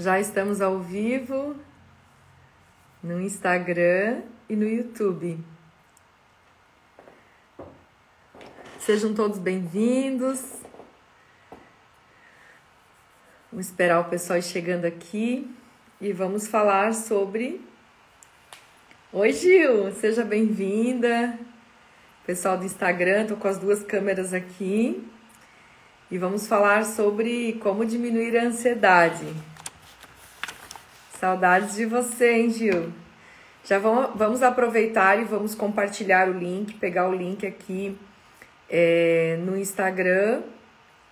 Já 0.00 0.18
estamos 0.18 0.62
ao 0.62 0.78
vivo 0.78 1.54
no 3.02 3.20
Instagram 3.20 4.22
e 4.48 4.56
no 4.56 4.66
YouTube. 4.66 5.38
Sejam 8.78 9.12
todos 9.12 9.38
bem-vindos. 9.38 10.42
Vamos 13.52 13.66
esperar 13.66 14.00
o 14.00 14.04
pessoal 14.04 14.38
ir 14.38 14.42
chegando 14.42 14.86
aqui 14.86 15.54
e 16.00 16.14
vamos 16.14 16.48
falar 16.48 16.94
sobre. 16.94 17.60
Oi, 19.12 19.32
Gil, 19.34 19.92
seja 19.92 20.24
bem-vinda. 20.24 21.38
Pessoal 22.24 22.56
do 22.56 22.64
Instagram, 22.64 23.26
tô 23.26 23.36
com 23.36 23.48
as 23.48 23.58
duas 23.58 23.82
câmeras 23.82 24.32
aqui 24.32 25.06
e 26.10 26.16
vamos 26.16 26.46
falar 26.46 26.86
sobre 26.86 27.60
como 27.62 27.84
diminuir 27.84 28.38
a 28.38 28.44
ansiedade. 28.44 29.49
Saudades 31.20 31.74
de 31.74 31.84
você, 31.84 32.32
hein, 32.32 32.48
Gil? 32.48 32.94
Já 33.62 33.78
vamos, 33.78 34.42
aproveitar 34.42 35.20
e 35.20 35.24
vamos 35.24 35.54
compartilhar 35.54 36.30
o 36.30 36.32
link, 36.32 36.72
pegar 36.76 37.10
o 37.10 37.14
link 37.14 37.46
aqui 37.46 37.94
é, 38.70 39.38
no 39.44 39.54
Instagram, 39.54 40.40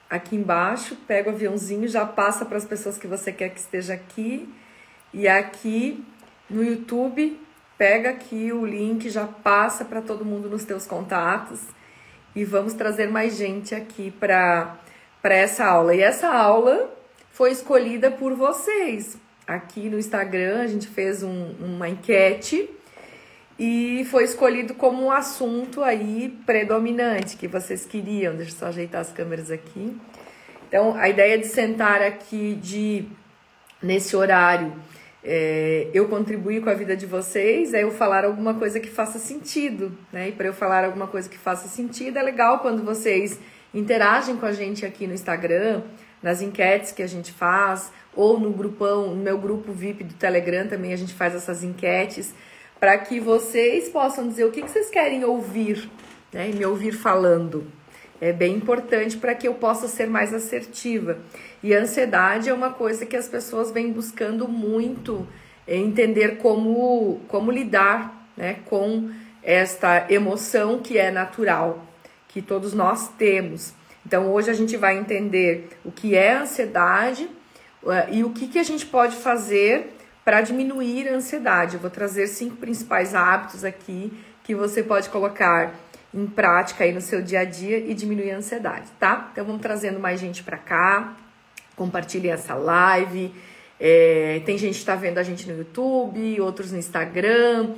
aqui 0.08 0.34
embaixo, 0.34 0.96
pega 1.06 1.28
o 1.28 1.34
aviãozinho, 1.34 1.86
já 1.86 2.06
passa 2.06 2.46
para 2.46 2.56
as 2.56 2.64
pessoas 2.64 2.96
que 2.96 3.06
você 3.06 3.30
quer 3.30 3.50
que 3.50 3.60
esteja 3.60 3.92
aqui. 3.92 4.48
E 5.12 5.28
aqui 5.28 6.02
no 6.48 6.64
YouTube, 6.64 7.38
pega 7.76 8.08
aqui 8.08 8.50
o 8.50 8.64
link, 8.64 9.10
já 9.10 9.26
passa 9.26 9.84
para 9.84 10.00
todo 10.00 10.24
mundo 10.24 10.48
nos 10.48 10.64
teus 10.64 10.86
contatos. 10.86 11.60
E 12.34 12.46
vamos 12.46 12.72
trazer 12.72 13.10
mais 13.10 13.36
gente 13.36 13.74
aqui 13.74 14.10
para 14.10 14.78
essa 15.22 15.66
aula. 15.66 15.94
E 15.94 16.00
essa 16.00 16.28
aula 16.28 16.88
foi 17.30 17.50
escolhida 17.50 18.10
por 18.10 18.32
vocês, 18.32 19.18
aqui 19.48 19.88
no 19.88 19.98
Instagram, 19.98 20.60
a 20.60 20.66
gente 20.66 20.86
fez 20.86 21.22
um, 21.22 21.52
uma 21.58 21.88
enquete 21.88 22.68
e 23.58 24.06
foi 24.10 24.24
escolhido 24.24 24.74
como 24.74 25.02
um 25.02 25.10
assunto 25.10 25.82
aí 25.82 26.38
predominante 26.44 27.36
que 27.36 27.48
vocês 27.48 27.86
queriam. 27.86 28.36
Deixa 28.36 28.52
eu 28.52 28.58
só 28.58 28.66
ajeitar 28.66 29.00
as 29.00 29.10
câmeras 29.10 29.50
aqui. 29.50 29.96
Então, 30.68 30.94
a 30.94 31.08
ideia 31.08 31.38
de 31.38 31.46
sentar 31.46 32.02
aqui 32.02 32.54
de 32.62 33.06
nesse 33.82 34.14
horário, 34.14 34.72
é, 35.24 35.88
eu 35.94 36.08
contribuir 36.08 36.62
com 36.62 36.68
a 36.68 36.74
vida 36.74 36.94
de 36.94 37.06
vocês, 37.06 37.72
é 37.72 37.82
eu 37.82 37.90
falar 37.90 38.24
alguma 38.24 38.54
coisa 38.54 38.78
que 38.78 38.88
faça 38.88 39.18
sentido, 39.18 39.96
né? 40.12 40.28
E 40.28 40.32
para 40.32 40.46
eu 40.46 40.52
falar 40.52 40.84
alguma 40.84 41.06
coisa 41.06 41.28
que 41.28 41.38
faça 41.38 41.68
sentido, 41.68 42.18
é 42.18 42.22
legal 42.22 42.58
quando 42.58 42.84
vocês 42.84 43.40
interagem 43.72 44.36
com 44.36 44.46
a 44.46 44.52
gente 44.52 44.84
aqui 44.84 45.06
no 45.06 45.14
Instagram, 45.14 45.82
nas 46.22 46.42
enquetes 46.42 46.92
que 46.92 47.02
a 47.02 47.06
gente 47.06 47.32
faz, 47.32 47.90
ou 48.18 48.40
no 48.40 48.50
grupão, 48.50 49.14
no 49.14 49.22
meu 49.22 49.38
grupo 49.38 49.70
VIP 49.70 50.02
do 50.02 50.14
Telegram 50.14 50.66
também 50.66 50.92
a 50.92 50.96
gente 50.96 51.14
faz 51.14 51.36
essas 51.36 51.62
enquetes, 51.62 52.34
para 52.80 52.98
que 52.98 53.20
vocês 53.20 53.88
possam 53.88 54.26
dizer 54.26 54.44
o 54.44 54.50
que, 54.50 54.60
que 54.60 54.68
vocês 54.68 54.90
querem 54.90 55.24
ouvir, 55.24 55.88
né? 56.32 56.50
E 56.50 56.52
me 56.52 56.66
ouvir 56.66 56.90
falando. 56.90 57.64
É 58.20 58.32
bem 58.32 58.56
importante 58.56 59.16
para 59.16 59.36
que 59.36 59.46
eu 59.46 59.54
possa 59.54 59.86
ser 59.86 60.08
mais 60.08 60.34
assertiva. 60.34 61.18
E 61.62 61.72
a 61.72 61.80
ansiedade 61.80 62.48
é 62.48 62.52
uma 62.52 62.72
coisa 62.72 63.06
que 63.06 63.16
as 63.16 63.28
pessoas 63.28 63.70
vêm 63.70 63.92
buscando 63.92 64.48
muito 64.48 65.24
é 65.64 65.76
entender 65.76 66.38
como, 66.38 67.20
como 67.28 67.52
lidar 67.52 68.28
né, 68.36 68.56
com 68.64 69.10
esta 69.44 70.10
emoção 70.10 70.80
que 70.80 70.98
é 70.98 71.12
natural, 71.12 71.86
que 72.26 72.42
todos 72.42 72.72
nós 72.72 73.10
temos. 73.10 73.74
Então 74.04 74.32
hoje 74.32 74.50
a 74.50 74.54
gente 74.54 74.76
vai 74.76 74.98
entender 74.98 75.68
o 75.84 75.92
que 75.92 76.16
é 76.16 76.32
ansiedade 76.32 77.28
e 78.10 78.24
o 78.24 78.30
que, 78.30 78.48
que 78.48 78.58
a 78.58 78.62
gente 78.62 78.86
pode 78.86 79.16
fazer 79.16 79.98
para 80.28 80.42
diminuir 80.42 81.08
a 81.08 81.14
ansiedade. 81.14 81.76
Eu 81.76 81.80
vou 81.80 81.88
trazer 81.88 82.26
cinco 82.26 82.56
principais 82.56 83.14
hábitos 83.14 83.64
aqui 83.64 84.12
que 84.44 84.54
você 84.54 84.82
pode 84.82 85.08
colocar 85.08 85.74
em 86.12 86.26
prática 86.26 86.84
aí 86.84 86.92
no 86.92 87.00
seu 87.00 87.22
dia 87.22 87.40
a 87.40 87.44
dia 87.44 87.78
e 87.78 87.94
diminuir 87.94 88.32
a 88.32 88.36
ansiedade, 88.36 88.90
tá? 89.00 89.30
Então 89.32 89.42
vamos 89.42 89.62
trazendo 89.62 89.98
mais 89.98 90.20
gente 90.20 90.42
para 90.42 90.58
cá, 90.58 91.16
compartilhem 91.74 92.30
essa 92.30 92.54
live. 92.54 93.34
É, 93.80 94.42
tem 94.44 94.58
gente 94.58 94.74
que 94.74 94.80
está 94.80 94.94
vendo 94.94 95.16
a 95.16 95.22
gente 95.22 95.48
no 95.50 95.56
YouTube, 95.56 96.38
outros 96.42 96.72
no 96.72 96.78
Instagram. 96.78 97.74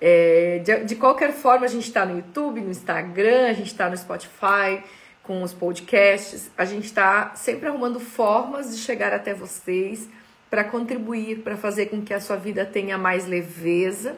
É, 0.00 0.62
de, 0.64 0.84
de, 0.84 0.96
qualquer 0.96 1.34
forma, 1.34 1.66
a 1.66 1.68
gente 1.68 1.86
está 1.86 2.06
no 2.06 2.16
YouTube, 2.16 2.62
no 2.62 2.70
Instagram, 2.70 3.50
a 3.50 3.52
gente 3.52 3.66
está 3.66 3.90
no 3.90 3.96
Spotify 3.98 4.82
com 5.22 5.42
os 5.42 5.52
podcasts. 5.52 6.50
A 6.56 6.64
gente 6.64 6.86
está 6.86 7.34
sempre 7.34 7.68
arrumando 7.68 8.00
formas 8.00 8.74
de 8.74 8.82
chegar 8.82 9.12
até 9.12 9.34
vocês 9.34 10.08
para 10.48 10.64
contribuir, 10.64 11.42
para 11.42 11.56
fazer 11.56 11.86
com 11.86 12.02
que 12.02 12.12
a 12.12 12.20
sua 12.20 12.36
vida 12.36 12.64
tenha 12.64 12.98
mais 12.98 13.26
leveza 13.26 14.16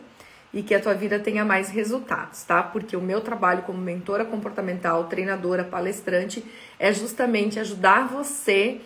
e 0.53 0.63
que 0.63 0.75
a 0.75 0.81
tua 0.81 0.95
vida 0.95 1.19
tenha 1.19 1.45
mais 1.45 1.69
resultados, 1.71 2.43
tá? 2.45 2.63
Porque 2.63 2.97
o 2.97 3.01
meu 3.01 3.21
trabalho 3.21 3.63
como 3.63 3.79
mentora 3.79 4.25
comportamental, 4.25 5.05
treinadora, 5.05 5.65
palestrante 5.65 6.45
é 6.79 6.93
justamente 6.93 7.59
ajudar 7.59 8.09
você 8.09 8.81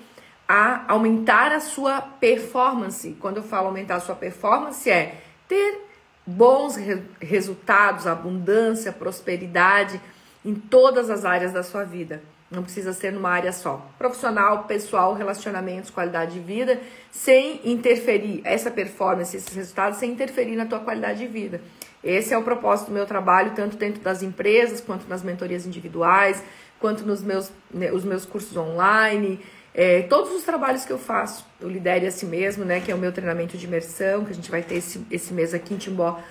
a 0.48 0.84
aumentar 0.93 1.53
a 1.53 1.60
sua 1.60 2.00
performance. 2.00 3.16
Quando 3.21 3.38
eu 3.38 3.43
falo 3.43 3.66
aumentar 3.66 3.97
a 3.97 4.00
sua 4.00 4.15
performance 4.15 4.88
é 4.88 5.21
ter 5.48 5.87
bons 6.25 6.77
re 6.77 7.03
resultados, 7.21 8.06
abundância, 8.06 8.93
prosperidade 8.93 10.00
em 10.46 10.54
todas 10.54 11.10
as 11.10 11.24
áreas 11.24 11.52
da 11.52 11.62
sua 11.62 11.84
vida. 11.84 12.22
Não 12.48 12.62
precisa 12.62 12.92
ser 12.92 13.12
numa 13.12 13.30
área 13.30 13.52
só. 13.52 13.84
Profissional, 13.98 14.64
pessoal, 14.64 15.14
relacionamentos, 15.14 15.90
qualidade 15.90 16.34
de 16.34 16.40
vida, 16.40 16.80
sem 17.10 17.60
interferir 17.64 18.40
essa 18.44 18.70
performance, 18.70 19.36
esses 19.36 19.52
resultados, 19.52 19.98
sem 19.98 20.12
interferir 20.12 20.54
na 20.54 20.64
tua 20.64 20.78
qualidade 20.78 21.18
de 21.18 21.26
vida. 21.26 21.60
Esse 22.04 22.32
é 22.32 22.38
o 22.38 22.42
propósito 22.42 22.86
do 22.88 22.94
meu 22.94 23.04
trabalho, 23.04 23.52
tanto 23.56 23.76
dentro 23.76 24.00
das 24.00 24.22
empresas, 24.22 24.80
quanto 24.80 25.08
nas 25.08 25.24
mentorias 25.24 25.66
individuais, 25.66 26.40
quanto 26.78 27.04
nos 27.04 27.20
meus, 27.20 27.50
né, 27.68 27.90
os 27.90 28.04
meus 28.04 28.24
cursos 28.24 28.56
online, 28.56 29.40
é, 29.74 30.02
todos 30.02 30.30
os 30.30 30.44
trabalhos 30.44 30.84
que 30.84 30.92
eu 30.92 30.98
faço. 30.98 31.44
O 31.60 31.66
Lidere 31.66 32.06
a 32.06 32.12
Si 32.12 32.24
Mesmo, 32.24 32.64
né, 32.64 32.80
que 32.80 32.92
é 32.92 32.94
o 32.94 32.98
meu 32.98 33.10
treinamento 33.10 33.58
de 33.58 33.66
imersão, 33.66 34.24
que 34.24 34.30
a 34.30 34.34
gente 34.34 34.50
vai 34.52 34.62
ter 34.62 34.76
esse, 34.76 35.04
esse 35.10 35.34
mês 35.34 35.52
aqui 35.52 35.74
em 35.74 35.78
Timbó, 35.78 36.22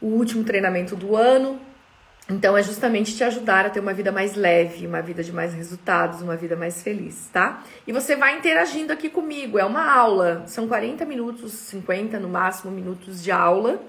o 0.00 0.06
último 0.06 0.42
treinamento 0.42 0.96
do 0.96 1.14
ano. 1.14 1.60
Então 2.28 2.56
é 2.56 2.62
justamente 2.62 3.16
te 3.16 3.24
ajudar 3.24 3.66
a 3.66 3.70
ter 3.70 3.80
uma 3.80 3.92
vida 3.92 4.12
mais 4.12 4.34
leve, 4.34 4.86
uma 4.86 5.02
vida 5.02 5.22
de 5.22 5.32
mais 5.32 5.52
resultados, 5.52 6.22
uma 6.22 6.36
vida 6.36 6.56
mais 6.56 6.82
feliz, 6.82 7.28
tá? 7.32 7.64
E 7.86 7.92
você 7.92 8.14
vai 8.14 8.38
interagindo 8.38 8.92
aqui 8.92 9.08
comigo, 9.08 9.58
é 9.58 9.64
uma 9.64 9.92
aula, 9.92 10.44
são 10.46 10.68
40 10.68 11.04
minutos, 11.04 11.52
50 11.52 12.18
no 12.20 12.28
máximo 12.28 12.70
minutos 12.70 13.22
de 13.22 13.30
aula. 13.30 13.82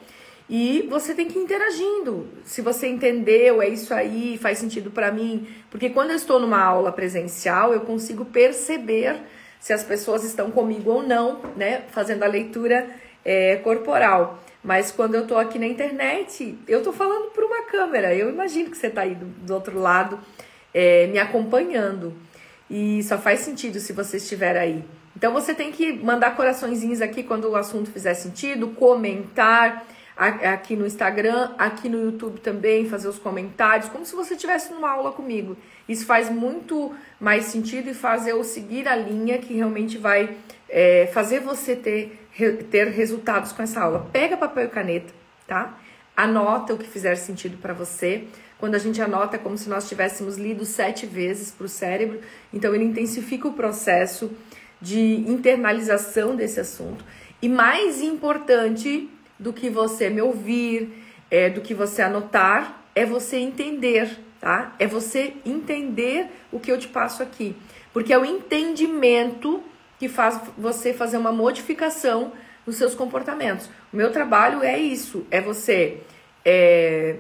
E 0.50 0.86
você 0.90 1.14
tem 1.14 1.28
que 1.28 1.40
ir 1.40 1.42
interagindo. 1.42 2.28
Se 2.44 2.62
você 2.62 2.88
entendeu, 2.88 3.62
é 3.62 3.70
isso 3.70 3.94
aí, 3.94 4.38
faz 4.38 4.58
sentido 4.58 4.92
para 4.92 5.12
mim. 5.12 5.48
Porque 5.72 5.90
quando 5.90 6.10
eu 6.10 6.16
estou 6.18 6.40
numa 6.40 6.62
aula 6.62 6.92
presencial, 6.92 7.74
eu 7.74 7.82
consigo 7.82 8.26
perceber 8.26 9.22
se 9.60 9.72
as 9.72 9.84
pessoas 9.84 10.24
estão 10.26 10.52
comigo 10.52 10.92
ou 10.92 11.02
não, 11.02 11.40
né? 11.56 11.84
Fazendo 11.92 12.24
a 12.24 12.28
leitura 12.28 12.90
é, 13.24 13.56
corporal. 13.58 14.44
Mas 14.64 14.92
quando 14.92 15.16
eu 15.16 15.28
tô 15.28 15.38
aqui 15.38 15.60
na 15.60 15.68
internet, 15.68 16.58
eu 16.68 16.82
tô 16.82 16.94
falando 16.94 17.32
para 17.32 17.46
uma 17.46 17.64
câmera. 17.64 18.16
Eu 18.16 18.30
imagino 18.30 18.70
que 18.72 18.78
você 18.78 18.90
tá 18.90 19.02
aí 19.02 19.14
do, 19.14 19.26
do 19.26 19.54
outro 19.54 19.78
lado 19.78 20.20
é, 20.74 21.08
me 21.08 21.20
acompanhando. 21.20 22.14
E 22.70 23.04
só 23.04 23.18
faz 23.18 23.42
sentido 23.42 23.80
se 23.80 23.92
você 23.92 24.18
estiver 24.18 24.58
aí. 24.58 24.84
Então 25.16 25.34
você 25.34 25.54
tem 25.54 25.72
que 25.72 25.94
mandar 25.94 26.36
coraçõezinhos 26.36 27.02
aqui 27.02 27.24
quando 27.24 27.50
o 27.50 27.56
assunto 27.56 27.92
fizer 27.92 28.14
sentido, 28.14 28.70
comentar 28.70 29.86
aqui 30.16 30.76
no 30.76 30.86
Instagram, 30.86 31.52
aqui 31.58 31.90
no 31.90 32.04
YouTube 32.04 32.40
também, 32.40 32.88
fazer 32.88 33.08
os 33.08 33.18
comentários, 33.18 33.90
como 33.90 34.06
se 34.06 34.16
você 34.16 34.36
estivesse 34.36 34.72
numa 34.72 34.90
aula 34.92 35.12
comigo. 35.12 35.58
Isso 35.90 36.06
faz 36.06 36.30
muito 36.30 36.94
mais 37.20 37.46
sentido 37.46 37.90
e 37.90 37.94
faz 37.94 38.28
eu 38.28 38.44
seguir 38.44 38.88
a 38.88 38.96
linha 38.96 39.40
que 39.40 39.54
realmente 39.54 39.98
vai 39.98 40.36
é, 40.70 41.10
fazer 41.14 41.40
você 41.40 41.76
ter 41.76 42.23
ter 42.70 42.88
resultados 42.88 43.52
com 43.52 43.62
essa 43.62 43.82
aula. 43.82 44.08
Pega 44.12 44.38
papel 44.38 44.66
e 44.66 44.70
caneta, 44.70 45.14
tá? 45.48 45.78
Anota 46.16 46.74
o 46.74 46.78
que 46.78 46.88
fizer 46.88 47.16
sentido 47.16 47.58
para 47.58 47.74
você. 47.74 48.26
Quando 48.58 48.76
a 48.76 48.80
gente 48.80 49.02
anota, 49.02 49.36
é 49.36 49.40
como 49.40 49.58
se 49.58 49.70
nós 49.70 49.90
tivéssemos 49.90 50.38
lido 50.38 50.66
sete 50.66 51.06
vezes 51.06 51.52
para 51.52 51.66
o 51.66 51.70
cérebro, 51.70 52.22
então 52.54 52.74
ele 52.74 52.86
intensifica 52.86 53.48
o 53.48 53.54
processo 53.54 54.32
de 54.80 55.16
internalização 55.30 56.36
desse 56.36 56.60
assunto. 56.60 57.04
E 57.42 57.50
mais 57.50 58.02
importante 58.02 59.10
do 59.38 59.52
que 59.52 59.70
você 59.70 60.10
me 60.10 60.22
ouvir, 60.22 60.94
é, 61.30 61.50
do 61.50 61.62
que 61.62 61.74
você 61.74 62.02
anotar, 62.02 62.84
é 62.96 63.06
você 63.06 63.38
entender, 63.38 64.18
tá? 64.40 64.74
É 64.80 64.88
você 64.88 65.34
entender 65.46 66.28
o 66.52 66.60
que 66.60 66.72
eu 66.72 66.78
te 66.78 66.88
passo 66.88 67.24
aqui. 67.24 67.56
Porque 67.92 68.14
é 68.14 68.18
o 68.18 68.26
entendimento 68.26 69.62
que 70.04 70.10
faz 70.10 70.38
você 70.58 70.94
fazer 70.94 71.16
uma 71.16 71.32
modificação 71.32 72.34
nos 72.68 72.76
seus 72.76 72.94
comportamentos. 72.94 73.70
O 73.94 73.96
meu 73.96 74.12
trabalho 74.12 74.62
é 74.62 74.78
isso, 74.78 75.26
é 75.32 75.40
você 75.40 76.02
é, 76.44 77.16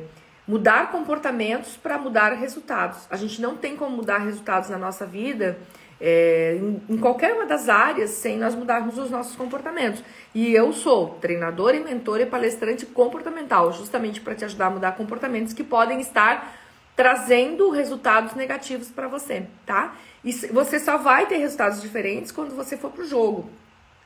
mudar 0.45 0.91
comportamentos 0.91 1.77
para 1.77 1.97
mudar 1.97 2.33
resultados. 2.33 3.07
A 3.09 3.15
gente 3.15 3.41
não 3.41 3.55
tem 3.55 3.77
como 3.77 3.95
mudar 3.95 4.17
resultados 4.17 4.69
na 4.69 4.77
nossa 4.77 5.05
vida 5.05 5.57
é, 6.01 6.57
em, 6.59 6.81
em, 6.95 6.97
qualquer 6.97 7.31
uma 7.31 7.45
das 7.45 7.69
áreas 7.69 8.09
sem 8.09 8.37
nós 8.37 8.53
mudarmos 8.53 8.97
os 8.97 9.09
nossos 9.09 9.33
comportamentos. 9.37 10.03
E 10.35 10.53
eu 10.53 10.73
sou 10.73 11.11
treinadora 11.21 11.77
e 11.77 11.79
mentora 11.79 12.23
e 12.23 12.25
palestrante 12.25 12.85
comportamental, 12.85 13.71
justamente 13.71 14.19
para 14.19 14.35
te 14.35 14.43
ajudar 14.43 14.65
a 14.65 14.71
mudar 14.71 14.91
comportamentos 14.97 15.53
que 15.53 15.63
podem 15.63 16.01
estar 16.01 16.53
trazendo 16.95 17.69
resultados 17.69 18.35
negativos 18.35 18.89
para 18.89 19.07
você, 19.07 19.47
tá? 19.65 19.95
E 20.23 20.31
você 20.31 20.79
só 20.79 20.97
vai 20.97 21.25
ter 21.25 21.37
resultados 21.37 21.81
diferentes 21.81 22.31
quando 22.31 22.55
você 22.55 22.77
for 22.77 22.91
pro 22.91 23.05
jogo. 23.05 23.49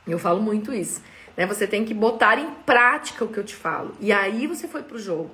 Eu 0.07 0.17
falo 0.17 0.41
muito 0.41 0.73
isso. 0.73 1.01
Né? 1.35 1.45
Você 1.45 1.67
tem 1.67 1.85
que 1.85 1.93
botar 1.93 2.39
em 2.39 2.49
prática 2.65 3.25
o 3.25 3.27
que 3.27 3.37
eu 3.37 3.43
te 3.43 3.55
falo. 3.55 3.93
E 3.99 4.11
aí 4.11 4.47
você 4.47 4.67
foi 4.67 4.81
pro 4.81 4.97
jogo. 4.97 5.29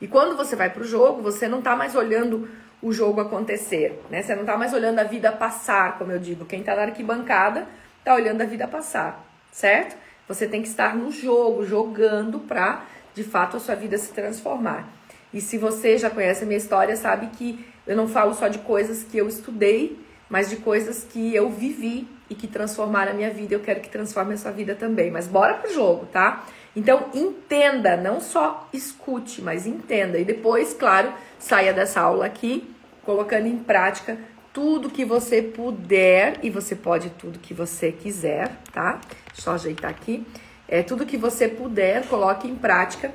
E 0.00 0.06
quando 0.06 0.36
você 0.36 0.54
vai 0.54 0.68
pro 0.68 0.84
jogo, 0.84 1.22
você 1.22 1.48
não 1.48 1.62
tá 1.62 1.74
mais 1.74 1.94
olhando 1.94 2.48
o 2.82 2.92
jogo 2.92 3.20
acontecer, 3.20 4.02
né? 4.10 4.22
Você 4.22 4.34
não 4.34 4.44
tá 4.44 4.56
mais 4.56 4.74
olhando 4.74 4.98
a 4.98 5.04
vida 5.04 5.32
passar, 5.32 5.96
como 5.96 6.12
eu 6.12 6.18
digo. 6.18 6.44
Quem 6.44 6.62
tá 6.62 6.76
na 6.76 6.82
arquibancada 6.82 7.66
tá 8.04 8.14
olhando 8.14 8.42
a 8.42 8.44
vida 8.44 8.68
passar, 8.68 9.26
certo? 9.50 9.96
Você 10.28 10.46
tem 10.46 10.60
que 10.60 10.68
estar 10.68 10.94
no 10.94 11.10
jogo, 11.10 11.64
jogando 11.64 12.40
pra, 12.40 12.84
de 13.14 13.24
fato, 13.24 13.56
a 13.56 13.60
sua 13.60 13.74
vida 13.74 13.96
se 13.96 14.12
transformar. 14.12 14.86
E 15.32 15.40
se 15.40 15.58
você 15.58 15.98
já 15.98 16.08
conhece 16.10 16.44
a 16.44 16.46
minha 16.46 16.58
história, 16.58 16.96
sabe 16.96 17.28
que 17.36 17.64
eu 17.86 17.96
não 17.96 18.08
falo 18.08 18.34
só 18.34 18.48
de 18.48 18.58
coisas 18.58 19.04
que 19.04 19.16
eu 19.18 19.28
estudei, 19.28 19.98
mas 20.28 20.50
de 20.50 20.56
coisas 20.56 21.04
que 21.04 21.34
eu 21.34 21.50
vivi 21.50 22.08
e 22.28 22.34
que 22.34 22.46
transformaram 22.46 23.12
a 23.12 23.14
minha 23.14 23.30
vida. 23.30 23.54
Eu 23.54 23.60
quero 23.60 23.80
que 23.80 23.88
transforme 23.88 24.34
a 24.34 24.36
sua 24.36 24.50
vida 24.50 24.74
também. 24.74 25.10
Mas 25.10 25.28
bora 25.28 25.54
pro 25.54 25.72
jogo, 25.72 26.06
tá? 26.06 26.44
Então 26.74 27.06
entenda, 27.14 27.96
não 27.96 28.20
só 28.20 28.68
escute, 28.72 29.40
mas 29.40 29.66
entenda. 29.66 30.18
E 30.18 30.24
depois, 30.24 30.74
claro, 30.74 31.12
saia 31.38 31.72
dessa 31.72 32.00
aula 32.00 32.26
aqui 32.26 32.68
colocando 33.02 33.46
em 33.46 33.56
prática 33.56 34.18
tudo 34.52 34.90
que 34.90 35.04
você 35.04 35.40
puder 35.40 36.38
e 36.42 36.50
você 36.50 36.74
pode 36.74 37.10
tudo 37.10 37.38
que 37.38 37.54
você 37.54 37.92
quiser, 37.92 38.50
tá? 38.72 39.00
Eu 39.46 39.52
ajeitar 39.52 39.90
aqui. 39.90 40.26
É 40.66 40.82
tudo 40.82 41.06
que 41.06 41.16
você 41.16 41.46
puder, 41.46 42.06
coloque 42.08 42.48
em 42.48 42.56
prática 42.56 43.12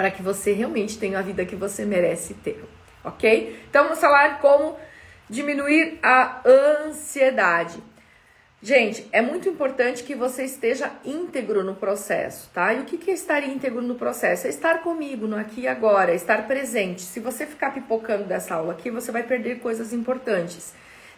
para 0.00 0.10
que 0.10 0.22
você 0.22 0.54
realmente 0.54 0.98
tenha 0.98 1.18
a 1.18 1.22
vida 1.22 1.44
que 1.44 1.54
você 1.54 1.84
merece 1.84 2.32
ter, 2.32 2.64
ok? 3.04 3.60
Então 3.68 3.84
vamos 3.84 3.98
falar 3.98 4.40
como 4.40 4.74
diminuir 5.28 5.98
a 6.02 6.40
ansiedade. 6.88 7.78
Gente, 8.62 9.06
é 9.12 9.20
muito 9.20 9.46
importante 9.46 10.02
que 10.02 10.14
você 10.14 10.44
esteja 10.44 10.90
íntegro 11.04 11.62
no 11.62 11.74
processo, 11.74 12.48
tá? 12.54 12.72
E 12.72 12.80
o 12.80 12.84
que 12.86 13.10
é 13.10 13.12
estar 13.12 13.44
íntegro 13.44 13.82
no 13.82 13.94
processo? 13.94 14.46
É 14.46 14.48
estar 14.48 14.78
comigo 14.78 15.26
no 15.26 15.36
aqui 15.36 15.60
e 15.60 15.68
agora, 15.68 16.12
é 16.12 16.14
estar 16.14 16.46
presente. 16.46 17.02
Se 17.02 17.20
você 17.20 17.44
ficar 17.44 17.74
pipocando 17.74 18.24
dessa 18.24 18.54
aula 18.54 18.72
aqui, 18.72 18.90
você 18.90 19.12
vai 19.12 19.24
perder 19.24 19.58
coisas 19.58 19.92
importantes. 19.92 20.72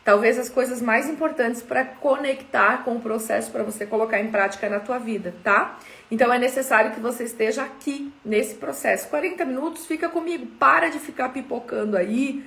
Talvez 0.04 0.40
as 0.40 0.48
coisas 0.48 0.82
mais 0.82 1.08
importantes 1.08 1.62
para 1.62 1.84
conectar 1.84 2.82
com 2.82 2.96
o 2.96 3.00
processo 3.00 3.52
para 3.52 3.62
você 3.62 3.86
colocar 3.86 4.18
em 4.18 4.32
prática 4.32 4.68
na 4.68 4.80
tua 4.80 4.98
vida, 4.98 5.32
tá? 5.44 5.78
Então 6.12 6.30
é 6.30 6.38
necessário 6.38 6.92
que 6.92 7.00
você 7.00 7.24
esteja 7.24 7.64
aqui 7.64 8.12
nesse 8.22 8.56
processo. 8.56 9.08
40 9.08 9.46
minutos, 9.46 9.86
fica 9.86 10.10
comigo, 10.10 10.46
para 10.58 10.90
de 10.90 10.98
ficar 10.98 11.30
pipocando 11.30 11.96
aí 11.96 12.44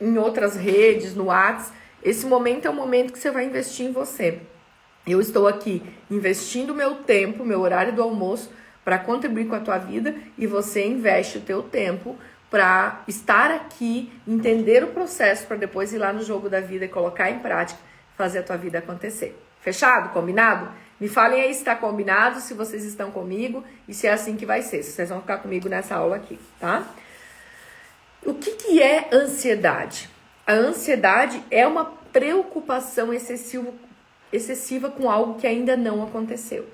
em 0.00 0.16
outras 0.16 0.54
redes, 0.54 1.12
no 1.12 1.24
WhatsApp 1.24 1.76
esse 2.06 2.24
momento 2.24 2.66
é 2.66 2.70
o 2.70 2.72
momento 2.72 3.12
que 3.12 3.18
você 3.18 3.32
vai 3.32 3.44
investir 3.46 3.84
em 3.84 3.90
você. 3.90 4.38
Eu 5.04 5.20
estou 5.20 5.48
aqui 5.48 5.82
investindo 6.08 6.72
meu 6.72 6.96
tempo, 7.02 7.44
meu 7.44 7.60
horário 7.60 7.92
do 7.92 8.00
almoço 8.00 8.48
para 8.84 8.96
contribuir 8.96 9.48
com 9.48 9.56
a 9.56 9.60
tua 9.60 9.78
vida 9.78 10.14
e 10.38 10.46
você 10.46 10.86
investe 10.86 11.38
o 11.38 11.40
teu 11.40 11.64
tempo 11.64 12.16
para 12.48 13.02
estar 13.08 13.50
aqui, 13.50 14.12
entender 14.28 14.84
o 14.84 14.92
processo 14.92 15.48
para 15.48 15.56
depois 15.56 15.92
ir 15.92 15.98
lá 15.98 16.12
no 16.12 16.22
jogo 16.22 16.48
da 16.48 16.60
vida 16.60 16.84
e 16.84 16.88
colocar 16.88 17.28
em 17.28 17.40
prática, 17.40 17.80
fazer 18.16 18.38
a 18.38 18.42
tua 18.44 18.56
vida 18.56 18.78
acontecer. 18.78 19.36
Fechado? 19.60 20.10
Combinado? 20.10 20.70
Me 21.00 21.08
falem 21.08 21.42
aí 21.42 21.52
se 21.52 21.60
está 21.60 21.76
combinado, 21.76 22.40
se 22.40 22.54
vocês 22.54 22.84
estão 22.84 23.10
comigo 23.10 23.62
e 23.86 23.92
se 23.92 24.06
é 24.06 24.12
assim 24.12 24.36
que 24.36 24.46
vai 24.46 24.62
ser, 24.62 24.82
se 24.82 24.92
vocês 24.92 25.08
vão 25.10 25.20
ficar 25.20 25.38
comigo 25.38 25.68
nessa 25.68 25.96
aula 25.96 26.16
aqui, 26.16 26.38
tá? 26.58 26.86
O 28.24 28.34
que, 28.34 28.52
que 28.52 28.82
é 28.82 29.08
ansiedade? 29.12 30.08
A 30.46 30.52
ansiedade 30.52 31.42
é 31.50 31.66
uma 31.66 31.84
preocupação 32.12 33.12
excessiva, 33.12 33.72
excessiva 34.32 34.90
com 34.90 35.10
algo 35.10 35.38
que 35.38 35.46
ainda 35.46 35.76
não 35.76 36.02
aconteceu. 36.02 36.66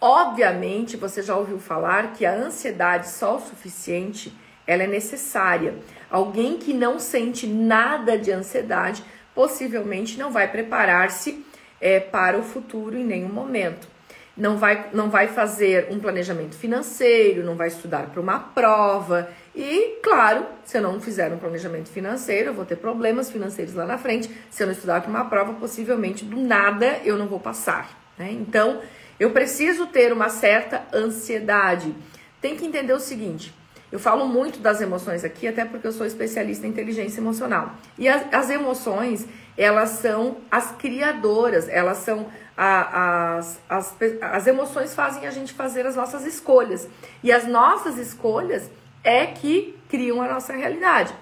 Obviamente, 0.00 0.96
você 0.96 1.22
já 1.22 1.36
ouviu 1.36 1.58
falar 1.58 2.12
que 2.12 2.24
a 2.24 2.34
ansiedade 2.34 3.08
só 3.08 3.36
o 3.36 3.40
suficiente, 3.40 4.32
ela 4.66 4.82
é 4.82 4.86
necessária. 4.86 5.74
Alguém 6.10 6.58
que 6.58 6.72
não 6.72 6.98
sente 6.98 7.46
nada 7.46 8.18
de 8.18 8.30
ansiedade, 8.30 9.02
possivelmente 9.34 10.18
não 10.18 10.30
vai 10.30 10.50
preparar-se 10.50 11.44
é, 11.80 12.00
para 12.00 12.38
o 12.38 12.42
futuro 12.42 12.96
em 12.96 13.04
nenhum 13.04 13.28
momento 13.28 13.88
não 14.36 14.58
vai, 14.58 14.90
não 14.92 15.08
vai 15.08 15.28
fazer 15.28 15.88
um 15.90 15.98
planejamento 15.98 16.56
financeiro, 16.56 17.42
não 17.42 17.56
vai 17.56 17.68
estudar 17.68 18.10
para 18.10 18.20
uma 18.20 18.38
prova. 18.38 19.30
E, 19.54 19.98
claro, 20.02 20.44
se 20.62 20.76
eu 20.76 20.82
não 20.82 21.00
fizer 21.00 21.32
um 21.32 21.38
planejamento 21.38 21.88
financeiro, 21.88 22.50
eu 22.50 22.54
vou 22.54 22.66
ter 22.66 22.76
problemas 22.76 23.30
financeiros 23.30 23.74
lá 23.74 23.86
na 23.86 23.96
frente. 23.96 24.30
Se 24.50 24.62
eu 24.62 24.66
não 24.66 24.74
estudar 24.74 25.00
para 25.00 25.08
uma 25.08 25.24
prova, 25.24 25.54
possivelmente 25.54 26.24
do 26.24 26.36
nada 26.36 27.00
eu 27.04 27.16
não 27.16 27.26
vou 27.26 27.40
passar. 27.40 27.98
Né? 28.18 28.30
Então, 28.32 28.82
eu 29.18 29.30
preciso 29.30 29.86
ter 29.86 30.12
uma 30.12 30.28
certa 30.28 30.84
ansiedade. 30.92 31.94
Tem 32.38 32.56
que 32.56 32.66
entender 32.66 32.92
o 32.92 33.00
seguinte: 33.00 33.54
eu 33.90 33.98
falo 33.98 34.26
muito 34.26 34.58
das 34.58 34.80
emoções 34.80 35.24
aqui, 35.24 35.46
até 35.46 35.64
porque 35.64 35.86
eu 35.86 35.92
sou 35.92 36.06
especialista 36.06 36.66
em 36.66 36.70
inteligência 36.70 37.20
emocional. 37.20 37.74
E 37.96 38.08
as, 38.08 38.22
as 38.32 38.50
emoções, 38.50 39.26
elas 39.56 39.90
são 39.90 40.38
as 40.50 40.72
criadoras, 40.72 41.68
elas 41.68 41.98
são 41.98 42.26
a, 42.56 43.36
as, 43.36 43.60
as, 43.68 43.94
as 44.20 44.46
emoções 44.46 44.94
fazem 44.94 45.26
a 45.26 45.30
gente 45.30 45.52
fazer 45.52 45.86
as 45.86 45.94
nossas 45.94 46.24
escolhas. 46.24 46.88
E 47.22 47.30
as 47.30 47.46
nossas 47.46 47.96
escolhas 47.98 48.68
é 49.04 49.26
que 49.26 49.78
criam 49.88 50.20
a 50.20 50.26
nossa 50.26 50.52
realidade. 50.52 51.14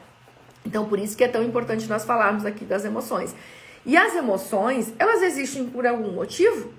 Então, 0.65 0.87
por 0.87 0.99
isso 0.99 1.17
que 1.17 1.25
é 1.25 1.29
tão 1.29 1.43
importante 1.43 1.87
nós 1.87 2.05
falarmos 2.05 2.47
aqui 2.47 2.65
das 2.65 2.85
emoções. 2.85 3.35
E 3.85 3.97
as 3.97 4.15
emoções, 4.15 4.95
elas 4.99 5.23
existem 5.23 5.67
por 5.67 5.87
algum 5.87 6.13
motivo? 6.13 6.73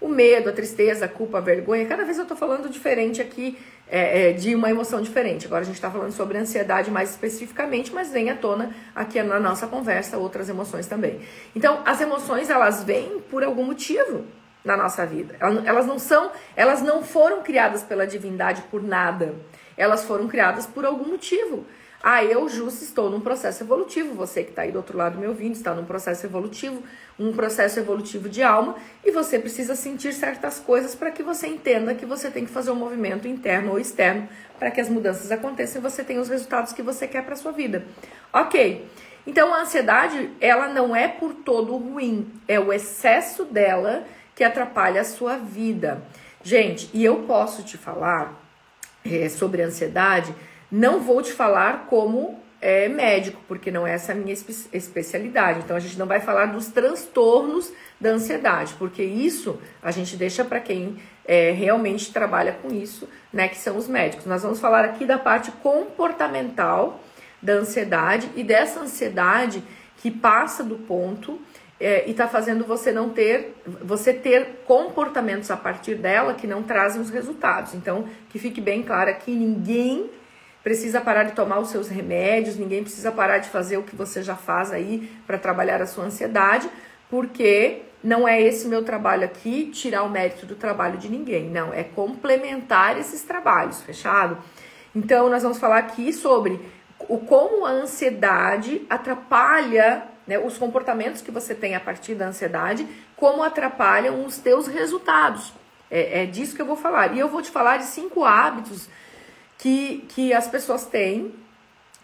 O 0.00 0.08
medo, 0.08 0.48
a 0.48 0.52
tristeza, 0.52 1.04
a 1.04 1.08
culpa, 1.08 1.38
a 1.38 1.40
vergonha, 1.40 1.86
cada 1.86 2.04
vez 2.04 2.18
eu 2.18 2.26
tô 2.26 2.34
falando 2.34 2.68
diferente 2.68 3.22
aqui, 3.22 3.56
é, 3.94 4.30
é, 4.30 4.32
de 4.32 4.54
uma 4.54 4.70
emoção 4.70 5.02
diferente. 5.02 5.44
Agora 5.44 5.60
a 5.60 5.64
gente 5.66 5.74
está 5.74 5.90
falando 5.90 6.12
sobre 6.12 6.38
ansiedade 6.38 6.90
mais 6.90 7.10
especificamente, 7.10 7.92
mas 7.92 8.10
vem 8.10 8.30
à 8.30 8.34
tona 8.34 8.74
aqui 8.94 9.22
na 9.22 9.38
nossa 9.38 9.66
conversa 9.66 10.16
outras 10.16 10.48
emoções 10.48 10.86
também. 10.86 11.20
Então, 11.54 11.82
as 11.84 12.00
emoções, 12.00 12.48
elas 12.48 12.82
vêm 12.82 13.20
por 13.30 13.44
algum 13.44 13.64
motivo 13.64 14.24
na 14.64 14.78
nossa 14.78 15.04
vida. 15.04 15.36
Elas 15.66 15.84
não 15.84 15.98
são, 15.98 16.30
elas 16.56 16.80
não 16.80 17.02
foram 17.02 17.42
criadas 17.42 17.82
pela 17.82 18.06
divindade 18.06 18.62
por 18.70 18.82
nada. 18.82 19.34
Elas 19.76 20.04
foram 20.04 20.26
criadas 20.26 20.66
por 20.66 20.86
algum 20.86 21.10
motivo. 21.10 21.66
Ah, 22.02 22.24
eu, 22.24 22.48
justo, 22.48 22.82
estou 22.82 23.08
num 23.08 23.20
processo 23.20 23.62
evolutivo. 23.62 24.12
Você 24.14 24.42
que 24.42 24.50
está 24.50 24.62
aí 24.62 24.72
do 24.72 24.76
outro 24.76 24.98
lado 24.98 25.16
me 25.16 25.26
ouvindo 25.26 25.54
está 25.54 25.72
num 25.72 25.84
processo 25.84 26.26
evolutivo, 26.26 26.82
um 27.16 27.32
processo 27.32 27.78
evolutivo 27.78 28.28
de 28.28 28.42
alma, 28.42 28.74
e 29.04 29.12
você 29.12 29.38
precisa 29.38 29.76
sentir 29.76 30.12
certas 30.12 30.58
coisas 30.58 30.96
para 30.96 31.12
que 31.12 31.22
você 31.22 31.46
entenda 31.46 31.94
que 31.94 32.04
você 32.04 32.28
tem 32.28 32.44
que 32.44 32.50
fazer 32.50 32.72
um 32.72 32.76
movimento 32.76 33.28
interno 33.28 33.70
ou 33.70 33.78
externo 33.78 34.28
para 34.58 34.70
que 34.72 34.80
as 34.80 34.88
mudanças 34.88 35.30
aconteçam 35.30 35.80
e 35.80 35.82
você 35.82 36.02
tenha 36.02 36.20
os 36.20 36.28
resultados 36.28 36.72
que 36.72 36.82
você 36.82 37.06
quer 37.06 37.24
para 37.24 37.36
sua 37.36 37.52
vida. 37.52 37.84
Ok. 38.32 38.84
Então 39.24 39.54
a 39.54 39.60
ansiedade, 39.60 40.30
ela 40.40 40.66
não 40.66 40.96
é 40.96 41.06
por 41.06 41.32
todo 41.32 41.76
ruim, 41.76 42.32
é 42.48 42.58
o 42.58 42.72
excesso 42.72 43.44
dela 43.44 44.04
que 44.34 44.42
atrapalha 44.42 45.00
a 45.00 45.04
sua 45.04 45.36
vida. 45.36 46.02
Gente, 46.42 46.90
e 46.92 47.04
eu 47.04 47.18
posso 47.22 47.62
te 47.62 47.78
falar 47.78 48.34
é, 49.04 49.28
sobre 49.28 49.62
ansiedade 49.62 50.34
não 50.72 51.00
vou 51.00 51.20
te 51.20 51.30
falar 51.30 51.86
como 51.90 52.40
é, 52.58 52.88
médico, 52.88 53.38
porque 53.46 53.70
não 53.70 53.86
é 53.86 53.92
essa 53.92 54.12
a 54.12 54.14
minha 54.14 54.32
espe 54.32 54.54
especialidade. 54.72 55.60
Então 55.60 55.76
a 55.76 55.80
gente 55.80 55.98
não 55.98 56.06
vai 56.06 56.20
falar 56.20 56.46
dos 56.46 56.68
transtornos 56.68 57.70
da 58.00 58.10
ansiedade, 58.10 58.74
porque 58.78 59.02
isso 59.02 59.60
a 59.82 59.90
gente 59.90 60.16
deixa 60.16 60.42
para 60.42 60.60
quem 60.60 60.96
é, 61.26 61.50
realmente 61.50 62.10
trabalha 62.10 62.52
com 62.62 62.72
isso, 62.72 63.06
né, 63.30 63.48
que 63.48 63.58
são 63.58 63.76
os 63.76 63.86
médicos. 63.86 64.24
Nós 64.24 64.42
vamos 64.42 64.60
falar 64.60 64.84
aqui 64.84 65.04
da 65.04 65.18
parte 65.18 65.50
comportamental 65.50 67.00
da 67.42 67.54
ansiedade 67.54 68.30
e 68.34 68.42
dessa 68.42 68.80
ansiedade 68.80 69.62
que 69.98 70.10
passa 70.10 70.64
do 70.64 70.76
ponto 70.76 71.38
é, 71.78 72.06
e 72.06 72.12
está 72.12 72.28
fazendo 72.28 72.64
você 72.64 72.92
não 72.92 73.10
ter, 73.10 73.56
você 73.82 74.12
ter 74.12 74.62
comportamentos 74.64 75.50
a 75.50 75.56
partir 75.56 75.96
dela 75.96 76.34
que 76.34 76.46
não 76.46 76.62
trazem 76.62 77.02
os 77.02 77.10
resultados. 77.10 77.74
Então, 77.74 78.08
que 78.30 78.38
fique 78.38 78.60
bem 78.60 78.82
claro 78.82 79.10
aqui, 79.10 79.32
ninguém 79.32 80.08
precisa 80.62 81.00
parar 81.00 81.24
de 81.24 81.32
tomar 81.32 81.58
os 81.58 81.68
seus 81.68 81.88
remédios, 81.88 82.56
ninguém 82.56 82.82
precisa 82.82 83.10
parar 83.10 83.38
de 83.38 83.48
fazer 83.48 83.76
o 83.76 83.82
que 83.82 83.96
você 83.96 84.22
já 84.22 84.36
faz 84.36 84.72
aí 84.72 85.10
para 85.26 85.38
trabalhar 85.38 85.82
a 85.82 85.86
sua 85.86 86.04
ansiedade, 86.04 86.68
porque 87.10 87.82
não 88.02 88.26
é 88.26 88.40
esse 88.40 88.66
meu 88.68 88.84
trabalho 88.84 89.24
aqui 89.24 89.66
tirar 89.66 90.02
o 90.02 90.10
mérito 90.10 90.46
do 90.46 90.54
trabalho 90.54 90.98
de 90.98 91.08
ninguém, 91.08 91.48
não, 91.48 91.72
é 91.72 91.82
complementar 91.82 92.98
esses 92.98 93.22
trabalhos, 93.22 93.82
fechado? 93.82 94.38
Então 94.94 95.28
nós 95.28 95.42
vamos 95.42 95.58
falar 95.58 95.78
aqui 95.78 96.12
sobre 96.12 96.60
o 97.08 97.18
como 97.18 97.66
a 97.66 97.70
ansiedade 97.70 98.82
atrapalha 98.88 100.04
né, 100.26 100.38
os 100.38 100.56
comportamentos 100.56 101.20
que 101.20 101.30
você 101.30 101.54
tem 101.54 101.74
a 101.74 101.80
partir 101.80 102.14
da 102.14 102.26
ansiedade, 102.26 102.86
como 103.16 103.42
atrapalham 103.42 104.24
os 104.24 104.38
teus 104.38 104.66
resultados. 104.66 105.52
É, 105.90 106.22
é 106.22 106.26
disso 106.26 106.54
que 106.54 106.62
eu 106.62 106.66
vou 106.66 106.76
falar. 106.76 107.14
E 107.14 107.18
eu 107.18 107.28
vou 107.28 107.42
te 107.42 107.50
falar 107.50 107.78
de 107.78 107.84
cinco 107.84 108.24
hábitos 108.24 108.88
que, 109.62 110.04
que 110.08 110.32
as 110.32 110.48
pessoas 110.48 110.84
têm, 110.84 111.32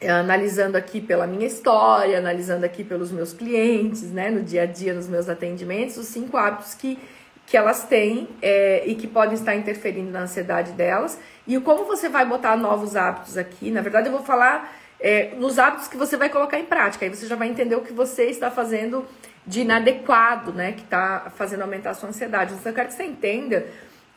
é, 0.00 0.08
analisando 0.08 0.78
aqui 0.78 1.00
pela 1.00 1.26
minha 1.26 1.44
história, 1.44 2.16
analisando 2.16 2.64
aqui 2.64 2.84
pelos 2.84 3.10
meus 3.10 3.32
clientes, 3.32 4.02
né, 4.12 4.30
no 4.30 4.44
dia 4.44 4.62
a 4.62 4.66
dia, 4.66 4.94
nos 4.94 5.08
meus 5.08 5.28
atendimentos, 5.28 5.96
os 5.96 6.06
cinco 6.06 6.36
hábitos 6.36 6.74
que, 6.74 6.96
que 7.48 7.56
elas 7.56 7.82
têm 7.82 8.28
é, 8.40 8.84
e 8.86 8.94
que 8.94 9.08
podem 9.08 9.34
estar 9.34 9.56
interferindo 9.56 10.08
na 10.08 10.20
ansiedade 10.20 10.70
delas. 10.70 11.18
E 11.48 11.58
como 11.58 11.84
você 11.84 12.08
vai 12.08 12.24
botar 12.24 12.56
novos 12.56 12.94
hábitos 12.94 13.36
aqui, 13.36 13.72
na 13.72 13.80
verdade 13.80 14.06
eu 14.06 14.12
vou 14.12 14.22
falar 14.22 14.72
é, 15.00 15.32
nos 15.36 15.58
hábitos 15.58 15.88
que 15.88 15.96
você 15.96 16.16
vai 16.16 16.28
colocar 16.28 16.60
em 16.60 16.64
prática. 16.64 17.06
Aí 17.06 17.10
você 17.12 17.26
já 17.26 17.34
vai 17.34 17.48
entender 17.48 17.74
o 17.74 17.80
que 17.80 17.92
você 17.92 18.26
está 18.26 18.52
fazendo 18.52 19.04
de 19.44 19.62
inadequado, 19.62 20.52
né? 20.52 20.72
Que 20.72 20.82
está 20.82 21.32
fazendo 21.34 21.62
aumentar 21.62 21.90
a 21.90 21.94
sua 21.94 22.10
ansiedade. 22.10 22.54
Então, 22.54 22.70
eu 22.70 22.74
quero 22.74 22.88
que 22.88 22.94
você 22.94 23.04
entenda 23.04 23.66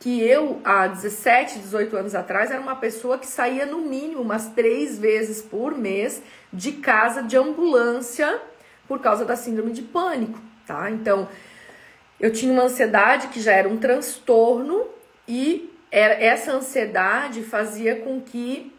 que 0.02 0.20
eu, 0.20 0.60
há 0.64 0.88
17, 0.88 1.60
18 1.60 1.96
anos 1.96 2.14
atrás, 2.16 2.50
era 2.50 2.60
uma 2.60 2.74
pessoa 2.74 3.16
que 3.16 3.26
saía 3.26 3.64
no 3.64 3.78
mínimo 3.78 4.20
umas 4.20 4.48
três 4.48 4.98
vezes 4.98 5.40
por 5.40 5.78
mês 5.78 6.20
de 6.52 6.72
casa 6.72 7.22
de 7.22 7.36
ambulância 7.36 8.40
por 8.88 8.98
causa 8.98 9.24
da 9.24 9.36
síndrome 9.36 9.70
de 9.70 9.82
pânico, 9.82 10.40
tá? 10.66 10.90
Então, 10.90 11.28
eu 12.18 12.32
tinha 12.32 12.52
uma 12.52 12.64
ansiedade 12.64 13.28
que 13.28 13.40
já 13.40 13.52
era 13.52 13.68
um 13.68 13.76
transtorno 13.76 14.86
e 15.28 15.72
era, 15.88 16.14
essa 16.14 16.50
ansiedade 16.50 17.44
fazia 17.44 17.94
com 17.94 18.20
que 18.20 18.74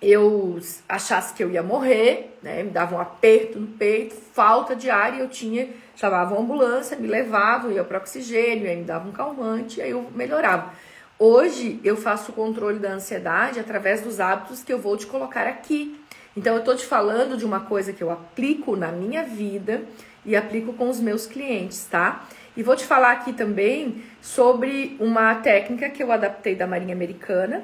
eu 0.00 0.58
achasse 0.88 1.34
que 1.34 1.44
eu 1.44 1.50
ia 1.50 1.62
morrer, 1.62 2.36
né? 2.42 2.62
Me 2.62 2.70
dava 2.70 2.96
um 2.96 3.00
aperto 3.00 3.58
no 3.58 3.66
peito, 3.66 4.14
falta 4.14 4.74
de 4.74 4.88
ar 4.88 5.14
e 5.14 5.20
eu 5.20 5.28
tinha, 5.28 5.68
chamava 5.94 6.34
uma 6.34 6.42
ambulância, 6.42 6.96
me 6.96 7.06
levavam, 7.06 7.70
ia 7.70 7.84
para 7.84 7.98
oxigênio, 7.98 8.68
aí 8.68 8.76
me 8.76 8.84
dava 8.84 9.08
um 9.08 9.12
calmante, 9.12 9.82
aí 9.82 9.90
eu 9.90 10.10
melhorava. 10.14 10.72
Hoje 11.18 11.78
eu 11.84 11.98
faço 11.98 12.32
o 12.32 12.34
controle 12.34 12.78
da 12.78 12.92
ansiedade 12.92 13.60
através 13.60 14.00
dos 14.00 14.20
hábitos 14.20 14.62
que 14.62 14.72
eu 14.72 14.78
vou 14.78 14.96
te 14.96 15.06
colocar 15.06 15.46
aqui. 15.46 16.00
Então 16.34 16.56
eu 16.56 16.64
tô 16.64 16.74
te 16.74 16.86
falando 16.86 17.36
de 17.36 17.44
uma 17.44 17.60
coisa 17.60 17.92
que 17.92 18.02
eu 18.02 18.10
aplico 18.10 18.74
na 18.76 18.90
minha 18.90 19.22
vida 19.22 19.82
e 20.24 20.34
aplico 20.34 20.72
com 20.72 20.88
os 20.88 20.98
meus 20.98 21.26
clientes, 21.26 21.86
tá? 21.90 22.24
E 22.56 22.62
vou 22.62 22.74
te 22.74 22.86
falar 22.86 23.12
aqui 23.12 23.34
também 23.34 24.02
sobre 24.22 24.96
uma 24.98 25.34
técnica 25.36 25.90
que 25.90 26.02
eu 26.02 26.10
adaptei 26.10 26.54
da 26.54 26.66
Marinha 26.66 26.94
Americana 26.94 27.62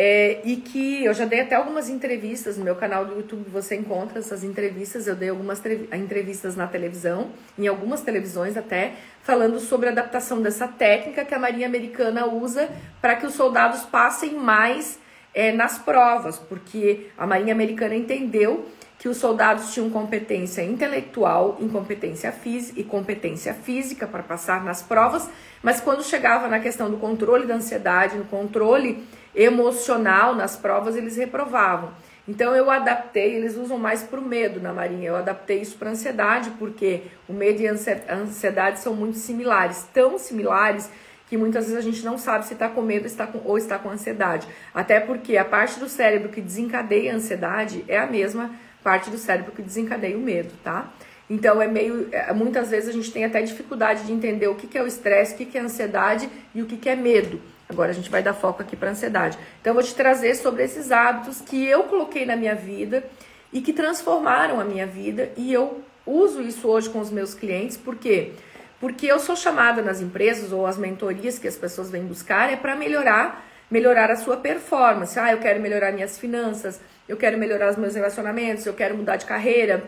é, 0.00 0.40
e 0.44 0.54
que 0.54 1.04
eu 1.04 1.12
já 1.12 1.24
dei 1.24 1.40
até 1.40 1.56
algumas 1.56 1.88
entrevistas 1.88 2.56
no 2.56 2.64
meu 2.64 2.76
canal 2.76 3.04
do 3.04 3.16
YouTube, 3.16 3.50
você 3.50 3.74
encontra 3.74 4.20
essas 4.20 4.44
entrevistas. 4.44 5.08
Eu 5.08 5.16
dei 5.16 5.28
algumas 5.28 5.60
entrevistas 5.92 6.54
na 6.54 6.68
televisão, 6.68 7.30
em 7.58 7.66
algumas 7.66 8.00
televisões 8.00 8.56
até, 8.56 8.92
falando 9.24 9.58
sobre 9.58 9.88
a 9.88 9.90
adaptação 9.90 10.40
dessa 10.40 10.68
técnica 10.68 11.24
que 11.24 11.34
a 11.34 11.38
Marinha 11.38 11.66
Americana 11.66 12.26
usa 12.26 12.68
para 13.02 13.16
que 13.16 13.26
os 13.26 13.34
soldados 13.34 13.82
passem 13.86 14.34
mais 14.34 15.00
é, 15.34 15.50
nas 15.50 15.78
provas, 15.78 16.38
porque 16.38 17.08
a 17.18 17.26
Marinha 17.26 17.52
Americana 17.52 17.96
entendeu 17.96 18.68
que 19.00 19.08
os 19.08 19.16
soldados 19.16 19.72
tinham 19.72 19.90
competência 19.90 20.62
intelectual, 20.62 21.56
incompetência 21.60 22.30
física 22.30 22.80
e 22.80 22.84
competência 22.84 23.54
física 23.54 24.06
para 24.06 24.22
passar 24.22 24.64
nas 24.64 24.82
provas, 24.82 25.28
mas 25.62 25.80
quando 25.80 26.04
chegava 26.04 26.48
na 26.48 26.58
questão 26.58 26.90
do 26.90 26.96
controle 26.96 27.46
da 27.46 27.54
ansiedade, 27.54 28.16
no 28.16 28.24
controle 28.24 29.04
emocional 29.38 30.34
nas 30.34 30.56
provas, 30.56 30.96
eles 30.96 31.16
reprovavam. 31.16 31.90
Então 32.26 32.54
eu 32.54 32.70
adaptei, 32.70 33.36
eles 33.36 33.56
usam 33.56 33.78
mais 33.78 34.02
para 34.02 34.20
o 34.20 34.22
medo 34.22 34.60
na 34.60 34.70
Marinha, 34.70 35.08
eu 35.08 35.16
adaptei 35.16 35.62
isso 35.62 35.76
para 35.76 35.90
ansiedade, 35.90 36.50
porque 36.58 37.04
o 37.26 37.32
medo 37.32 37.62
e 37.62 37.68
a 37.68 37.72
ansiedade 38.14 38.80
são 38.80 38.94
muito 38.94 39.16
similares, 39.16 39.86
tão 39.94 40.18
similares 40.18 40.90
que 41.26 41.38
muitas 41.38 41.64
vezes 41.64 41.78
a 41.78 41.82
gente 41.82 42.04
não 42.04 42.18
sabe 42.18 42.46
se 42.46 42.54
está 42.54 42.68
com 42.68 42.82
medo 42.82 43.06
está 43.06 43.26
com, 43.26 43.40
ou 43.44 43.56
está 43.56 43.78
com 43.78 43.88
ansiedade. 43.88 44.46
Até 44.74 45.00
porque 45.00 45.36
a 45.36 45.44
parte 45.44 45.78
do 45.78 45.88
cérebro 45.88 46.28
que 46.28 46.40
desencadeia 46.40 47.12
a 47.12 47.16
ansiedade 47.16 47.84
é 47.88 47.98
a 47.98 48.06
mesma 48.06 48.50
parte 48.82 49.08
do 49.08 49.18
cérebro 49.18 49.52
que 49.52 49.62
desencadeia 49.62 50.16
o 50.16 50.20
medo, 50.20 50.52
tá? 50.62 50.92
Então 51.30 51.60
é 51.60 51.68
meio. 51.68 52.08
É, 52.12 52.32
muitas 52.32 52.70
vezes 52.70 52.88
a 52.88 52.92
gente 52.92 53.10
tem 53.10 53.24
até 53.24 53.40
dificuldade 53.42 54.04
de 54.04 54.12
entender 54.12 54.48
o 54.48 54.54
que, 54.54 54.66
que 54.66 54.78
é 54.78 54.82
o 54.82 54.86
estresse, 54.86 55.34
o 55.34 55.36
que, 55.36 55.44
que 55.44 55.58
é 55.58 55.60
ansiedade 55.60 56.28
e 56.54 56.62
o 56.62 56.66
que, 56.66 56.76
que 56.76 56.88
é 56.88 56.96
medo. 56.96 57.40
Agora 57.68 57.90
a 57.90 57.94
gente 57.94 58.08
vai 58.08 58.22
dar 58.22 58.34
foco 58.34 58.62
aqui 58.62 58.74
para 58.74 58.90
ansiedade. 58.90 59.38
Então 59.60 59.70
eu 59.70 59.74
vou 59.74 59.82
te 59.82 59.94
trazer 59.94 60.34
sobre 60.36 60.64
esses 60.64 60.90
hábitos 60.90 61.40
que 61.40 61.66
eu 61.66 61.84
coloquei 61.84 62.24
na 62.24 62.34
minha 62.34 62.54
vida 62.54 63.04
e 63.52 63.60
que 63.60 63.72
transformaram 63.72 64.60
a 64.60 64.64
minha 64.64 64.86
vida 64.86 65.30
e 65.36 65.52
eu 65.52 65.82
uso 66.06 66.40
isso 66.40 66.66
hoje 66.66 66.88
com 66.88 67.00
os 67.00 67.10
meus 67.10 67.34
clientes, 67.34 67.76
por 67.76 67.96
quê? 67.96 68.32
Porque 68.80 69.06
eu 69.06 69.18
sou 69.18 69.36
chamada 69.36 69.82
nas 69.82 70.00
empresas 70.00 70.52
ou 70.52 70.66
as 70.66 70.78
mentorias 70.78 71.38
que 71.38 71.48
as 71.48 71.56
pessoas 71.56 71.90
vêm 71.90 72.04
buscar 72.04 72.50
é 72.52 72.56
para 72.56 72.74
melhorar, 72.76 73.44
melhorar 73.70 74.10
a 74.10 74.16
sua 74.16 74.36
performance. 74.36 75.18
Ah, 75.18 75.32
eu 75.32 75.38
quero 75.38 75.60
melhorar 75.60 75.92
minhas 75.92 76.18
finanças, 76.18 76.80
eu 77.08 77.16
quero 77.16 77.36
melhorar 77.36 77.70
os 77.70 77.76
meus 77.76 77.94
relacionamentos, 77.94 78.64
eu 78.64 78.74
quero 78.74 78.96
mudar 78.96 79.16
de 79.16 79.26
carreira. 79.26 79.84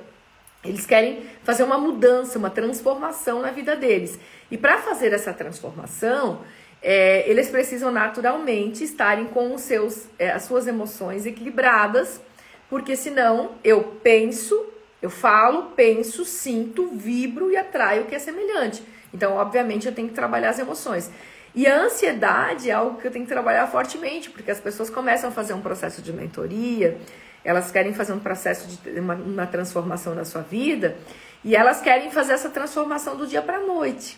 Eles 0.63 0.85
querem 0.85 1.23
fazer 1.43 1.63
uma 1.63 1.79
mudança, 1.79 2.39
uma 2.39 2.51
transformação 2.51 3.41
na 3.41 3.51
vida 3.51 3.75
deles. 3.77 4.19
E 4.51 4.59
para 4.59 4.79
fazer 4.79 5.13
essa 5.13 5.33
transformação, 5.33 6.41
é, 6.83 7.29
eles 7.29 7.49
precisam 7.49 7.91
naturalmente 7.91 8.83
estarem 8.83 9.27
com 9.27 9.55
os 9.55 9.63
seus, 9.63 10.09
é, 10.19 10.31
as 10.31 10.45
suas 10.45 10.67
emoções 10.67 11.27
equilibradas, 11.27 12.21
porque 12.69 12.97
senão 12.97 13.53
eu 13.63 13.83
penso, 14.03 14.67
eu 15.03 15.11
falo, 15.11 15.73
penso, 15.77 16.25
sinto, 16.25 16.89
vibro 16.89 17.51
e 17.51 17.57
atraio 17.57 18.03
o 18.03 18.07
que 18.07 18.15
é 18.15 18.19
semelhante. 18.19 18.83
Então, 19.13 19.35
obviamente, 19.35 19.87
eu 19.87 19.95
tenho 19.95 20.09
que 20.09 20.15
trabalhar 20.15 20.51
as 20.51 20.59
emoções. 20.59 21.11
E 21.55 21.67
a 21.67 21.83
ansiedade 21.83 22.71
é 22.71 22.73
algo 22.73 23.01
que 23.01 23.07
eu 23.07 23.11
tenho 23.11 23.27
que 23.27 23.33
trabalhar 23.33 23.67
fortemente, 23.67 24.31
porque 24.31 24.51
as 24.51 24.61
pessoas 24.61 24.89
começam 24.89 25.31
a 25.31 25.33
fazer 25.33 25.53
um 25.53 25.61
processo 25.61 26.01
de 26.01 26.13
mentoria, 26.13 26.97
elas 27.45 27.71
querem 27.71 27.93
fazer 27.93 28.13
um 28.13 28.21
processo 28.21 28.69
de 28.69 29.01
uma, 29.01 29.15
uma 29.15 29.47
transformação 29.47 30.15
na 30.15 30.25
sua 30.25 30.43
vida, 30.43 30.97
e 31.43 31.57
elas 31.57 31.81
querem 31.81 32.11
fazer 32.11 32.35
essa 32.35 32.51
transformação 32.51 33.17
do 33.17 33.27
dia 33.27 33.43
para 33.43 33.57
a 33.57 33.61
noite. 33.61 34.17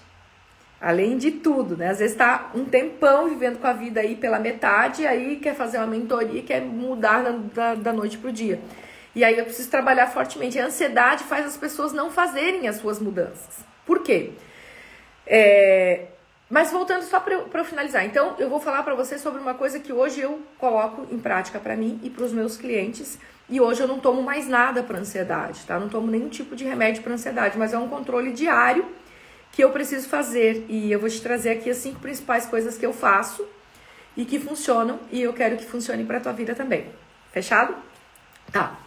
Além 0.83 1.17
de 1.17 1.31
tudo, 1.31 1.77
né? 1.77 1.91
Às 1.91 2.01
vezes 2.01 2.13
está 2.13 2.51
um 2.57 2.65
tempão 2.65 3.29
vivendo 3.29 3.61
com 3.61 3.69
a 3.69 3.73
vida 3.73 4.01
aí 4.01 4.17
pela 4.17 4.41
metade, 4.41 5.07
aí 5.07 5.37
quer 5.37 5.55
fazer 5.55 5.79
uma 5.79 5.87
mentoria, 5.87 6.43
quer 6.43 6.61
mudar 6.61 7.23
da, 7.55 7.77
da, 7.77 7.93
noite 7.93 8.19
pro 8.19 8.33
dia. 8.33 8.61
E 9.15 9.23
aí 9.23 9.39
eu 9.39 9.45
preciso 9.45 9.71
trabalhar 9.71 10.09
fortemente. 10.09 10.59
A 10.59 10.67
ansiedade 10.67 11.23
faz 11.23 11.47
as 11.47 11.57
pessoas 11.57 11.93
não 11.93 12.11
fazerem 12.11 12.67
as 12.67 12.79
suas 12.79 12.99
mudanças. 12.99 13.65
Por 13.87 14.01
quê? 14.01 14.33
É... 15.25 16.07
Mas 16.51 16.73
voltando 16.73 17.03
só 17.05 17.21
para 17.21 17.35
eu 17.35 17.65
finalizar. 17.65 18.05
Então, 18.05 18.35
eu 18.41 18.51
vou 18.51 18.59
falar 18.59 18.83
para 18.83 18.97
você 18.97 19.17
sobre 19.21 19.41
uma 19.41 19.55
coisa 19.55 19.79
que 19.79 19.93
hoje 19.93 20.21
eu 20.21 20.43
coloco 20.59 21.07
em 21.15 21.19
prática 21.19 21.61
para 21.61 21.77
mim 21.77 22.01
e 22.03 22.11
para 22.11 22.25
os 22.25 22.33
meus 22.33 22.57
clientes. 22.57 23.21
E 23.49 23.61
hoje 23.61 23.81
eu 23.81 23.87
não 23.87 24.01
tomo 24.01 24.21
mais 24.21 24.49
nada 24.49 24.83
para 24.83 24.99
ansiedade, 24.99 25.65
tá? 25.65 25.79
Não 25.79 25.89
tomo 25.89 26.11
nenhum 26.11 26.29
tipo 26.29 26.57
de 26.57 26.65
remédio 26.65 27.05
para 27.05 27.13
ansiedade, 27.13 27.57
mas 27.57 27.73
é 27.73 27.79
um 27.79 27.89
controle 27.89 28.33
diário 28.33 28.85
que 29.53 29.63
eu 29.63 29.71
preciso 29.71 30.09
fazer. 30.09 30.65
E 30.69 30.91
eu 30.91 30.99
vou 30.99 31.09
te 31.09 31.21
trazer 31.21 31.51
aqui 31.51 31.71
as 31.71 31.77
cinco 31.77 32.01
principais 32.01 32.47
coisas 32.47 32.77
que 32.77 32.85
eu 32.85 32.93
faço 32.93 33.47
e 34.17 34.25
que 34.25 34.39
funcionam 34.39 34.99
e 35.11 35.23
eu 35.23 35.33
quero 35.33 35.57
que 35.57 35.65
funcione 35.65 36.05
para 36.05 36.21
tua 36.21 36.33
vida 36.33 36.55
também. 36.55 36.87
Fechado? 37.31 37.75
Tá. 38.51 38.79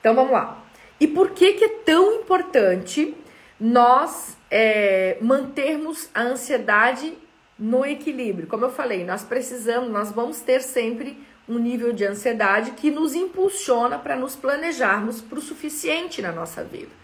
Então 0.00 0.14
vamos 0.14 0.32
lá. 0.32 0.62
E 1.00 1.06
por 1.06 1.30
que 1.30 1.54
que 1.54 1.64
é 1.64 1.68
tão 1.68 2.12
importante 2.14 3.14
nós 3.58 4.36
é, 4.50 5.16
mantermos 5.20 6.08
a 6.14 6.22
ansiedade 6.22 7.16
no 7.58 7.84
equilíbrio? 7.84 8.46
Como 8.46 8.64
eu 8.64 8.70
falei, 8.70 9.04
nós 9.04 9.24
precisamos, 9.24 9.90
nós 9.90 10.12
vamos 10.12 10.40
ter 10.40 10.60
sempre 10.62 11.18
um 11.48 11.58
nível 11.58 11.92
de 11.92 12.04
ansiedade 12.04 12.72
que 12.72 12.90
nos 12.90 13.14
impulsiona 13.14 13.98
para 13.98 14.14
nos 14.14 14.36
planejarmos 14.36 15.20
para 15.20 15.38
o 15.38 15.42
suficiente 15.42 16.22
na 16.22 16.30
nossa 16.30 16.62
vida. 16.62 17.01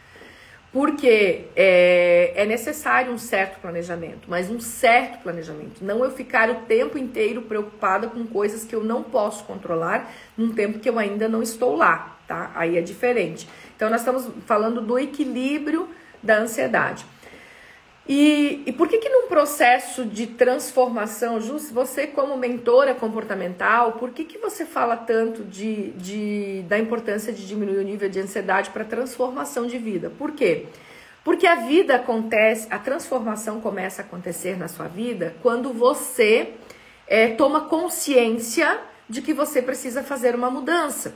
Porque 0.78 1.46
é, 1.56 2.34
é, 2.36 2.46
necessário 2.46 3.12
um 3.12 3.18
certo 3.18 3.58
planejamento, 3.58 4.28
mas 4.28 4.48
um 4.48 4.60
certo 4.60 5.24
planejamento. 5.24 5.84
Não 5.84 6.04
eu 6.04 6.10
ficar 6.12 6.48
o 6.50 6.54
tempo 6.66 6.96
inteiro 6.96 7.42
preocupada 7.42 8.06
com 8.06 8.24
coisas 8.24 8.62
que 8.62 8.76
eu 8.76 8.84
não 8.84 9.02
posso 9.02 9.42
controlar 9.42 10.08
num 10.36 10.54
tempo 10.54 10.78
que 10.78 10.88
eu 10.88 10.96
ainda 10.96 11.28
não 11.28 11.42
estou 11.42 11.74
lá, 11.74 12.16
tá? 12.28 12.52
Aí 12.54 12.78
é 12.78 12.80
diferente. 12.80 13.48
Então, 13.74 13.90
nós 13.90 14.02
estamos 14.02 14.30
falando 14.46 14.80
do 14.80 14.96
equilíbrio 14.96 15.88
da 16.22 16.38
ansiedade. 16.38 17.04
E, 18.08 18.62
e 18.64 18.72
por 18.72 18.88
que 18.88 18.96
que 18.96 19.08
num 19.10 19.28
processo 19.28 20.06
de 20.06 20.26
transformação, 20.26 21.38
Jus, 21.38 21.70
você 21.70 22.06
como 22.06 22.38
mentora 22.38 22.94
comportamental, 22.94 23.92
por 23.92 24.10
que 24.10 24.24
que 24.24 24.38
você 24.38 24.64
fala 24.64 24.96
tanto 24.96 25.44
de, 25.44 25.90
de 25.90 26.62
da 26.66 26.78
importância 26.78 27.30
de 27.32 27.46
diminuir 27.46 27.76
o 27.76 27.82
nível 27.82 28.08
de 28.08 28.18
ansiedade 28.18 28.70
para 28.70 28.82
transformação 28.82 29.66
de 29.66 29.76
vida? 29.76 30.10
Por 30.18 30.32
quê? 30.32 30.66
Porque 31.22 31.46
a 31.46 31.56
vida 31.56 31.96
acontece, 31.96 32.66
a 32.70 32.78
transformação 32.78 33.60
começa 33.60 34.00
a 34.00 34.04
acontecer 34.06 34.56
na 34.56 34.68
sua 34.68 34.88
vida 34.88 35.36
quando 35.42 35.70
você 35.74 36.54
é, 37.06 37.28
toma 37.28 37.62
consciência 37.62 38.80
de 39.06 39.20
que 39.20 39.34
você 39.34 39.60
precisa 39.60 40.02
fazer 40.02 40.34
uma 40.34 40.50
mudança. 40.50 41.14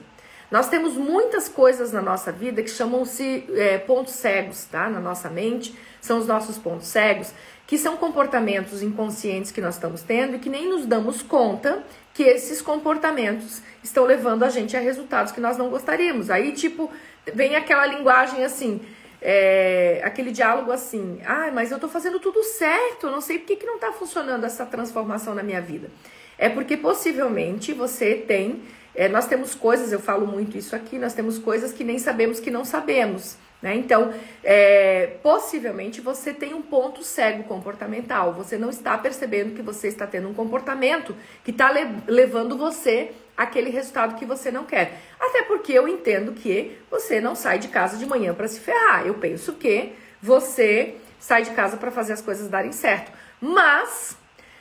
Nós 0.50 0.68
temos 0.68 0.92
muitas 0.92 1.48
coisas 1.48 1.92
na 1.92 2.02
nossa 2.02 2.30
vida 2.30 2.62
que 2.62 2.68
chamam-se 2.68 3.46
é, 3.54 3.78
pontos 3.78 4.12
cegos, 4.12 4.66
tá? 4.66 4.90
Na 4.90 5.00
nossa 5.00 5.30
mente, 5.30 5.74
são 6.02 6.18
os 6.18 6.26
nossos 6.26 6.58
pontos 6.58 6.88
cegos, 6.88 7.32
que 7.66 7.78
são 7.78 7.96
comportamentos 7.96 8.82
inconscientes 8.82 9.50
que 9.50 9.60
nós 9.62 9.76
estamos 9.76 10.02
tendo 10.02 10.36
e 10.36 10.38
que 10.38 10.50
nem 10.50 10.68
nos 10.68 10.84
damos 10.84 11.22
conta 11.22 11.82
que 12.12 12.24
esses 12.24 12.60
comportamentos 12.60 13.62
estão 13.82 14.04
levando 14.04 14.42
a 14.42 14.50
gente 14.50 14.76
a 14.76 14.80
resultados 14.80 15.32
que 15.32 15.40
nós 15.40 15.56
não 15.56 15.70
gostaríamos. 15.70 16.28
Aí, 16.28 16.52
tipo, 16.52 16.90
vem 17.32 17.56
aquela 17.56 17.86
linguagem 17.86 18.44
assim, 18.44 18.80
é, 19.22 20.02
aquele 20.04 20.32
diálogo 20.32 20.70
assim, 20.70 21.20
ah, 21.24 21.50
mas 21.54 21.70
eu 21.70 21.78
tô 21.78 21.88
fazendo 21.88 22.20
tudo 22.20 22.42
certo, 22.42 23.08
não 23.08 23.22
sei 23.22 23.38
por 23.38 23.46
que, 23.46 23.56
que 23.56 23.66
não 23.66 23.78
tá 23.78 23.92
funcionando 23.92 24.44
essa 24.44 24.66
transformação 24.66 25.34
na 25.34 25.42
minha 25.42 25.60
vida. 25.60 25.88
É 26.36 26.48
porque 26.50 26.76
possivelmente 26.76 27.72
você 27.72 28.16
tem 28.16 28.60
é, 28.94 29.08
nós 29.08 29.26
temos 29.26 29.54
coisas, 29.54 29.90
eu 29.90 30.00
falo 30.00 30.26
muito 30.26 30.58
isso 30.58 30.76
aqui, 30.76 30.98
nós 30.98 31.14
temos 31.14 31.38
coisas 31.38 31.72
que 31.72 31.82
nem 31.82 31.98
sabemos 31.98 32.38
que 32.38 32.50
não 32.50 32.64
sabemos. 32.64 33.36
Né? 33.62 33.76
Então, 33.76 34.12
é, 34.42 35.18
possivelmente 35.22 36.00
você 36.00 36.34
tem 36.34 36.52
um 36.52 36.60
ponto 36.60 37.04
cego 37.04 37.44
comportamental. 37.44 38.32
Você 38.34 38.58
não 38.58 38.68
está 38.68 38.98
percebendo 38.98 39.54
que 39.54 39.62
você 39.62 39.86
está 39.86 40.06
tendo 40.06 40.28
um 40.28 40.34
comportamento 40.34 41.14
que 41.44 41.52
está 41.52 41.70
le 41.70 41.86
levando 42.08 42.58
você 42.58 43.12
àquele 43.36 43.70
resultado 43.70 44.16
que 44.16 44.26
você 44.26 44.50
não 44.50 44.64
quer. 44.64 44.98
Até 45.18 45.42
porque 45.42 45.72
eu 45.72 45.86
entendo 45.86 46.32
que 46.32 46.76
você 46.90 47.20
não 47.20 47.36
sai 47.36 47.60
de 47.60 47.68
casa 47.68 47.96
de 47.96 48.04
manhã 48.04 48.34
para 48.34 48.48
se 48.48 48.58
ferrar. 48.58 49.06
Eu 49.06 49.14
penso 49.14 49.52
que 49.52 49.92
você 50.20 50.96
sai 51.20 51.42
de 51.42 51.52
casa 51.52 51.76
para 51.76 51.92
fazer 51.92 52.14
as 52.14 52.20
coisas 52.20 52.48
darem 52.48 52.72
certo. 52.72 53.12
Mas, 53.40 54.16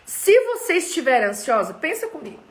se 0.06 0.40
você 0.42 0.74
estiver 0.74 1.24
ansiosa, 1.24 1.74
pensa 1.74 2.08
comigo 2.08 2.51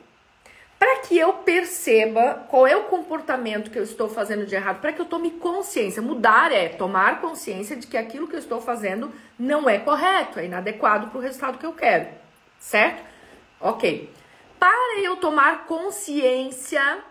para 0.81 1.01
que 1.01 1.15
eu 1.15 1.31
perceba 1.31 2.43
qual 2.49 2.65
é 2.65 2.75
o 2.75 2.85
comportamento 2.85 3.69
que 3.69 3.77
eu 3.77 3.83
estou 3.83 4.09
fazendo 4.09 4.47
de 4.47 4.55
errado, 4.55 4.81
para 4.81 4.91
que 4.91 4.99
eu 4.99 5.05
tome 5.05 5.29
consciência. 5.29 6.01
Mudar 6.01 6.51
é 6.51 6.69
tomar 6.69 7.21
consciência 7.21 7.75
de 7.75 7.85
que 7.85 7.95
aquilo 7.95 8.27
que 8.27 8.33
eu 8.33 8.39
estou 8.39 8.59
fazendo 8.59 9.11
não 9.37 9.69
é 9.69 9.77
correto, 9.77 10.39
é 10.39 10.45
inadequado 10.45 11.11
para 11.11 11.19
o 11.19 11.21
resultado 11.21 11.59
que 11.59 11.67
eu 11.67 11.73
quero, 11.73 12.07
certo? 12.57 13.03
Ok. 13.59 14.11
Para 14.59 14.99
eu 15.03 15.17
tomar 15.17 15.67
consciência 15.67 17.03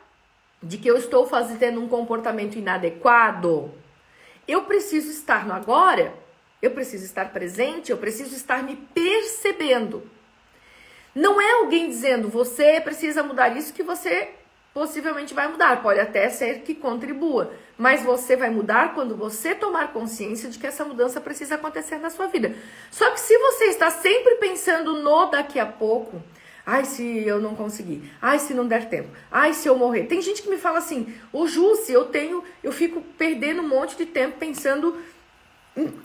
de 0.61 0.77
que 0.77 0.89
eu 0.89 0.97
estou 0.97 1.25
fazendo 1.29 1.81
um 1.81 1.87
comportamento 1.87 2.57
inadequado, 2.57 3.73
eu 4.49 4.65
preciso 4.65 5.13
estar 5.13 5.47
no 5.47 5.55
agora, 5.55 6.13
eu 6.61 6.73
preciso 6.73 7.05
estar 7.05 7.33
presente, 7.33 7.93
eu 7.93 7.99
preciso 7.99 8.35
estar 8.35 8.65
me 8.65 8.75
percebendo. 8.75 10.03
Não 11.15 11.41
é 11.41 11.53
alguém 11.61 11.89
dizendo 11.89 12.29
você 12.29 12.81
precisa 12.81 13.23
mudar 13.23 13.57
isso 13.57 13.73
que 13.73 13.83
você 13.83 14.29
possivelmente 14.73 15.35
vai 15.35 15.49
mudar. 15.49 15.83
Pode 15.83 16.01
até 16.01 16.29
ser 16.29 16.61
que 16.61 16.75
contribua, 16.75 17.53
mas 17.77 18.03
você 18.03 18.37
vai 18.37 18.51
mudar 18.51 18.95
quando 18.95 19.17
você 19.17 19.55
tomar 19.55 19.93
consciência 19.93 20.49
de 20.49 20.59
que 20.59 20.67
essa 20.67 20.85
mudança 20.85 21.21
precisa 21.21 21.57
acontecer 21.57 21.99
na 21.99 22.11
sua 22.11 22.27
vida. 22.27 22.55
Só 22.91 23.11
que 23.11 23.21
se 23.21 23.37
você 23.39 23.65
está 23.65 23.91
sempre 23.91 24.37
pensando 24.37 25.03
no 25.03 25.27
daqui 25.27 25.59
a 25.59 25.67
pouco, 25.67 26.23
ai 26.65 26.85
se 26.85 27.27
eu 27.27 27.41
não 27.41 27.57
conseguir, 27.57 28.13
ai 28.23 28.39
se 28.39 28.55
não 28.55 28.67
der 28.67 28.89
tempo, 28.89 29.09
ai 29.31 29.53
se 29.53 29.69
eu 29.69 29.77
morrer. 29.77 30.05
Tem 30.05 30.23
gente 30.23 30.43
que 30.43 30.51
me 30.51 30.59
fala 30.59 30.79
assim: 30.79 31.13
"O 31.33 31.47
Ju, 31.47 31.75
se 31.77 31.93
eu 31.93 32.05
tenho, 32.07 32.45
eu 32.63 32.71
fico 32.71 33.01
perdendo 33.19 33.63
um 33.63 33.69
monte 33.69 33.97
de 33.97 34.07
tempo 34.07 34.39
pensando 34.39 34.97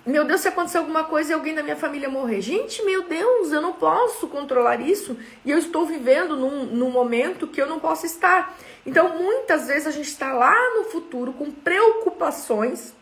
meu 0.06 0.26
Deus, 0.26 0.42
se 0.42 0.48
acontecer 0.48 0.78
alguma 0.78 1.04
coisa 1.04 1.32
e 1.32 1.34
alguém 1.34 1.56
da 1.56 1.64
minha 1.64 1.76
família 1.76 2.10
morrer. 2.10 2.42
Gente, 2.42 2.84
meu 2.84 3.04
Deus, 3.04 3.52
eu 3.52 3.62
não 3.62 3.74
posso 3.74 4.28
controlar 4.28 4.80
isso 4.80 5.18
e 5.44 5.52
eu 5.52 5.58
estou 5.58 5.86
vivendo 5.86 6.36
num, 6.36 6.66
num 6.66 6.90
momento 6.90 7.48
que 7.48 7.62
eu 7.62 7.68
não 7.68 7.80
posso 7.80 8.06
estar. 8.06 8.56
Então, 8.86 9.18
muitas 9.18 9.68
vezes 9.68 9.88
a 9.88 9.92
gente 9.92 10.08
está 10.08 10.34
lá 10.34 10.56
no 10.76 10.86
futuro 10.86 11.34
com 11.34 11.52
preocupações 11.52 12.94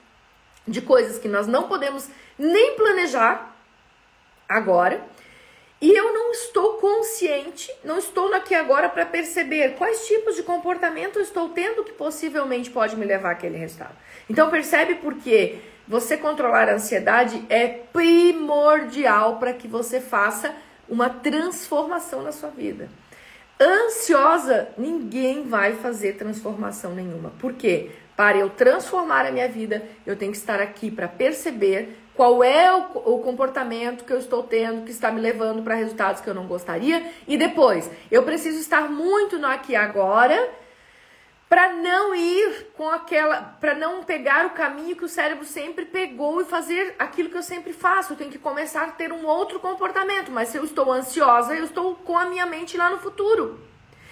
de 0.67 0.82
coisas 0.82 1.19
que 1.19 1.28
nós 1.28 1.48
não 1.48 1.67
podemos 1.67 2.08
nem 2.38 2.76
planejar 2.76 3.54
agora. 4.48 5.04
E 5.82 5.91
eu 5.91 6.13
não 6.13 6.32
estou 6.32 6.76
consciente, 6.76 7.69
não 7.84 7.98
estou 7.98 8.34
aqui 8.34 8.56
agora 8.56 8.88
para 8.88 9.06
perceber 9.06 9.76
quais 9.76 10.08
tipos 10.08 10.34
de 10.34 10.41
comportamento 10.41 11.17
eu 11.17 11.21
estou 11.21 11.50
tendo 11.50 11.84
que 11.84 11.91
possivelmente 11.91 12.69
pode 12.69 12.95
me 12.95 13.06
levar 13.06 13.32
àquele 13.32 13.58
resultado. 13.58 13.93
Então 14.30 14.50
percebe 14.50 14.95
por 14.95 15.15
quê? 15.15 15.60
Você 15.88 16.15
controlar 16.15 16.69
a 16.69 16.76
ansiedade 16.76 17.46
é 17.50 17.67
primordial 17.67 19.38
para 19.38 19.54
que 19.54 19.67
você 19.67 20.00
faça 20.00 20.54
uma 20.88 21.10
transformação 21.10 22.22
na 22.22 22.32
sua 22.32 22.50
vida. 22.50 22.89
Ansiosa, 23.60 24.69
ninguém 24.78 25.48
vai 25.48 25.74
fazer 25.74 26.13
transformação 26.13 26.96
nenhuma. 26.96 27.32
Por 27.39 27.54
quê? 27.54 27.91
Para 28.15 28.38
eu 28.38 28.50
transformar 28.50 29.26
a 29.26 29.32
minha 29.32 29.48
vida, 29.48 29.84
eu 30.06 30.15
tenho 30.15 30.32
que 30.32 30.38
estar 30.38 30.60
aqui 30.62 30.89
para 30.89 31.08
perceber 31.08 31.98
qual 32.15 32.43
é 32.43 32.72
o, 32.72 33.15
o, 33.15 33.19
comportamento 33.19 34.06
que 34.06 34.13
eu 34.13 34.19
estou 34.19 34.43
tendo 34.43 34.86
que 34.86 34.91
está 34.91 35.12
me 35.12 35.19
levando 35.19 35.63
para 35.63 35.76
resultados 35.76 36.22
que 36.22 36.30
eu 36.30 36.34
não 36.34 36.46
gostaria. 36.46 37.12
E 37.28 37.38
depois, 37.38 37.89
eu 38.12 38.24
preciso 38.24 38.60
estar 38.60 38.89
muito 38.89 39.39
no 39.39 39.48
aqui 39.48 39.74
e 39.74 39.76
agora 39.76 40.50
para 41.54 41.72
não 41.72 42.16
ir 42.16 42.72
com 42.76 42.89
aquela, 42.89 43.39
para 43.39 43.76
não 43.76 44.04
pegar 44.04 44.48
o 44.48 44.50
caminho 44.50 44.96
que 44.96 45.06
o 45.06 45.08
cérebro 45.08 45.46
sempre 45.46 45.86
pegou 45.86 46.42
e 46.42 46.46
fazer 46.46 46.96
aquilo 46.98 47.30
que 47.30 47.38
eu 47.38 47.44
sempre 47.44 47.72
faço. 47.72 48.13
Eu 48.13 48.18
tenho 48.18 48.32
que 48.32 48.39
começar 48.39 48.86
a 48.86 48.92
ter 48.92 49.13
um 49.13 49.24
outro 49.24 49.60
comportamento. 49.60 50.32
Mas 50.32 50.50
se 50.50 50.58
eu 50.58 50.63
estou 50.63 50.92
ansiosa, 50.92 51.54
eu 51.54 51.66
estou 51.66 51.94
com 51.94 52.18
a 52.18 52.26
minha 52.26 52.44
mente 52.48 52.76
lá 52.76 52.89
no 52.89 52.98
futuro. 52.98 53.60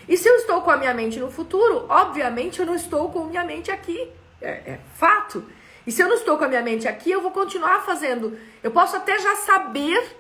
E 0.08 0.16
se 0.18 0.30
eu 0.30 0.36
estou 0.36 0.62
com 0.62 0.70
a 0.70 0.78
minha 0.78 0.94
mente 0.94 1.20
no 1.20 1.32
futuro, 1.32 1.88
obviamente 1.90 2.60
eu 2.60 2.66
não 2.68 2.76
estou 2.76 3.10
com 3.10 3.24
a 3.24 3.26
minha 3.26 3.44
mente 3.44 3.72
aqui. 3.72 4.08
É, 4.40 4.74
é 4.74 4.80
fato. 4.94 5.44
E 5.88 5.92
se 5.92 6.00
eu 6.00 6.08
não 6.08 6.18
estou 6.18 6.38
com 6.38 6.44
a 6.44 6.48
minha 6.48 6.62
mente 6.62 6.88
aqui, 6.88 7.10
eu 7.10 7.22
vou 7.22 7.32
continuar 7.32 7.84
fazendo. 7.84 8.38
Eu 8.62 8.70
posso 8.70 8.96
até 8.96 9.18
já 9.18 9.36
saber 9.38 10.16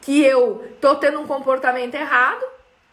que 0.00 0.24
eu 0.24 0.64
estou 0.76 0.94
tendo 0.94 1.18
um 1.18 1.26
comportamento 1.26 1.96
errado, 1.96 2.44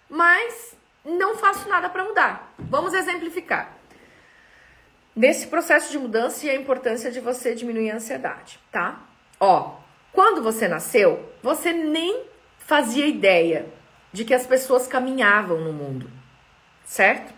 mas 0.09 0.74
não 1.05 1.37
faço 1.37 1.69
nada 1.69 1.87
para 1.87 2.03
mudar. 2.03 2.53
Vamos 2.57 2.93
exemplificar. 2.93 3.77
Nesse 5.15 5.47
processo 5.47 5.91
de 5.91 5.97
mudança 5.97 6.45
e 6.45 6.49
a 6.49 6.55
importância 6.55 7.11
de 7.11 7.21
você 7.21 7.55
diminuir 7.55 7.91
a 7.91 7.95
ansiedade, 7.95 8.59
tá? 8.71 8.99
Ó, 9.39 9.77
quando 10.11 10.41
você 10.41 10.67
nasceu, 10.67 11.31
você 11.41 11.71
nem 11.71 12.23
fazia 12.57 13.05
ideia 13.05 13.67
de 14.11 14.25
que 14.25 14.33
as 14.33 14.45
pessoas 14.45 14.87
caminhavam 14.87 15.61
no 15.61 15.71
mundo, 15.71 16.09
certo? 16.83 17.33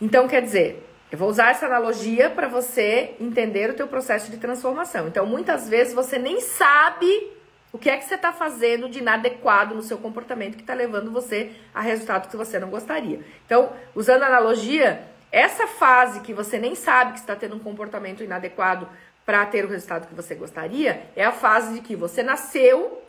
Então, 0.00 0.26
quer 0.26 0.42
dizer, 0.42 0.88
eu 1.12 1.18
vou 1.18 1.28
usar 1.28 1.50
essa 1.50 1.66
analogia 1.66 2.30
para 2.30 2.48
você 2.48 3.14
entender 3.20 3.70
o 3.70 3.74
teu 3.74 3.86
processo 3.86 4.30
de 4.30 4.38
transformação. 4.38 5.06
Então, 5.06 5.26
muitas 5.26 5.68
vezes 5.68 5.92
você 5.92 6.18
nem 6.18 6.40
sabe 6.40 7.30
o 7.72 7.78
que 7.78 7.88
é 7.88 7.96
que 7.96 8.04
você 8.04 8.16
está 8.16 8.32
fazendo 8.32 8.88
de 8.88 8.98
inadequado 8.98 9.74
no 9.74 9.82
seu 9.82 9.96
comportamento 9.96 10.56
que 10.56 10.62
está 10.62 10.74
levando 10.74 11.10
você 11.10 11.52
a 11.72 11.80
resultado 11.80 12.28
que 12.28 12.36
você 12.36 12.58
não 12.58 12.68
gostaria? 12.68 13.20
Então, 13.46 13.72
usando 13.94 14.24
analogia, 14.24 15.08
essa 15.30 15.66
fase 15.66 16.20
que 16.20 16.34
você 16.34 16.58
nem 16.58 16.74
sabe 16.74 17.14
que 17.14 17.20
está 17.20 17.34
tendo 17.34 17.56
um 17.56 17.58
comportamento 17.58 18.22
inadequado 18.22 18.86
para 19.24 19.46
ter 19.46 19.64
o 19.64 19.68
resultado 19.68 20.06
que 20.06 20.14
você 20.14 20.34
gostaria, 20.34 21.08
é 21.16 21.24
a 21.24 21.32
fase 21.32 21.74
de 21.74 21.80
que 21.80 21.96
você 21.96 22.22
nasceu 22.22 23.02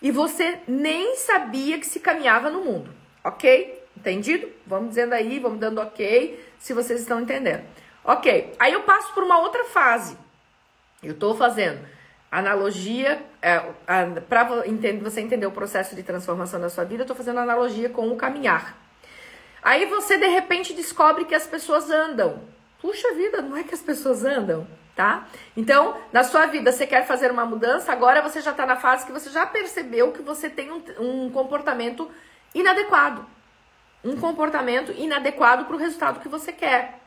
e 0.00 0.12
você 0.12 0.60
nem 0.68 1.16
sabia 1.16 1.78
que 1.78 1.86
se 1.86 1.98
caminhava 1.98 2.50
no 2.50 2.62
mundo, 2.62 2.94
ok? 3.24 3.82
Entendido? 3.96 4.48
Vamos 4.64 4.90
dizendo 4.90 5.14
aí, 5.14 5.40
vamos 5.40 5.58
dando 5.58 5.80
ok, 5.80 6.38
se 6.58 6.72
vocês 6.72 7.00
estão 7.00 7.20
entendendo. 7.20 7.64
Ok, 8.04 8.52
aí 8.60 8.72
eu 8.72 8.82
passo 8.82 9.12
por 9.12 9.24
uma 9.24 9.38
outra 9.40 9.64
fase. 9.64 10.16
Eu 11.02 11.12
estou 11.12 11.34
fazendo 11.34 11.80
analogia, 12.30 13.22
é, 13.44 13.60
para 14.20 14.44
você 15.02 15.20
entender 15.20 15.44
o 15.44 15.50
processo 15.50 15.94
de 15.94 16.02
transformação 16.02 16.58
da 16.58 16.70
sua 16.70 16.82
vida, 16.84 17.02
eu 17.02 17.04
estou 17.04 17.14
fazendo 17.14 17.40
analogia 17.40 17.90
com 17.90 18.08
o 18.08 18.16
caminhar. 18.16 18.74
Aí 19.62 19.84
você 19.84 20.16
de 20.16 20.26
repente 20.28 20.72
descobre 20.72 21.26
que 21.26 21.34
as 21.34 21.46
pessoas 21.46 21.90
andam. 21.90 22.40
Puxa 22.80 23.12
vida, 23.14 23.42
não 23.42 23.54
é 23.54 23.62
que 23.62 23.74
as 23.74 23.82
pessoas 23.82 24.24
andam, 24.24 24.66
tá? 24.96 25.28
Então, 25.54 25.94
na 26.10 26.24
sua 26.24 26.46
vida, 26.46 26.72
você 26.72 26.86
quer 26.86 27.06
fazer 27.06 27.30
uma 27.30 27.44
mudança, 27.44 27.92
agora 27.92 28.22
você 28.22 28.40
já 28.40 28.50
está 28.50 28.64
na 28.64 28.76
fase 28.76 29.04
que 29.04 29.12
você 29.12 29.28
já 29.28 29.44
percebeu 29.44 30.10
que 30.10 30.22
você 30.22 30.48
tem 30.48 30.72
um, 30.72 30.82
um 30.98 31.30
comportamento 31.30 32.10
inadequado. 32.54 33.26
Um 34.02 34.16
comportamento 34.16 34.90
inadequado 34.92 35.66
para 35.66 35.76
o 35.76 35.78
resultado 35.78 36.20
que 36.20 36.28
você 36.28 36.50
quer. 36.50 37.03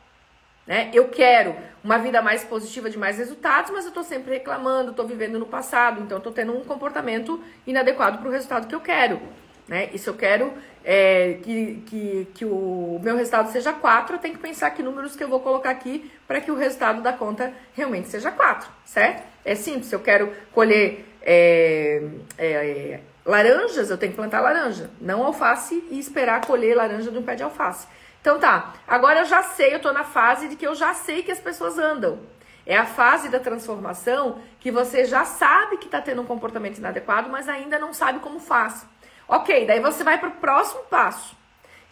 Né? 0.68 0.90
Eu 0.92 1.08
quero 1.08 1.56
uma 1.82 1.96
vida 1.96 2.20
mais 2.20 2.44
positiva 2.44 2.90
de 2.90 2.98
mais 2.98 3.16
resultados, 3.16 3.70
mas 3.70 3.84
eu 3.84 3.88
estou 3.88 4.04
sempre 4.04 4.34
reclamando, 4.34 4.90
estou 4.90 5.06
vivendo 5.06 5.38
no 5.38 5.46
passado, 5.46 6.02
então 6.02 6.18
estou 6.18 6.30
tendo 6.30 6.54
um 6.54 6.62
comportamento 6.62 7.42
inadequado 7.66 8.18
para 8.18 8.28
o 8.28 8.30
resultado 8.30 8.68
que 8.68 8.74
eu 8.74 8.80
quero. 8.80 9.18
Né? 9.66 9.88
E 9.94 9.98
se 9.98 10.08
eu 10.08 10.14
quero 10.14 10.52
é, 10.84 11.38
que, 11.42 11.82
que, 11.86 12.28
que 12.34 12.44
o 12.44 13.00
meu 13.02 13.16
resultado 13.16 13.50
seja 13.50 13.72
4, 13.72 14.16
eu 14.16 14.18
tenho 14.18 14.34
que 14.34 14.40
pensar 14.40 14.70
que 14.70 14.82
números 14.82 15.16
que 15.16 15.24
eu 15.24 15.28
vou 15.28 15.40
colocar 15.40 15.70
aqui 15.70 16.10
para 16.26 16.38
que 16.38 16.50
o 16.50 16.54
resultado 16.54 17.00
da 17.00 17.14
conta 17.14 17.50
realmente 17.74 18.08
seja 18.08 18.30
4, 18.30 18.68
certo? 18.84 19.26
É 19.44 19.54
simples, 19.54 19.86
se 19.86 19.94
eu 19.94 20.00
quero 20.00 20.30
colher 20.52 21.06
é, 21.22 22.02
é, 22.36 23.00
laranjas, 23.24 23.88
eu 23.88 23.96
tenho 23.96 24.12
que 24.12 24.16
plantar 24.16 24.42
laranja, 24.42 24.90
não 25.00 25.24
alface 25.24 25.82
e 25.90 25.98
esperar 25.98 26.46
colher 26.46 26.74
laranja 26.76 27.10
de 27.10 27.16
um 27.16 27.22
pé 27.22 27.34
de 27.34 27.42
alface. 27.42 27.86
Então 28.28 28.38
tá, 28.38 28.74
agora 28.86 29.20
eu 29.20 29.24
já 29.24 29.42
sei, 29.42 29.74
eu 29.74 29.80
tô 29.80 29.90
na 29.90 30.04
fase 30.04 30.48
de 30.48 30.56
que 30.56 30.66
eu 30.66 30.74
já 30.74 30.92
sei 30.92 31.22
que 31.22 31.32
as 31.32 31.40
pessoas 31.40 31.78
andam. 31.78 32.20
É 32.66 32.76
a 32.76 32.84
fase 32.84 33.30
da 33.30 33.40
transformação 33.40 34.42
que 34.60 34.70
você 34.70 35.06
já 35.06 35.24
sabe 35.24 35.78
que 35.78 35.86
está 35.86 36.02
tendo 36.02 36.20
um 36.20 36.26
comportamento 36.26 36.76
inadequado, 36.76 37.30
mas 37.30 37.48
ainda 37.48 37.78
não 37.78 37.94
sabe 37.94 38.18
como 38.18 38.38
faz. 38.38 38.84
Ok, 39.26 39.64
daí 39.64 39.80
você 39.80 40.04
vai 40.04 40.18
para 40.18 40.28
o 40.28 40.32
próximo 40.32 40.82
passo, 40.90 41.34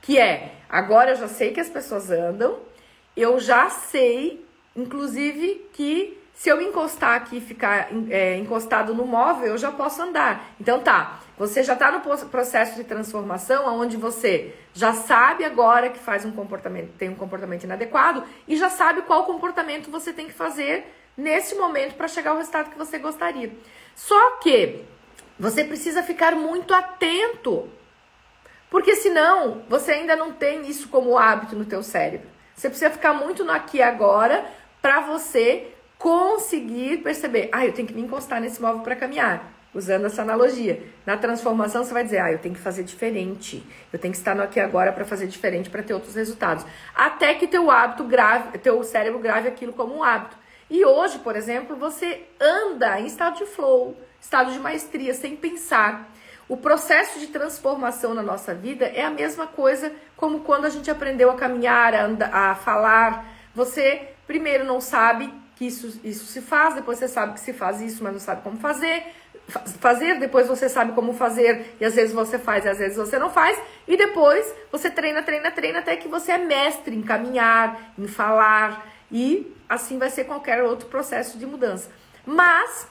que 0.03 0.19
é 0.19 0.53
agora 0.69 1.13
eu 1.13 1.17
já 1.17 1.27
sei 1.27 1.55
que 1.55 1.61
as 1.61 1.71
pessoas 1.71 2.11
andam, 2.11 2.59
eu 3.17 3.41
já 3.41 3.71
sei, 3.71 4.47
inclusive, 4.77 5.67
que 5.73 6.23
se 6.35 6.51
eu 6.51 6.61
encostar 6.61 7.15
aqui 7.15 7.39
e 7.39 7.41
ficar 7.41 7.89
é, 8.11 8.37
encostado 8.37 8.93
no 8.93 9.07
móvel, 9.07 9.47
eu 9.47 9.59
já 9.59 9.73
posso 9.73 10.03
andar. 10.03 10.51
Então 10.61 10.81
tá, 10.81 11.19
você 11.39 11.63
já 11.63 11.75
está 11.75 11.91
no 11.91 12.01
processo 12.01 12.77
de 12.77 12.85
transformação, 12.85 13.67
onde 13.79 13.97
você 13.97 14.55
já 14.73 14.95
sabe 14.95 15.45
agora 15.45 15.91
que 15.91 15.99
faz 15.99 16.25
um 16.25 16.33
comportamento, 16.33 16.93
tem 16.97 17.11
um 17.11 17.15
comportamento 17.15 17.65
inadequado 17.65 18.25
e 18.49 18.57
já 18.57 18.71
sabe 18.71 19.03
qual 19.03 19.25
comportamento 19.25 19.91
você 19.91 20.13
tem 20.13 20.27
que 20.27 20.33
fazer 20.33 20.93
nesse 21.17 21.55
momento 21.55 21.95
para 21.95 22.09
chegar 22.09 22.31
ao 22.31 22.39
resultado 22.39 22.71
que 22.71 22.79
você 22.79 22.99
gostaria. 22.99 23.53
Só 23.95 24.39
que 24.39 24.83
você 25.39 25.63
precisa 25.63 26.03
ficar 26.03 26.35
muito 26.35 26.73
atento, 26.73 27.69
porque 28.71 28.97
senão 28.97 29.63
você 29.69 29.93
ainda 29.93 30.17
não 30.17 30.33
tem 30.33 30.67
isso 30.67 30.89
como 30.89 31.19
hábito 31.19 31.55
no 31.55 31.67
teu 31.67 31.83
cérebro. 31.83 32.29
Você 32.55 32.71
precisa 32.71 32.91
ficar 32.91 33.13
muito 33.13 33.45
no 33.45 33.53
aqui 33.53 33.79
e 33.79 33.83
agora 33.83 34.47
para 34.81 35.01
você 35.01 35.71
conseguir 35.99 36.99
perceber, 36.99 37.51
ah, 37.53 37.67
eu 37.67 37.73
tenho 37.73 37.89
que 37.89 37.95
me 37.95 38.01
encostar 38.01 38.41
nesse 38.41 38.61
móvel 38.61 38.81
para 38.81 38.97
caminhar 38.97 39.56
usando 39.77 40.07
essa 40.07 40.23
analogia. 40.23 40.83
Na 41.05 41.17
transformação, 41.17 41.85
você 41.85 41.93
vai 41.93 42.03
dizer, 42.03 42.19
ah, 42.19 42.33
eu 42.33 42.39
tenho 42.39 42.55
que 42.55 42.61
fazer 42.61 42.83
diferente. 42.83 43.65
Eu 43.93 43.99
tenho 43.99 44.13
que 44.13 44.19
estar 44.19 44.35
no 44.35 44.43
aqui 44.43 44.59
agora 44.59 44.93
para 44.93 45.05
fazer 45.05 45.27
diferente, 45.27 45.69
para 45.69 45.83
ter 45.83 45.95
outros 45.95 46.15
resultados. 46.15 46.65
Até 46.95 47.35
que 47.35 47.47
teu 47.47 47.71
hábito 47.71 48.05
grave, 48.05 48.59
teu 48.59 48.83
cérebro 48.83 49.19
grave 49.19 49.49
aquilo 49.49 49.73
como 49.73 49.95
um 49.95 50.03
hábito. 50.03 50.37
E 50.69 50.85
hoje, 50.85 51.19
por 51.19 51.37
exemplo, 51.37 51.77
você 51.77 52.23
anda 52.41 52.99
em 53.01 53.07
estado 53.07 53.37
de 53.37 53.47
flow, 53.47 53.97
estado 54.21 54.51
de 54.51 54.59
maestria, 54.59 55.15
sem 55.15 55.37
pensar. 55.37 56.11
O 56.49 56.57
processo 56.57 57.19
de 57.19 57.27
transformação 57.27 58.15
na 58.15 58.23
nossa 58.23 58.55
vida 58.55 58.87
é 58.87 59.05
a 59.05 59.11
mesma 59.11 59.47
coisa 59.47 59.93
como 60.17 60.41
quando 60.41 60.65
a 60.65 60.71
gente 60.71 60.91
aprendeu 60.91 61.31
a 61.31 61.35
caminhar, 61.35 61.95
a, 61.95 62.05
andar, 62.05 62.33
a 62.33 62.55
falar. 62.55 63.27
Você 63.55 64.09
primeiro 64.27 64.65
não 64.65 64.81
sabe 64.81 65.33
que 65.57 65.67
isso, 65.67 66.01
isso 66.05 66.27
se 66.27 66.41
faz, 66.41 66.75
depois 66.75 66.99
você 66.99 67.09
sabe 67.09 67.35
que 67.35 67.41
se 67.41 67.53
faz 67.53 67.81
isso, 67.81 68.05
mas 68.05 68.13
não 68.13 68.21
sabe 68.21 68.43
como 68.43 68.59
fazer 68.59 69.03
fazer, 69.49 70.19
depois 70.19 70.49
você 70.49 70.69
sabe 70.69 70.93
como 70.93 71.13
fazer, 71.13 71.77
e 71.81 71.85
às 71.85 71.95
vezes 71.95 72.13
você 72.13 72.39
faz 72.39 72.65
e 72.65 72.69
às 72.69 72.79
vezes 72.79 72.97
você 72.97 73.19
não 73.19 73.31
faz, 73.31 73.59
e 73.87 73.97
depois 73.97 74.53
você 74.71 74.91
treina, 74.91 75.23
treina, 75.23 75.51
treina 75.51 75.79
até 75.79 75.97
que 75.97 76.09
você 76.09 76.33
é 76.33 76.39
mestre 76.39 76.95
em 76.95 77.03
caminhar, 77.03 77.95
em 77.99 78.09
falar, 78.09 78.87
e 79.11 79.55
assim 79.69 79.99
vai 79.99 80.11
ser 80.11 80.25
qualquer 80.25 80.63
outro 80.63 80.89
processo 80.89 81.39
de 81.39 81.47
mudança. 81.47 81.91
Mas 82.25 82.89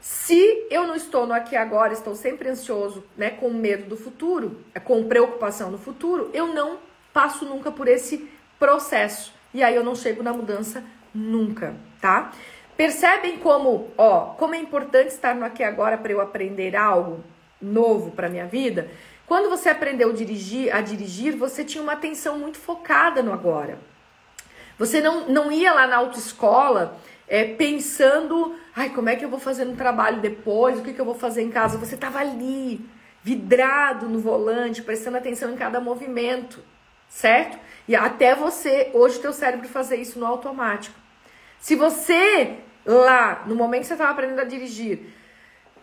se 0.00 0.66
eu 0.70 0.86
não 0.86 0.94
estou 0.94 1.26
no 1.26 1.32
aqui 1.32 1.56
agora, 1.56 1.94
estou 1.94 2.14
sempre 2.14 2.50
ansioso, 2.50 3.02
né, 3.16 3.30
com 3.30 3.50
medo 3.50 3.88
do 3.88 3.96
futuro, 3.96 4.60
com 4.84 5.08
preocupação 5.08 5.70
no 5.70 5.78
futuro, 5.78 6.30
eu 6.34 6.48
não 6.48 6.78
passo 7.12 7.46
nunca 7.46 7.72
por 7.72 7.88
esse 7.88 8.28
processo. 8.58 9.32
E 9.54 9.62
aí 9.62 9.74
eu 9.74 9.82
não 9.82 9.94
chego 9.94 10.22
na 10.22 10.32
mudança 10.32 10.84
nunca, 11.14 11.74
tá? 12.00 12.32
Percebem 12.76 13.38
como, 13.38 13.88
ó, 13.96 14.34
como 14.34 14.54
é 14.54 14.58
importante 14.58 15.08
estar 15.08 15.34
no 15.34 15.44
aqui 15.44 15.62
agora 15.62 15.96
para 15.96 16.12
eu 16.12 16.20
aprender 16.20 16.74
algo 16.74 17.22
novo 17.60 18.10
para 18.10 18.28
minha 18.28 18.46
vida? 18.46 18.90
Quando 19.26 19.48
você 19.48 19.68
aprendeu 19.68 20.10
a 20.10 20.12
dirigir, 20.12 20.74
a 20.74 20.80
dirigir, 20.80 21.36
você 21.36 21.64
tinha 21.64 21.82
uma 21.82 21.92
atenção 21.92 22.38
muito 22.38 22.58
focada 22.58 23.22
no 23.22 23.32
agora. 23.32 23.78
Você 24.78 25.00
não, 25.00 25.28
não 25.28 25.52
ia 25.52 25.72
lá 25.72 25.86
na 25.86 25.96
autoescola 25.96 26.98
é, 27.28 27.44
pensando, 27.44 28.56
ai, 28.74 28.90
como 28.90 29.08
é 29.08 29.16
que 29.16 29.24
eu 29.24 29.28
vou 29.28 29.38
fazer 29.38 29.64
no 29.64 29.76
trabalho 29.76 30.20
depois, 30.20 30.78
o 30.78 30.82
que, 30.82 30.92
que 30.92 31.00
eu 31.00 31.04
vou 31.04 31.14
fazer 31.14 31.42
em 31.42 31.50
casa. 31.50 31.78
Você 31.78 31.94
estava 31.94 32.18
ali, 32.18 32.84
vidrado 33.22 34.08
no 34.08 34.18
volante, 34.18 34.82
prestando 34.82 35.16
atenção 35.16 35.52
em 35.52 35.56
cada 35.56 35.80
movimento, 35.80 36.58
certo? 37.08 37.56
E 37.86 37.94
até 37.94 38.34
você, 38.34 38.90
hoje, 38.92 39.20
teu 39.20 39.32
cérebro 39.32 39.68
fazer 39.68 39.96
isso 39.96 40.18
no 40.18 40.26
automático. 40.26 41.03
Se 41.64 41.76
você 41.76 42.58
lá, 42.84 43.44
no 43.46 43.54
momento 43.54 43.80
que 43.80 43.86
você 43.86 43.94
estava 43.94 44.10
aprendendo 44.10 44.38
a 44.38 44.44
dirigir, 44.44 44.98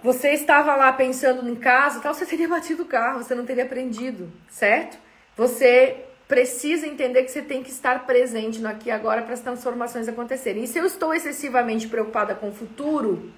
você 0.04 0.30
estava 0.30 0.76
lá 0.76 0.94
pensando 0.94 1.50
em 1.50 1.56
casa, 1.56 2.00
tal, 2.02 2.13
você 2.13 2.24
teria 2.24 2.46
batido 2.48 2.84
o 2.84 2.86
carro, 2.86 3.24
você 3.24 3.34
não 3.34 3.48
teria 3.48 3.63
aprendido, 3.63 4.32
certo? 4.48 5.00
Você 5.36 6.06
precisa 6.28 6.86
entender 6.86 7.24
que 7.24 7.32
você 7.32 7.41
tem 7.41 7.63
que 7.63 7.72
estar 7.72 8.06
presente 8.06 8.60
no 8.60 8.70
aqui 8.70 8.89
e 8.89 8.91
agora 8.91 9.24
para 9.24 9.34
as 9.34 9.39
transformações 9.39 10.08
acontecerem. 10.08 10.65
E 10.65 10.67
se 10.67 10.78
eu 10.78 10.86
estou 10.86 11.15
excessivamente 11.15 11.88
preocupada 11.88 12.36
com 12.36 12.50
o 12.50 12.54
futuro, 12.54 13.34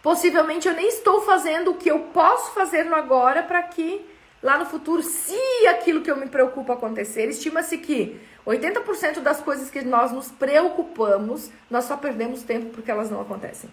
possivelmente 0.00 0.68
eu 0.68 0.74
nem 0.74 0.86
estou 0.86 1.22
fazendo 1.22 1.72
o 1.72 1.74
que 1.74 1.90
eu 1.90 1.98
posso 2.14 2.54
fazer 2.54 2.84
no 2.84 2.94
agora 2.94 3.42
para 3.42 3.60
que 3.64 4.07
lá 4.42 4.58
no 4.58 4.66
futuro, 4.66 5.02
se 5.02 5.66
aquilo 5.68 6.02
que 6.02 6.10
eu 6.10 6.16
me 6.16 6.28
preocupo 6.28 6.72
acontecer, 6.72 7.28
estima-se 7.28 7.78
que 7.78 8.20
80% 8.46 9.20
das 9.20 9.40
coisas 9.40 9.70
que 9.70 9.82
nós 9.82 10.12
nos 10.12 10.30
preocupamos, 10.30 11.50
nós 11.70 11.84
só 11.84 11.96
perdemos 11.96 12.42
tempo 12.42 12.66
porque 12.70 12.90
elas 12.90 13.10
não 13.10 13.20
acontecem. 13.20 13.68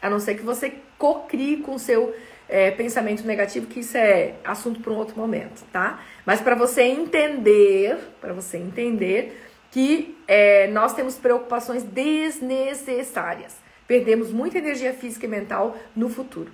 A 0.00 0.08
não 0.08 0.18
ser 0.18 0.36
que 0.36 0.42
você 0.42 0.74
cocrie 0.96 1.58
com 1.58 1.74
o 1.74 1.78
seu 1.78 2.14
é, 2.48 2.70
pensamento 2.70 3.24
negativo, 3.24 3.66
que 3.66 3.80
isso 3.80 3.96
é 3.96 4.34
assunto 4.42 4.80
para 4.80 4.92
um 4.92 4.96
outro 4.96 5.16
momento, 5.16 5.62
tá? 5.70 6.00
Mas 6.24 6.40
para 6.40 6.54
você 6.54 6.82
entender, 6.82 7.96
para 8.20 8.32
você 8.32 8.56
entender 8.56 9.38
que 9.70 10.18
é, 10.26 10.66
nós 10.68 10.92
temos 10.94 11.16
preocupações 11.16 11.82
desnecessárias. 11.82 13.56
Perdemos 13.86 14.32
muita 14.32 14.58
energia 14.58 14.92
física 14.92 15.26
e 15.26 15.28
mental 15.28 15.76
no 15.94 16.08
futuro. 16.08 16.50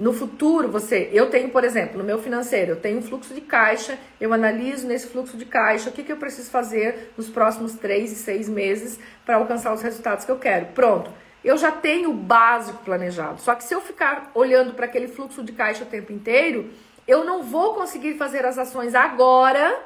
No 0.00 0.14
futuro, 0.14 0.66
você, 0.66 1.10
eu 1.12 1.28
tenho, 1.28 1.50
por 1.50 1.62
exemplo, 1.62 1.98
no 1.98 2.04
meu 2.04 2.18
financeiro, 2.18 2.70
eu 2.70 2.76
tenho 2.76 3.00
um 3.00 3.02
fluxo 3.02 3.34
de 3.34 3.42
caixa, 3.42 3.98
eu 4.18 4.32
analiso 4.32 4.86
nesse 4.86 5.08
fluxo 5.08 5.36
de 5.36 5.44
caixa 5.44 5.90
o 5.90 5.92
que, 5.92 6.02
que 6.02 6.10
eu 6.10 6.16
preciso 6.16 6.50
fazer 6.50 7.12
nos 7.18 7.28
próximos 7.28 7.74
três 7.74 8.10
e 8.10 8.14
seis 8.14 8.48
meses 8.48 8.98
para 9.26 9.36
alcançar 9.36 9.74
os 9.74 9.82
resultados 9.82 10.24
que 10.24 10.30
eu 10.32 10.38
quero. 10.38 10.68
Pronto. 10.68 11.12
Eu 11.44 11.58
já 11.58 11.70
tenho 11.70 12.08
o 12.08 12.14
básico 12.14 12.82
planejado. 12.82 13.42
Só 13.42 13.54
que 13.54 13.62
se 13.62 13.74
eu 13.74 13.80
ficar 13.82 14.30
olhando 14.34 14.72
para 14.72 14.86
aquele 14.86 15.06
fluxo 15.06 15.44
de 15.44 15.52
caixa 15.52 15.84
o 15.84 15.86
tempo 15.86 16.10
inteiro, 16.14 16.70
eu 17.06 17.22
não 17.22 17.42
vou 17.42 17.74
conseguir 17.74 18.14
fazer 18.14 18.46
as 18.46 18.56
ações 18.56 18.94
agora 18.94 19.82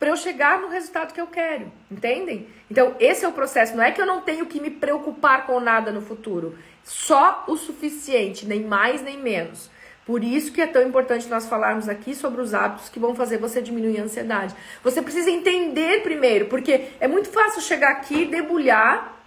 para 0.00 0.08
eu 0.08 0.16
chegar 0.16 0.58
no 0.58 0.68
resultado 0.68 1.14
que 1.14 1.20
eu 1.20 1.28
quero, 1.28 1.70
entendem? 1.88 2.48
Então, 2.68 2.96
esse 2.98 3.24
é 3.24 3.28
o 3.28 3.32
processo. 3.32 3.76
Não 3.76 3.84
é 3.84 3.92
que 3.92 4.00
eu 4.00 4.06
não 4.06 4.20
tenho 4.20 4.46
que 4.46 4.60
me 4.60 4.70
preocupar 4.70 5.46
com 5.46 5.60
nada 5.60 5.92
no 5.92 6.02
futuro, 6.02 6.58
só 6.84 7.44
o 7.48 7.56
suficiente, 7.56 8.46
nem 8.46 8.62
mais 8.62 9.02
nem 9.02 9.18
menos. 9.18 9.70
Por 10.06 10.22
isso 10.22 10.52
que 10.52 10.60
é 10.60 10.66
tão 10.66 10.82
importante 10.82 11.28
nós 11.28 11.48
falarmos 11.48 11.88
aqui 11.88 12.14
sobre 12.14 12.42
os 12.42 12.52
hábitos 12.52 12.90
que 12.90 12.98
vão 12.98 13.14
fazer 13.14 13.38
você 13.38 13.62
diminuir 13.62 13.98
a 14.00 14.04
ansiedade. 14.04 14.54
Você 14.82 15.00
precisa 15.00 15.30
entender 15.30 16.02
primeiro, 16.02 16.46
porque 16.46 16.88
é 17.00 17.08
muito 17.08 17.30
fácil 17.30 17.62
chegar 17.62 17.92
aqui, 17.92 18.26
debulhar 18.26 19.18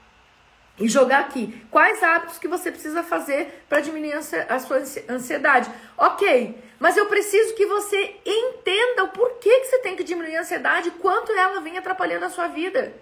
e 0.79 0.87
jogar 0.87 1.21
aqui. 1.21 1.59
Quais 1.71 2.03
hábitos 2.03 2.37
que 2.37 2.47
você 2.47 2.71
precisa 2.71 3.01
fazer 3.01 3.65
para 3.67 3.79
diminuir 3.79 4.13
a 4.13 4.59
sua 4.59 4.83
ansiedade? 5.09 5.67
Ok, 5.97 6.55
mas 6.79 6.95
eu 6.95 7.07
preciso 7.07 7.55
que 7.55 7.65
você 7.65 8.15
entenda 8.23 9.05
o 9.05 9.09
porquê 9.09 9.49
que 9.61 9.65
você 9.65 9.79
tem 9.79 9.95
que 9.95 10.03
diminuir 10.03 10.37
a 10.37 10.41
ansiedade, 10.41 10.91
quanto 10.91 11.31
ela 11.31 11.59
vem 11.59 11.79
atrapalhando 11.79 12.25
a 12.25 12.29
sua 12.29 12.47
vida. 12.49 12.93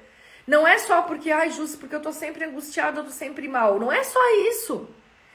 Não 0.48 0.68
é 0.68 0.78
só 0.78 1.02
porque, 1.02 1.32
ai, 1.32 1.50
justo, 1.50 1.78
porque 1.78 1.96
eu 1.96 2.02
tô 2.02 2.12
sempre 2.12 2.46
angustiada, 2.46 3.00
eu 3.00 3.06
tô 3.06 3.12
sempre 3.12 3.48
mal. 3.48 3.80
Não 3.80 3.92
é 3.92 4.04
só 4.04 4.20
isso. 4.50 4.88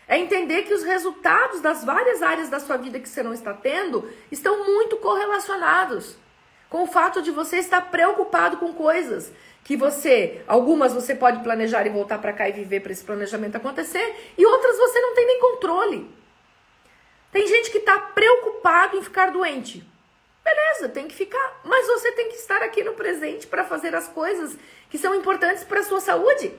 É 0.07 0.19
entender 0.19 0.63
que 0.63 0.75
os 0.75 0.83
resultados 0.83 1.61
das 1.61 1.85
várias 1.85 2.23
áreas 2.23 2.49
da 2.49 2.61
sua 2.61 2.77
vida 2.77 2.99
que 2.99 3.09
você 3.09 3.23
não 3.23 3.33
está 3.33 3.53
tendo 3.53 4.09
estão 4.31 4.65
muito 4.65 4.97
correlacionados 4.97 6.17
com 6.69 6.85
o 6.85 6.87
fato 6.87 7.21
de 7.21 7.31
você 7.31 7.59
estar 7.59 7.91
preocupado 7.91 8.57
com 8.57 8.73
coisas 8.73 9.33
que 9.65 9.77
você, 9.77 10.43
algumas 10.47 10.93
você 10.93 11.15
pode 11.15 11.43
planejar 11.43 11.87
e 11.87 11.91
voltar 11.91 12.19
para 12.19 12.33
cá 12.33 12.49
e 12.49 12.53
viver 12.53 12.81
para 12.81 12.93
esse 12.93 13.05
planejamento 13.05 13.57
acontecer, 13.57 14.33
e 14.39 14.47
outras 14.47 14.77
você 14.79 15.01
não 15.01 15.15
tem 15.15 15.27
nem 15.27 15.41
controle. 15.41 16.11
Tem 17.31 17.47
gente 17.47 17.71
que 17.71 17.79
está 17.79 17.99
preocupado 17.99 18.97
em 18.97 19.03
ficar 19.03 19.31
doente. 19.31 19.89
Beleza, 20.45 20.89
tem 20.89 21.07
que 21.07 21.15
ficar, 21.15 21.61
mas 21.65 21.87
você 21.87 22.13
tem 22.13 22.29
que 22.29 22.37
estar 22.37 22.63
aqui 22.63 22.83
no 22.83 22.95
presente 22.95 23.47
para 23.47 23.65
fazer 23.65 23.95
as 23.95 24.09
coisas 24.09 24.57
que 24.89 24.99
são 24.99 25.15
importantes 25.15 25.65
para 25.65 25.81
a 25.81 25.85
sua 25.85 26.01
saúde. 26.01 26.53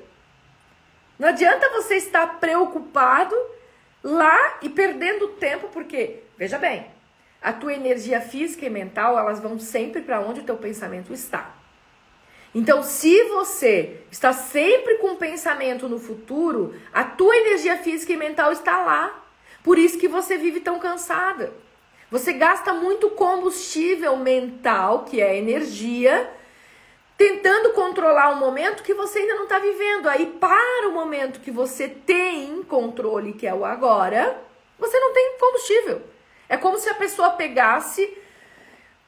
Não 1.18 1.28
adianta 1.28 1.70
você 1.70 1.96
estar 1.96 2.40
preocupado 2.40 3.36
lá 4.04 4.58
e 4.62 4.70
perdendo 4.70 5.30
tempo, 5.30 5.68
porque, 5.70 6.24
veja 6.38 6.58
bem, 6.58 6.90
a 7.42 7.52
tua 7.52 7.74
energia 7.74 8.22
física 8.22 8.66
e 8.66 8.70
mental, 8.70 9.18
elas 9.18 9.40
vão 9.40 9.60
sempre 9.60 10.02
para 10.02 10.20
onde 10.20 10.42
o 10.42 10.44
teu 10.44 10.58
pensamento 10.58 11.14
está. 11.14 11.56
Então, 12.54 12.84
se 12.84 13.24
você 13.26 14.02
está 14.12 14.34
sempre 14.34 14.96
com 14.96 15.16
pensamento 15.16 15.88
no 15.88 15.98
futuro, 15.98 16.76
a 16.94 17.04
tua 17.04 17.36
energia 17.38 17.78
física 17.78 18.12
e 18.12 18.18
mental 18.18 18.52
está 18.52 18.84
lá. 18.84 19.24
Por 19.64 19.78
isso 19.78 19.98
que 19.98 20.08
você 20.08 20.38
vive 20.38 20.60
tão 20.60 20.78
cansada. 20.78 21.54
Você 22.12 22.34
gasta 22.34 22.74
muito 22.74 23.10
combustível 23.12 24.18
mental, 24.18 25.06
que 25.06 25.22
é 25.22 25.38
energia, 25.38 26.30
tentando 27.18 27.72
controlar 27.72 28.32
um 28.32 28.36
momento 28.36 28.84
que 28.84 28.94
você 28.94 29.20
ainda 29.20 29.36
não 29.36 29.44
está 29.44 29.60
vivendo. 29.60 30.10
Aí, 30.10 30.26
para 30.26 30.90
o 30.90 30.92
momento 30.92 31.40
que 31.40 31.50
você 31.50 31.88
tem 31.88 32.62
controle, 32.64 33.32
que 33.32 33.48
é 33.48 33.54
o 33.54 33.64
agora, 33.64 34.38
você 34.78 35.00
não 35.00 35.14
tem 35.14 35.38
combustível. 35.40 36.02
É 36.50 36.58
como 36.58 36.78
se 36.78 36.90
a 36.90 36.96
pessoa 36.96 37.30
pegasse 37.30 38.18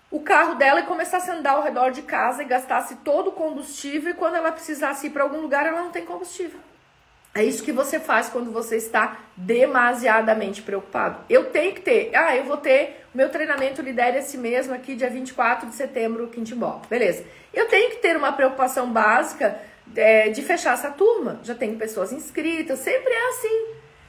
o 0.10 0.22
carro 0.22 0.56
dela 0.56 0.80
e 0.80 0.86
começasse 0.86 1.30
a 1.30 1.34
andar 1.34 1.56
ao 1.56 1.64
redor 1.64 1.92
de 1.92 2.04
casa 2.04 2.42
e 2.42 2.46
gastasse 2.46 2.96
todo 3.04 3.32
o 3.32 3.34
combustível 3.34 4.12
e 4.12 4.14
quando 4.14 4.36
ela 4.36 4.52
precisasse 4.52 5.08
ir 5.08 5.10
para 5.10 5.24
algum 5.24 5.42
lugar, 5.42 5.66
ela 5.66 5.82
não 5.82 5.92
tem 5.92 6.06
combustível. 6.06 6.60
É 7.36 7.44
isso 7.44 7.64
que 7.64 7.72
você 7.72 8.00
faz 8.00 8.30
quando 8.30 8.52
você 8.52 8.76
está 8.78 9.20
demasiadamente 9.36 10.62
preocupado. 10.62 11.26
Eu 11.28 11.46
tenho 11.46 11.74
que 11.74 11.82
ter. 11.82 12.12
Ah, 12.16 12.36
eu 12.38 12.44
vou 12.44 12.58
ter 12.58 13.08
meu 13.14 13.30
treinamento 13.30 13.82
Lidere 13.82 14.20
esse 14.20 14.38
mesmo 14.38 14.74
aqui, 14.74 14.96
dia 14.96 15.10
24 15.10 15.68
de 15.68 15.74
setembro, 15.74 16.28
Quintimbó. 16.28 16.80
Beleza. 16.88 17.26
Eu 17.52 17.68
tenho 17.68 17.90
que 17.90 17.98
ter 17.98 18.16
uma 18.16 18.32
preocupação 18.34 18.92
básica 18.92 19.60
é, 19.96 20.30
de 20.30 20.44
fechar 20.44 20.76
essa 20.76 20.92
turma. 20.92 21.40
Já 21.44 21.56
tenho 21.56 21.76
pessoas 21.76 22.14
inscritas, 22.14 22.80
sempre 22.80 23.12
é 23.12 23.30
assim. 23.30 23.66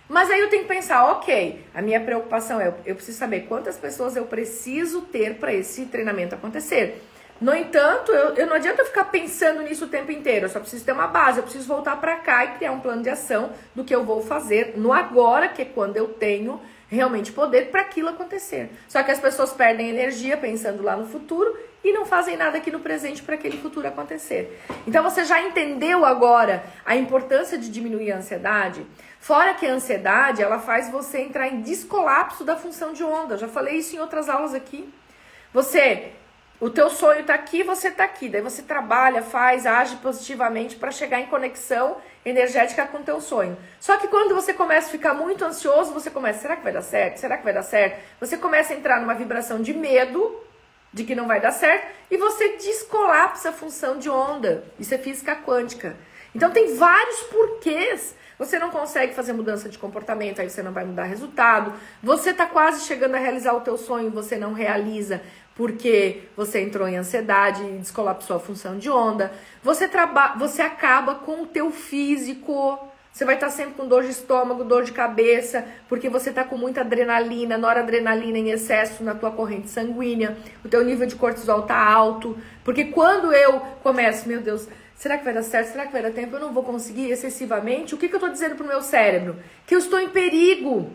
Mas 0.06 0.30
aí 0.30 0.40
eu 0.40 0.50
tenho 0.50 0.64
que 0.64 0.68
pensar, 0.68 1.06
ok, 1.12 1.64
a 1.74 1.80
minha 1.80 2.00
preocupação 2.00 2.60
é, 2.60 2.74
eu 2.84 2.94
preciso 2.94 3.18
saber 3.18 3.46
quantas 3.48 3.78
pessoas 3.78 4.16
eu 4.16 4.26
preciso 4.26 5.00
ter 5.00 5.36
para 5.36 5.52
esse 5.52 5.86
treinamento 5.86 6.34
acontecer. 6.34 7.02
No 7.40 7.54
entanto, 7.54 8.12
eu, 8.12 8.34
eu 8.34 8.46
não 8.46 8.54
adianta 8.54 8.84
ficar 8.84 9.04
pensando 9.06 9.62
nisso 9.62 9.86
o 9.86 9.88
tempo 9.88 10.12
inteiro. 10.12 10.46
Eu 10.46 10.50
só 10.50 10.60
preciso 10.60 10.84
ter 10.84 10.92
uma 10.92 11.06
base. 11.06 11.38
Eu 11.38 11.42
preciso 11.42 11.66
voltar 11.66 11.96
para 11.96 12.16
cá 12.16 12.44
e 12.44 12.48
criar 12.56 12.72
um 12.72 12.80
plano 12.80 13.02
de 13.02 13.10
ação 13.10 13.50
do 13.74 13.84
que 13.84 13.94
eu 13.94 14.04
vou 14.04 14.22
fazer 14.22 14.74
no 14.76 14.92
agora, 14.92 15.48
que 15.48 15.62
é 15.62 15.64
quando 15.64 15.96
eu 15.96 16.08
tenho 16.08 16.60
realmente 16.88 17.32
poder 17.32 17.70
para 17.70 17.80
aquilo 17.80 18.08
acontecer. 18.08 18.70
Só 18.88 19.02
que 19.02 19.10
as 19.10 19.18
pessoas 19.18 19.52
perdem 19.52 19.88
energia 19.88 20.36
pensando 20.36 20.82
lá 20.82 20.96
no 20.96 21.06
futuro 21.06 21.56
e 21.82 21.92
não 21.92 22.06
fazem 22.06 22.36
nada 22.36 22.58
aqui 22.58 22.70
no 22.70 22.80
presente 22.80 23.22
para 23.22 23.34
aquele 23.34 23.58
futuro 23.58 23.86
acontecer. 23.86 24.60
Então 24.86 25.02
você 25.02 25.24
já 25.24 25.42
entendeu 25.42 26.04
agora 26.04 26.64
a 26.84 26.96
importância 26.96 27.58
de 27.58 27.68
diminuir 27.68 28.12
a 28.12 28.18
ansiedade? 28.18 28.86
Fora 29.18 29.54
que 29.54 29.66
a 29.66 29.72
ansiedade, 29.72 30.42
ela 30.42 30.58
faz 30.58 30.90
você 30.90 31.20
entrar 31.20 31.48
em 31.48 31.62
descolapso 31.62 32.44
da 32.44 32.56
função 32.56 32.92
de 32.92 33.02
onda. 33.02 33.34
Eu 33.34 33.38
já 33.38 33.48
falei 33.48 33.76
isso 33.76 33.96
em 33.96 33.98
outras 33.98 34.28
aulas 34.28 34.54
aqui. 34.54 34.88
Você 35.52 36.12
o 36.64 36.70
teu 36.70 36.88
sonho 36.88 37.20
está 37.20 37.34
aqui, 37.34 37.62
você 37.62 37.88
está 37.88 38.04
aqui. 38.04 38.26
Daí 38.26 38.40
você 38.40 38.62
trabalha, 38.62 39.20
faz, 39.20 39.66
age 39.66 39.96
positivamente 39.96 40.76
para 40.76 40.90
chegar 40.90 41.20
em 41.20 41.26
conexão 41.26 41.98
energética 42.24 42.86
com 42.86 42.96
o 42.96 43.02
teu 43.02 43.20
sonho. 43.20 43.54
Só 43.78 43.98
que 43.98 44.08
quando 44.08 44.34
você 44.34 44.54
começa 44.54 44.88
a 44.88 44.90
ficar 44.90 45.12
muito 45.12 45.44
ansioso, 45.44 45.92
você 45.92 46.10
começa, 46.10 46.40
será 46.40 46.56
que 46.56 46.62
vai 46.62 46.72
dar 46.72 46.80
certo? 46.80 47.18
Será 47.18 47.36
que 47.36 47.44
vai 47.44 47.52
dar 47.52 47.62
certo? 47.62 48.00
Você 48.18 48.38
começa 48.38 48.72
a 48.72 48.76
entrar 48.78 48.98
numa 48.98 49.14
vibração 49.14 49.60
de 49.60 49.74
medo 49.74 50.40
de 50.90 51.04
que 51.04 51.14
não 51.14 51.26
vai 51.26 51.38
dar 51.38 51.52
certo 51.52 51.86
e 52.10 52.16
você 52.16 52.56
descolapsa 52.56 53.50
a 53.50 53.52
função 53.52 53.98
de 53.98 54.08
onda. 54.08 54.64
Isso 54.80 54.94
é 54.94 54.96
física 54.96 55.36
quântica. 55.36 55.94
Então 56.34 56.50
tem 56.50 56.76
vários 56.76 57.20
porquês. 57.24 58.14
Você 58.38 58.58
não 58.58 58.70
consegue 58.70 59.14
fazer 59.14 59.32
mudança 59.32 59.68
de 59.68 59.78
comportamento, 59.78 60.40
aí 60.40 60.50
você 60.50 60.62
não 60.62 60.72
vai 60.72 60.84
mudar 60.84 61.04
resultado. 61.04 61.72
Você 62.02 62.30
está 62.30 62.46
quase 62.46 62.84
chegando 62.84 63.14
a 63.14 63.18
realizar 63.18 63.52
o 63.52 63.60
teu 63.60 63.76
sonho, 63.76 64.10
você 64.10 64.36
não 64.36 64.52
realiza 64.52 65.20
porque 65.54 66.22
você 66.36 66.60
entrou 66.60 66.88
em 66.88 66.96
ansiedade 66.96 67.62
e 67.62 67.78
descolapsou 67.78 68.36
a 68.36 68.40
função 68.40 68.76
de 68.78 68.90
onda. 68.90 69.32
Você 69.62 69.86
traba 69.86 70.34
você 70.36 70.62
acaba 70.62 71.14
com 71.14 71.42
o 71.42 71.46
teu 71.46 71.70
físico. 71.70 72.78
Você 73.12 73.24
vai 73.24 73.36
estar 73.36 73.48
sempre 73.48 73.74
com 73.74 73.86
dor 73.86 74.02
de 74.02 74.10
estômago, 74.10 74.64
dor 74.64 74.82
de 74.82 74.90
cabeça, 74.90 75.64
porque 75.88 76.08
você 76.08 76.30
está 76.30 76.42
com 76.42 76.56
muita 76.56 76.80
adrenalina, 76.80 77.56
noradrenalina 77.56 78.36
em 78.36 78.50
excesso 78.50 79.04
na 79.04 79.14
tua 79.14 79.30
corrente 79.30 79.70
sanguínea. 79.70 80.36
O 80.64 80.68
teu 80.68 80.84
nível 80.84 81.06
de 81.06 81.14
cortisol 81.14 81.60
está 81.60 81.76
alto, 81.76 82.36
porque 82.64 82.86
quando 82.86 83.32
eu 83.32 83.60
começo, 83.84 84.28
meu 84.28 84.40
Deus, 84.40 84.66
será 84.96 85.16
que 85.16 85.22
vai 85.22 85.32
dar 85.32 85.44
certo? 85.44 85.68
Será 85.68 85.86
que 85.86 85.92
vai 85.92 86.02
dar 86.02 86.10
tempo? 86.10 86.34
Eu 86.34 86.40
não 86.40 86.52
vou 86.52 86.64
conseguir 86.64 87.08
excessivamente. 87.08 87.94
O 87.94 87.98
que, 87.98 88.08
que 88.08 88.14
eu 88.16 88.18
estou 88.18 88.32
dizendo 88.32 88.56
para 88.56 88.64
o 88.64 88.68
meu 88.68 88.82
cérebro? 88.82 89.36
Que 89.64 89.76
eu 89.76 89.78
estou 89.78 90.00
em 90.00 90.08
perigo. 90.08 90.90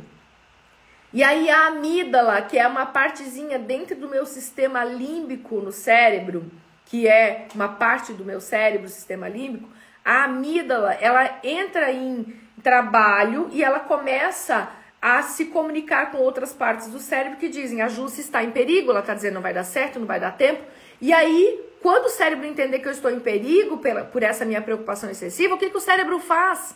E 1.11 1.23
aí 1.23 1.49
a 1.49 1.67
amígdala, 1.67 2.41
que 2.43 2.57
é 2.57 2.67
uma 2.67 2.85
partezinha 2.85 3.57
dentro 3.57 3.95
do 3.95 4.07
meu 4.07 4.25
sistema 4.25 4.83
límbico 4.83 5.55
no 5.55 5.71
cérebro, 5.71 6.51
que 6.85 7.07
é 7.07 7.47
uma 7.55 7.69
parte 7.69 8.13
do 8.13 8.23
meu 8.23 8.39
cérebro, 8.39 8.87
sistema 8.87 9.27
límbico, 9.27 9.69
a 10.05 10.25
amígdala, 10.25 10.93
ela 10.93 11.39
entra 11.43 11.91
em 11.91 12.35
trabalho 12.61 13.49
e 13.51 13.63
ela 13.63 13.79
começa 13.79 14.69
a 15.01 15.21
se 15.21 15.45
comunicar 15.45 16.11
com 16.11 16.17
outras 16.17 16.53
partes 16.53 16.87
do 16.87 16.99
cérebro 16.99 17.39
que 17.39 17.49
dizem: 17.49 17.81
a 17.81 17.87
Júcia 17.87 18.21
está 18.21 18.43
em 18.43 18.51
perigo, 18.51 18.91
ela 18.91 18.99
está 18.99 19.13
dizendo 19.13 19.35
não 19.35 19.41
vai 19.41 19.53
dar 19.53 19.63
certo, 19.63 19.99
não 19.99 20.07
vai 20.07 20.19
dar 20.19 20.37
tempo. 20.37 20.61
E 21.01 21.13
aí, 21.13 21.59
quando 21.81 22.05
o 22.05 22.09
cérebro 22.09 22.45
entender 22.45 22.79
que 22.79 22.87
eu 22.87 22.91
estou 22.91 23.09
em 23.09 23.19
perigo 23.19 23.77
pela, 23.77 24.03
por 24.03 24.21
essa 24.21 24.45
minha 24.45 24.61
preocupação 24.61 25.09
excessiva, 25.09 25.55
o 25.55 25.57
que, 25.57 25.69
que 25.69 25.77
o 25.77 25.81
cérebro 25.81 26.19
faz? 26.19 26.75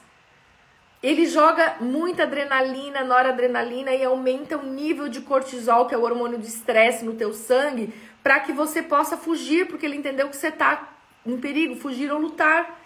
Ele 1.04 1.26
joga 1.26 1.76
muita 1.82 2.24
adrenalina, 2.24 3.04
noradrenalina 3.04 3.94
e 3.94 4.06
aumenta 4.06 4.58
o 4.58 4.66
nível 4.66 5.10
de 5.10 5.20
cortisol, 5.20 5.86
que 5.86 5.94
é 5.94 5.98
o 5.98 6.04
hormônio 6.04 6.40
de 6.40 6.48
estresse 6.48 7.04
no 7.04 7.14
teu 7.14 7.34
sangue, 7.34 7.94
para 8.24 8.40
que 8.40 8.54
você 8.54 8.82
possa 8.82 9.18
fugir, 9.18 9.68
porque 9.68 9.86
ele 9.86 9.98
entendeu 9.98 10.30
que 10.30 10.38
você 10.38 10.48
está 10.48 10.94
em 11.26 11.38
perigo, 11.38 11.76
fugir 11.76 12.10
ou 12.10 12.18
lutar. 12.18 12.80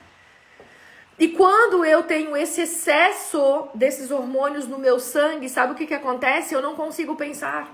E 1.19 1.27
quando 1.27 1.85
eu 1.85 2.01
tenho 2.01 2.35
esse 2.35 2.61
excesso 2.61 3.67
desses 3.75 4.09
hormônios 4.09 4.67
no 4.67 4.79
meu 4.79 4.99
sangue, 4.99 5.47
sabe 5.47 5.73
o 5.73 5.75
que, 5.75 5.85
que 5.85 5.93
acontece? 5.93 6.55
Eu 6.55 6.61
não 6.61 6.75
consigo 6.75 7.15
pensar. 7.15 7.71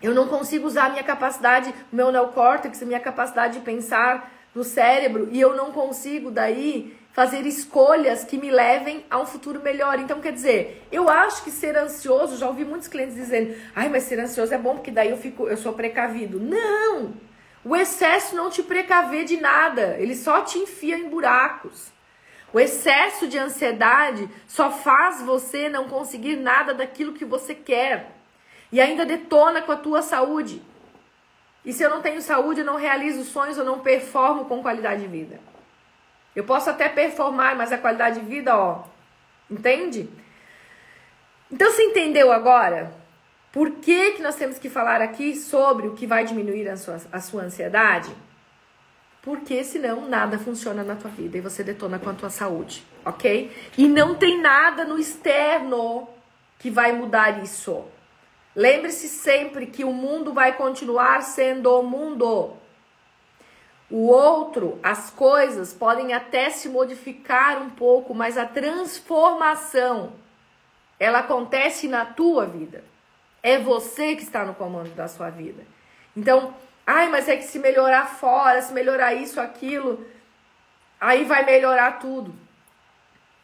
Eu 0.00 0.14
não 0.14 0.28
consigo 0.28 0.64
usar 0.64 0.86
a 0.86 0.90
minha 0.90 1.04
capacidade, 1.04 1.74
o 1.92 1.96
meu 1.96 2.12
neocórtex, 2.12 2.80
a 2.80 2.86
minha 2.86 3.00
capacidade 3.00 3.58
de 3.58 3.64
pensar 3.64 4.32
do 4.54 4.62
cérebro, 4.62 5.28
e 5.30 5.40
eu 5.40 5.56
não 5.56 5.72
consigo 5.72 6.30
daí 6.30 6.96
fazer 7.20 7.44
escolhas 7.46 8.24
que 8.24 8.38
me 8.38 8.50
levem 8.50 9.04
a 9.10 9.20
um 9.20 9.26
futuro 9.26 9.60
melhor. 9.60 9.98
Então, 9.98 10.22
quer 10.22 10.32
dizer, 10.32 10.86
eu 10.90 11.06
acho 11.06 11.44
que 11.44 11.50
ser 11.50 11.76
ansioso, 11.76 12.38
já 12.38 12.46
ouvi 12.46 12.64
muitos 12.64 12.88
clientes 12.88 13.14
dizendo: 13.14 13.54
"Ai, 13.76 13.90
mas 13.90 14.04
ser 14.04 14.18
ansioso 14.18 14.54
é 14.54 14.56
bom 14.56 14.76
porque 14.76 14.90
daí 14.90 15.10
eu 15.10 15.18
fico, 15.18 15.46
eu 15.46 15.58
sou 15.58 15.74
precavido". 15.74 16.40
Não! 16.40 17.12
O 17.62 17.76
excesso 17.76 18.34
não 18.34 18.48
te 18.48 18.62
precavê 18.62 19.22
de 19.24 19.38
nada, 19.38 19.96
ele 19.98 20.16
só 20.16 20.40
te 20.40 20.58
enfia 20.60 20.96
em 20.96 21.10
buracos. 21.10 21.92
O 22.54 22.58
excesso 22.58 23.28
de 23.28 23.36
ansiedade 23.36 24.26
só 24.48 24.70
faz 24.70 25.20
você 25.20 25.68
não 25.68 25.90
conseguir 25.90 26.36
nada 26.36 26.72
daquilo 26.72 27.12
que 27.12 27.26
você 27.26 27.54
quer 27.54 28.12
e 28.72 28.80
ainda 28.80 29.04
detona 29.04 29.60
com 29.60 29.72
a 29.72 29.76
tua 29.76 30.00
saúde. 30.00 30.62
E 31.66 31.72
se 31.74 31.82
eu 31.82 31.90
não 31.90 32.00
tenho 32.00 32.22
saúde, 32.22 32.60
eu 32.60 32.66
não 32.66 32.76
realizo 32.76 33.24
sonhos, 33.24 33.58
eu 33.58 33.64
não 33.64 33.80
performo 33.80 34.46
com 34.46 34.62
qualidade 34.62 35.02
de 35.02 35.06
vida. 35.06 35.49
Eu 36.34 36.44
posso 36.44 36.70
até 36.70 36.88
performar, 36.88 37.56
mas 37.56 37.72
a 37.72 37.78
qualidade 37.78 38.20
de 38.20 38.26
vida, 38.26 38.56
ó, 38.56 38.84
entende? 39.50 40.08
Então 41.50 41.70
você 41.70 41.82
entendeu 41.82 42.30
agora 42.30 42.92
por 43.52 43.72
que, 43.72 44.12
que 44.12 44.22
nós 44.22 44.36
temos 44.36 44.58
que 44.58 44.70
falar 44.70 45.02
aqui 45.02 45.34
sobre 45.34 45.88
o 45.88 45.94
que 45.94 46.06
vai 46.06 46.24
diminuir 46.24 46.68
a 46.68 46.76
sua, 46.76 47.00
a 47.10 47.20
sua 47.20 47.42
ansiedade? 47.42 48.10
Porque 49.22 49.64
senão 49.64 50.08
nada 50.08 50.38
funciona 50.38 50.84
na 50.84 50.94
tua 50.94 51.10
vida 51.10 51.36
e 51.36 51.40
você 51.40 51.64
detona 51.64 51.98
com 51.98 52.08
a 52.08 52.14
tua 52.14 52.30
saúde, 52.30 52.84
ok? 53.04 53.50
E 53.76 53.88
não 53.88 54.14
tem 54.14 54.40
nada 54.40 54.84
no 54.84 54.98
externo 54.98 56.08
que 56.58 56.70
vai 56.70 56.92
mudar 56.92 57.42
isso. 57.42 57.84
Lembre-se 58.54 59.08
sempre 59.08 59.66
que 59.66 59.84
o 59.84 59.92
mundo 59.92 60.32
vai 60.32 60.56
continuar 60.56 61.22
sendo 61.22 61.72
o 61.78 61.82
mundo. 61.82 62.56
O 63.90 64.06
outro, 64.06 64.78
as 64.82 65.10
coisas 65.10 65.74
podem 65.74 66.12
até 66.14 66.48
se 66.48 66.68
modificar 66.68 67.60
um 67.60 67.70
pouco, 67.70 68.14
mas 68.14 68.38
a 68.38 68.46
transformação 68.46 70.12
ela 70.98 71.20
acontece 71.20 71.88
na 71.88 72.04
tua 72.04 72.46
vida. 72.46 72.84
É 73.42 73.58
você 73.58 74.14
que 74.14 74.22
está 74.22 74.44
no 74.44 74.54
comando 74.54 74.94
da 74.94 75.08
sua 75.08 75.30
vida. 75.30 75.64
Então, 76.16 76.54
ai, 76.86 77.08
mas 77.08 77.28
é 77.28 77.36
que 77.36 77.44
se 77.44 77.58
melhorar 77.58 78.06
fora, 78.06 78.62
se 78.62 78.72
melhorar 78.72 79.14
isso, 79.14 79.40
aquilo, 79.40 80.06
aí 81.00 81.24
vai 81.24 81.44
melhorar 81.44 81.98
tudo. 81.98 82.32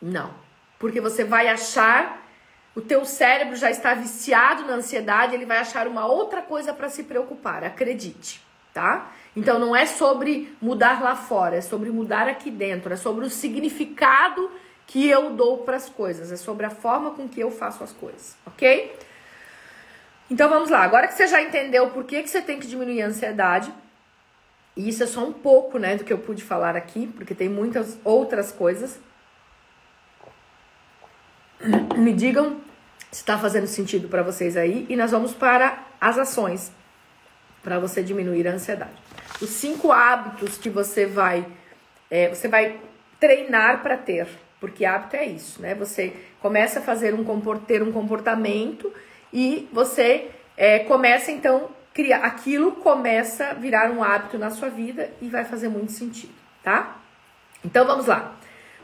Não, 0.00 0.32
porque 0.78 1.00
você 1.00 1.24
vai 1.24 1.48
achar, 1.48 2.22
o 2.74 2.80
teu 2.80 3.04
cérebro 3.04 3.56
já 3.56 3.70
está 3.70 3.94
viciado 3.94 4.64
na 4.64 4.74
ansiedade, 4.74 5.34
ele 5.34 5.46
vai 5.46 5.58
achar 5.58 5.88
uma 5.88 6.06
outra 6.06 6.42
coisa 6.42 6.74
para 6.74 6.90
se 6.90 7.04
preocupar, 7.04 7.64
acredite, 7.64 8.44
tá? 8.74 9.10
Então 9.36 9.58
não 9.58 9.76
é 9.76 9.84
sobre 9.84 10.56
mudar 10.62 11.02
lá 11.02 11.14
fora, 11.14 11.56
é 11.56 11.60
sobre 11.60 11.90
mudar 11.90 12.26
aqui 12.26 12.50
dentro, 12.50 12.90
é 12.92 12.96
sobre 12.96 13.26
o 13.26 13.30
significado 13.30 14.50
que 14.86 15.06
eu 15.06 15.30
dou 15.34 15.58
para 15.58 15.76
as 15.76 15.90
coisas, 15.90 16.32
é 16.32 16.36
sobre 16.36 16.64
a 16.64 16.70
forma 16.70 17.10
com 17.10 17.28
que 17.28 17.40
eu 17.40 17.50
faço 17.50 17.84
as 17.84 17.92
coisas, 17.92 18.34
ok? 18.46 18.96
Então 20.30 20.48
vamos 20.48 20.70
lá, 20.70 20.82
agora 20.82 21.06
que 21.06 21.14
você 21.14 21.26
já 21.26 21.42
entendeu 21.42 21.90
por 21.90 22.04
que, 22.04 22.22
que 22.22 22.30
você 22.30 22.40
tem 22.40 22.58
que 22.58 22.66
diminuir 22.66 23.02
a 23.02 23.08
ansiedade, 23.08 23.70
e 24.74 24.88
isso 24.88 25.02
é 25.02 25.06
só 25.06 25.24
um 25.24 25.32
pouco 25.32 25.78
né, 25.78 25.96
do 25.96 26.04
que 26.04 26.12
eu 26.12 26.18
pude 26.18 26.42
falar 26.42 26.74
aqui, 26.74 27.06
porque 27.16 27.34
tem 27.34 27.48
muitas 27.48 27.98
outras 28.04 28.52
coisas. 28.52 28.98
Me 31.96 32.12
digam 32.12 32.60
se 33.10 33.20
está 33.22 33.38
fazendo 33.38 33.66
sentido 33.66 34.08
para 34.08 34.22
vocês 34.22 34.56
aí, 34.56 34.86
e 34.88 34.96
nós 34.96 35.10
vamos 35.10 35.34
para 35.34 35.82
as 36.00 36.18
ações 36.18 36.72
para 37.62 37.78
você 37.78 38.02
diminuir 38.02 38.46
a 38.46 38.52
ansiedade. 38.52 38.92
Os 39.40 39.50
cinco 39.50 39.92
hábitos 39.92 40.56
que 40.58 40.70
você 40.70 41.06
vai, 41.06 41.46
é, 42.10 42.28
você 42.28 42.48
vai 42.48 42.80
treinar 43.20 43.82
para 43.82 43.96
ter. 43.96 44.26
Porque 44.60 44.84
hábito 44.84 45.16
é 45.16 45.26
isso, 45.26 45.60
né? 45.60 45.74
Você 45.74 46.14
começa 46.40 46.78
a 46.78 46.82
fazer 46.82 47.14
um 47.14 47.24
ter 47.66 47.82
um 47.82 47.92
comportamento 47.92 48.92
e 49.32 49.68
você 49.72 50.30
é, 50.56 50.78
começa 50.80 51.30
então 51.30 51.68
criar 51.92 52.18
aquilo 52.18 52.72
começa 52.72 53.48
a 53.48 53.54
virar 53.54 53.90
um 53.90 54.04
hábito 54.04 54.38
na 54.38 54.50
sua 54.50 54.68
vida 54.68 55.10
e 55.20 55.28
vai 55.28 55.44
fazer 55.44 55.68
muito 55.68 55.92
sentido, 55.92 56.34
tá? 56.62 56.96
Então 57.64 57.86
vamos 57.86 58.06
lá. 58.06 58.36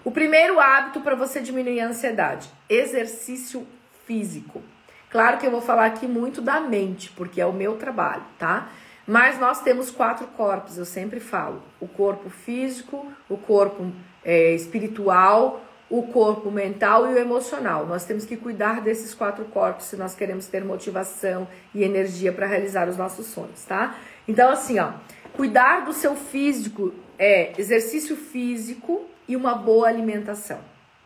O 0.02 0.10
primeiro 0.10 0.58
hábito 0.58 1.00
para 1.02 1.14
você 1.14 1.40
diminuir 1.40 1.80
a 1.80 1.88
ansiedade: 1.88 2.48
exercício 2.68 3.66
físico. 4.06 4.62
Claro 5.10 5.36
que 5.36 5.46
eu 5.46 5.50
vou 5.50 5.60
falar 5.60 5.86
aqui 5.86 6.06
muito 6.06 6.40
da 6.40 6.58
mente, 6.58 7.10
porque 7.10 7.40
é 7.40 7.46
o 7.46 7.52
meu 7.52 7.76
trabalho, 7.76 8.24
tá? 8.38 8.68
Mas 9.06 9.38
nós 9.38 9.60
temos 9.62 9.90
quatro 9.90 10.26
corpos, 10.28 10.78
eu 10.78 10.84
sempre 10.84 11.20
falo: 11.20 11.62
o 11.80 11.88
corpo 11.88 12.30
físico, 12.30 13.06
o 13.28 13.36
corpo 13.36 13.92
é, 14.24 14.54
espiritual, 14.54 15.64
o 15.90 16.04
corpo 16.04 16.50
mental 16.50 17.06
e 17.10 17.14
o 17.14 17.18
emocional. 17.18 17.86
Nós 17.86 18.04
temos 18.04 18.24
que 18.24 18.36
cuidar 18.36 18.80
desses 18.80 19.12
quatro 19.12 19.44
corpos 19.44 19.86
se 19.86 19.96
nós 19.96 20.14
queremos 20.14 20.46
ter 20.46 20.64
motivação 20.64 21.46
e 21.74 21.82
energia 21.82 22.32
para 22.32 22.46
realizar 22.46 22.88
os 22.88 22.96
nossos 22.96 23.26
sonhos, 23.26 23.62
tá? 23.64 23.96
Então, 24.26 24.50
assim, 24.50 24.78
ó, 24.78 24.92
cuidar 25.34 25.84
do 25.84 25.92
seu 25.92 26.14
físico 26.14 26.94
é 27.18 27.52
exercício 27.58 28.16
físico 28.16 29.06
e 29.28 29.36
uma 29.36 29.54
boa 29.54 29.86
alimentação, 29.88 30.60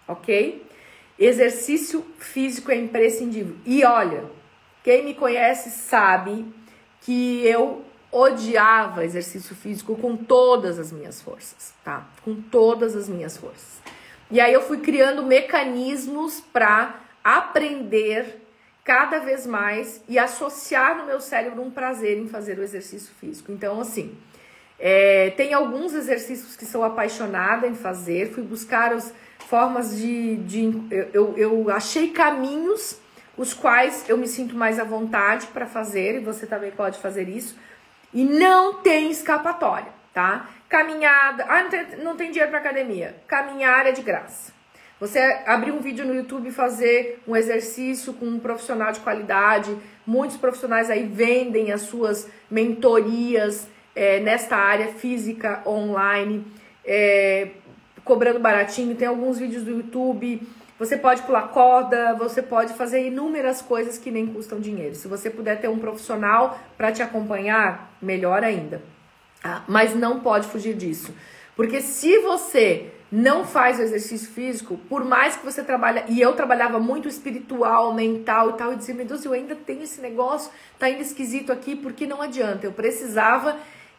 ok? 0.07 0.65
Exercício 1.19 2.05
físico 2.19 2.71
é 2.71 2.77
imprescindível. 2.77 3.57
E 3.65 3.85
olha, 3.85 4.25
quem 4.85 5.05
me 5.05 5.15
conhece 5.15 5.71
sabe 5.71 6.47
que 7.01 7.45
eu 7.45 7.86
odiava 8.17 9.05
exercício 9.05 9.55
físico 9.55 9.95
com 9.97 10.17
todas 10.17 10.79
as 10.79 10.91
minhas 10.91 11.21
forças, 11.21 11.75
tá? 11.85 12.07
Com 12.25 12.35
todas 12.35 12.97
as 12.97 13.09
minhas 13.09 13.37
forças. 13.37 13.81
E 14.31 14.41
aí 14.41 14.53
eu 14.53 14.63
fui 14.63 14.79
criando 14.79 15.23
mecanismos 15.23 16.41
para 16.41 17.01
aprender 17.23 18.43
cada 18.85 19.19
vez 19.19 19.47
mais 19.47 20.01
e 20.09 20.19
associar 20.19 20.97
no 20.97 21.07
meu 21.07 21.21
cérebro 21.21 21.61
um 21.61 21.71
prazer 21.71 22.17
em 22.19 22.29
fazer 22.29 22.59
o 22.59 22.63
exercício 22.63 23.13
físico. 23.21 23.53
Então, 23.53 23.81
assim, 23.81 24.17
é, 24.79 25.31
tem 25.31 25.53
alguns 25.53 25.93
exercícios 25.93 26.57
que 26.57 26.65
sou 26.65 26.85
apaixonada 26.85 27.67
em 27.67 27.75
fazer, 27.75 28.33
fui 28.33 28.43
buscar 28.43 28.93
as 28.93 29.13
formas 29.49 29.97
de. 29.97 30.37
de 30.37 30.73
eu, 31.13 31.35
eu 31.37 31.71
achei 31.71 32.11
caminhos 32.11 32.99
os 33.37 33.53
quais 33.53 34.09
eu 34.09 34.17
me 34.17 34.27
sinto 34.27 34.57
mais 34.57 34.79
à 34.79 34.85
vontade 34.85 35.47
para 35.49 35.67
fazer, 35.67 36.17
e 36.17 36.21
você 36.21 36.47
também 36.47 36.71
pode 36.71 36.99
fazer 36.99 37.29
isso, 37.29 37.55
e 38.13 38.25
não 38.25 38.75
tem 38.83 39.11
escapatória, 39.11 39.93
tá? 40.13 40.49
Caminhada. 40.69 41.45
Ah, 41.49 41.63
não 41.63 41.71
tem, 41.71 41.87
não 41.99 42.17
tem 42.17 42.31
dinheiro 42.31 42.51
para 42.51 42.61
academia. 42.61 43.17
Caminhar 43.27 43.87
é 43.87 43.93
de 43.93 44.03
graça. 44.03 44.53
Você 44.99 45.19
abrir 45.47 45.73
um 45.73 45.81
vídeo 45.81 46.07
no 46.07 46.15
YouTube 46.15 46.49
e 46.49 46.53
fazer 46.53 47.21
um 47.29 47.37
exercício 47.37 48.15
com 48.15 48.25
um 48.25 48.39
profissional 48.39 48.93
de 48.93 49.01
qualidade. 49.01 49.77
Muitos 50.07 50.39
profissionais 50.39 50.89
aí 50.89 51.03
vendem 51.03 51.71
as 51.71 51.83
suas 51.83 52.27
mentorias 52.51 53.69
é, 53.95 54.21
nesta 54.21 54.57
área 54.57 54.89
física 54.89 55.63
online, 55.67 56.47
é, 56.83 57.49
cobrando 58.05 58.41
baratinho. 58.41 58.97
Tem 58.97 59.07
alguns 59.07 59.39
vídeos 59.39 59.63
do 59.65 59.71
YouTube. 59.71 60.41
Você 60.79 60.97
pode 60.97 61.23
pular 61.23 61.49
corda, 61.49 62.15
você 62.15 62.43
pode 62.43 62.75
fazer 62.75 63.07
inúmeras 63.07 63.63
coisas 63.63 63.97
que 63.97 64.11
nem 64.11 64.27
custam 64.27 64.61
dinheiro. 64.61 64.95
Se 64.95 65.09
você 65.09 65.31
puder 65.31 65.59
ter 65.59 65.69
um 65.69 65.79
profissional 65.79 66.59
para 66.77 66.93
te 66.93 67.03
acompanhar, 67.03 67.97
melhor 68.01 68.45
ainda. 68.45 68.83
Ah, 69.43 69.63
mas 69.67 69.95
não 69.95 70.21
pode 70.21 70.49
fugir 70.49 70.75
disso. 70.75 71.15
Porque 71.55 71.81
se 71.81 72.19
você 72.19 72.93
não 73.11 73.47
faz 73.47 73.79
o 73.79 73.83
exercício 73.83 74.29
físico, 74.29 74.77
por 74.89 75.03
mais 75.03 75.37
que 75.37 75.45
você 75.45 75.63
trabalhe, 75.63 76.03
e 76.09 76.21
eu 76.21 76.35
trabalhava 76.35 76.79
muito 76.79 77.09
espiritual, 77.09 77.95
mental 77.95 78.51
e 78.51 78.53
tal, 78.55 78.73
e 78.73 78.77
dizia, 78.77 78.95
meu 78.95 79.07
Deus, 79.07 79.25
eu 79.25 79.33
ainda 79.33 79.55
tenho 79.55 79.83
esse 79.83 80.01
negócio, 80.03 80.51
tá 80.79 80.87
ainda 80.87 81.01
esquisito 81.01 81.51
aqui, 81.51 81.75
porque 81.75 82.07
não 82.07 82.21
adianta. 82.21 82.67
Eu 82.67 82.73
precisava 82.73 83.57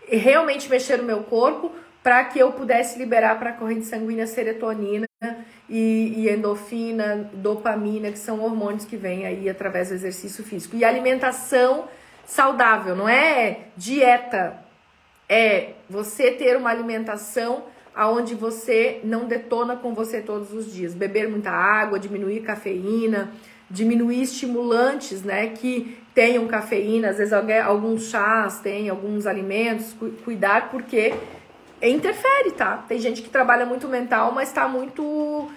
realmente 0.08 0.70
mexer 0.70 0.98
no 0.98 1.04
meu 1.04 1.24
corpo 1.24 1.72
para 2.03 2.23
que 2.25 2.39
eu 2.39 2.51
pudesse 2.51 2.97
liberar 2.97 3.38
para 3.38 3.49
a 3.49 3.53
corrente 3.53 3.86
sanguínea 3.86 4.25
serotonina 4.25 5.07
e, 5.69 6.13
e, 6.17 6.29
endorfina, 6.29 7.29
dopamina, 7.33 8.12
que 8.12 8.19
são 8.19 8.41
hormônios 8.41 8.86
que 8.86 8.95
vêm 8.95 9.25
aí 9.25 9.49
através 9.49 9.89
do 9.89 9.95
exercício 9.95 10.43
físico. 10.43 10.75
E 10.75 10.86
alimentação 10.86 11.88
saudável, 12.25 12.95
não 12.95 13.07
é 13.10 13.60
dieta 13.75 14.65
é 15.29 15.73
você 15.89 16.31
ter 16.31 16.55
uma 16.55 16.69
alimentação 16.69 17.65
aonde 17.93 18.36
você 18.36 19.01
não 19.03 19.25
detona 19.25 19.75
com 19.75 19.93
você 19.93 20.21
todos 20.21 20.53
os 20.53 20.71
dias. 20.71 20.93
Beber 20.93 21.27
muita 21.27 21.51
água, 21.51 21.99
diminuir 21.99 22.41
cafeína, 22.41 23.31
diminuir 23.69 24.21
estimulantes, 24.21 25.23
né, 25.23 25.47
que 25.47 25.97
tenham 26.13 26.47
cafeína, 26.47 27.10
às 27.10 27.17
vezes 27.17 27.33
alguns 27.33 28.10
chás 28.10 28.60
tem, 28.60 28.89
alguns 28.89 29.25
alimentos, 29.25 29.95
cuidar 30.23 30.69
porque 30.69 31.13
interfere, 31.82 32.52
tá? 32.52 32.84
Tem 32.88 33.00
gente 33.00 33.22
que 33.22 33.30
trabalha 33.30 33.66
muito 33.66 33.88
mental, 33.88 34.32
mas 34.32 34.50
está 34.50 34.68
muito 34.68 35.50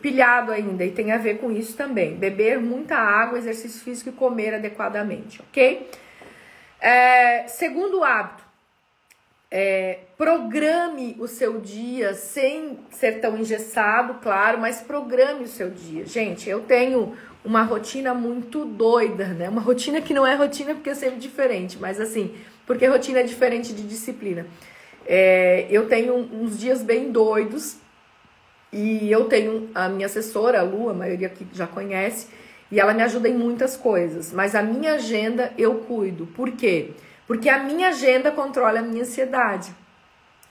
pilhado 0.00 0.50
ainda 0.50 0.84
e 0.84 0.90
tem 0.90 1.12
a 1.12 1.18
ver 1.18 1.38
com 1.38 1.50
isso 1.50 1.76
também. 1.76 2.16
Beber 2.16 2.58
muita 2.60 2.96
água, 2.96 3.38
exercício 3.38 3.80
físico 3.82 4.10
e 4.10 4.12
comer 4.12 4.54
adequadamente, 4.54 5.40
ok? 5.42 5.88
É, 6.80 7.46
segundo 7.46 8.02
hábito, 8.02 8.44
é, 9.50 10.00
programe 10.18 11.16
o 11.18 11.28
seu 11.28 11.60
dia 11.60 12.14
sem 12.14 12.78
ser 12.90 13.20
tão 13.20 13.38
engessado, 13.38 14.14
claro, 14.14 14.58
mas 14.58 14.80
programe 14.80 15.44
o 15.44 15.48
seu 15.48 15.70
dia. 15.70 16.04
Gente, 16.04 16.48
eu 16.48 16.60
tenho 16.60 17.16
uma 17.44 17.62
rotina 17.62 18.12
muito 18.12 18.64
doida, 18.64 19.28
né? 19.28 19.48
Uma 19.48 19.60
rotina 19.60 20.00
que 20.00 20.12
não 20.12 20.26
é 20.26 20.34
rotina 20.34 20.74
porque 20.74 20.90
é 20.90 20.94
sempre 20.94 21.20
diferente, 21.20 21.78
mas 21.78 22.00
assim, 22.00 22.34
porque 22.66 22.86
rotina 22.86 23.20
é 23.20 23.22
diferente 23.22 23.72
de 23.72 23.84
disciplina. 23.84 24.46
É, 25.06 25.66
eu 25.70 25.88
tenho 25.88 26.14
uns 26.14 26.58
dias 26.58 26.82
bem 26.82 27.12
doidos 27.12 27.76
e 28.72 29.10
eu 29.10 29.24
tenho 29.24 29.70
a 29.74 29.88
minha 29.88 30.06
assessora, 30.06 30.60
a 30.60 30.62
Lu, 30.62 30.90
a 30.90 30.94
maioria 30.94 31.28
aqui 31.28 31.46
já 31.52 31.66
conhece, 31.66 32.26
e 32.70 32.80
ela 32.80 32.92
me 32.92 33.02
ajuda 33.02 33.28
em 33.28 33.34
muitas 33.34 33.76
coisas, 33.76 34.32
mas 34.32 34.54
a 34.54 34.62
minha 34.62 34.94
agenda 34.94 35.52
eu 35.56 35.76
cuido. 35.76 36.26
Por 36.26 36.50
quê? 36.50 36.90
Porque 37.26 37.48
a 37.48 37.62
minha 37.62 37.88
agenda 37.88 38.30
controla 38.32 38.80
a 38.80 38.82
minha 38.82 39.02
ansiedade. 39.02 39.72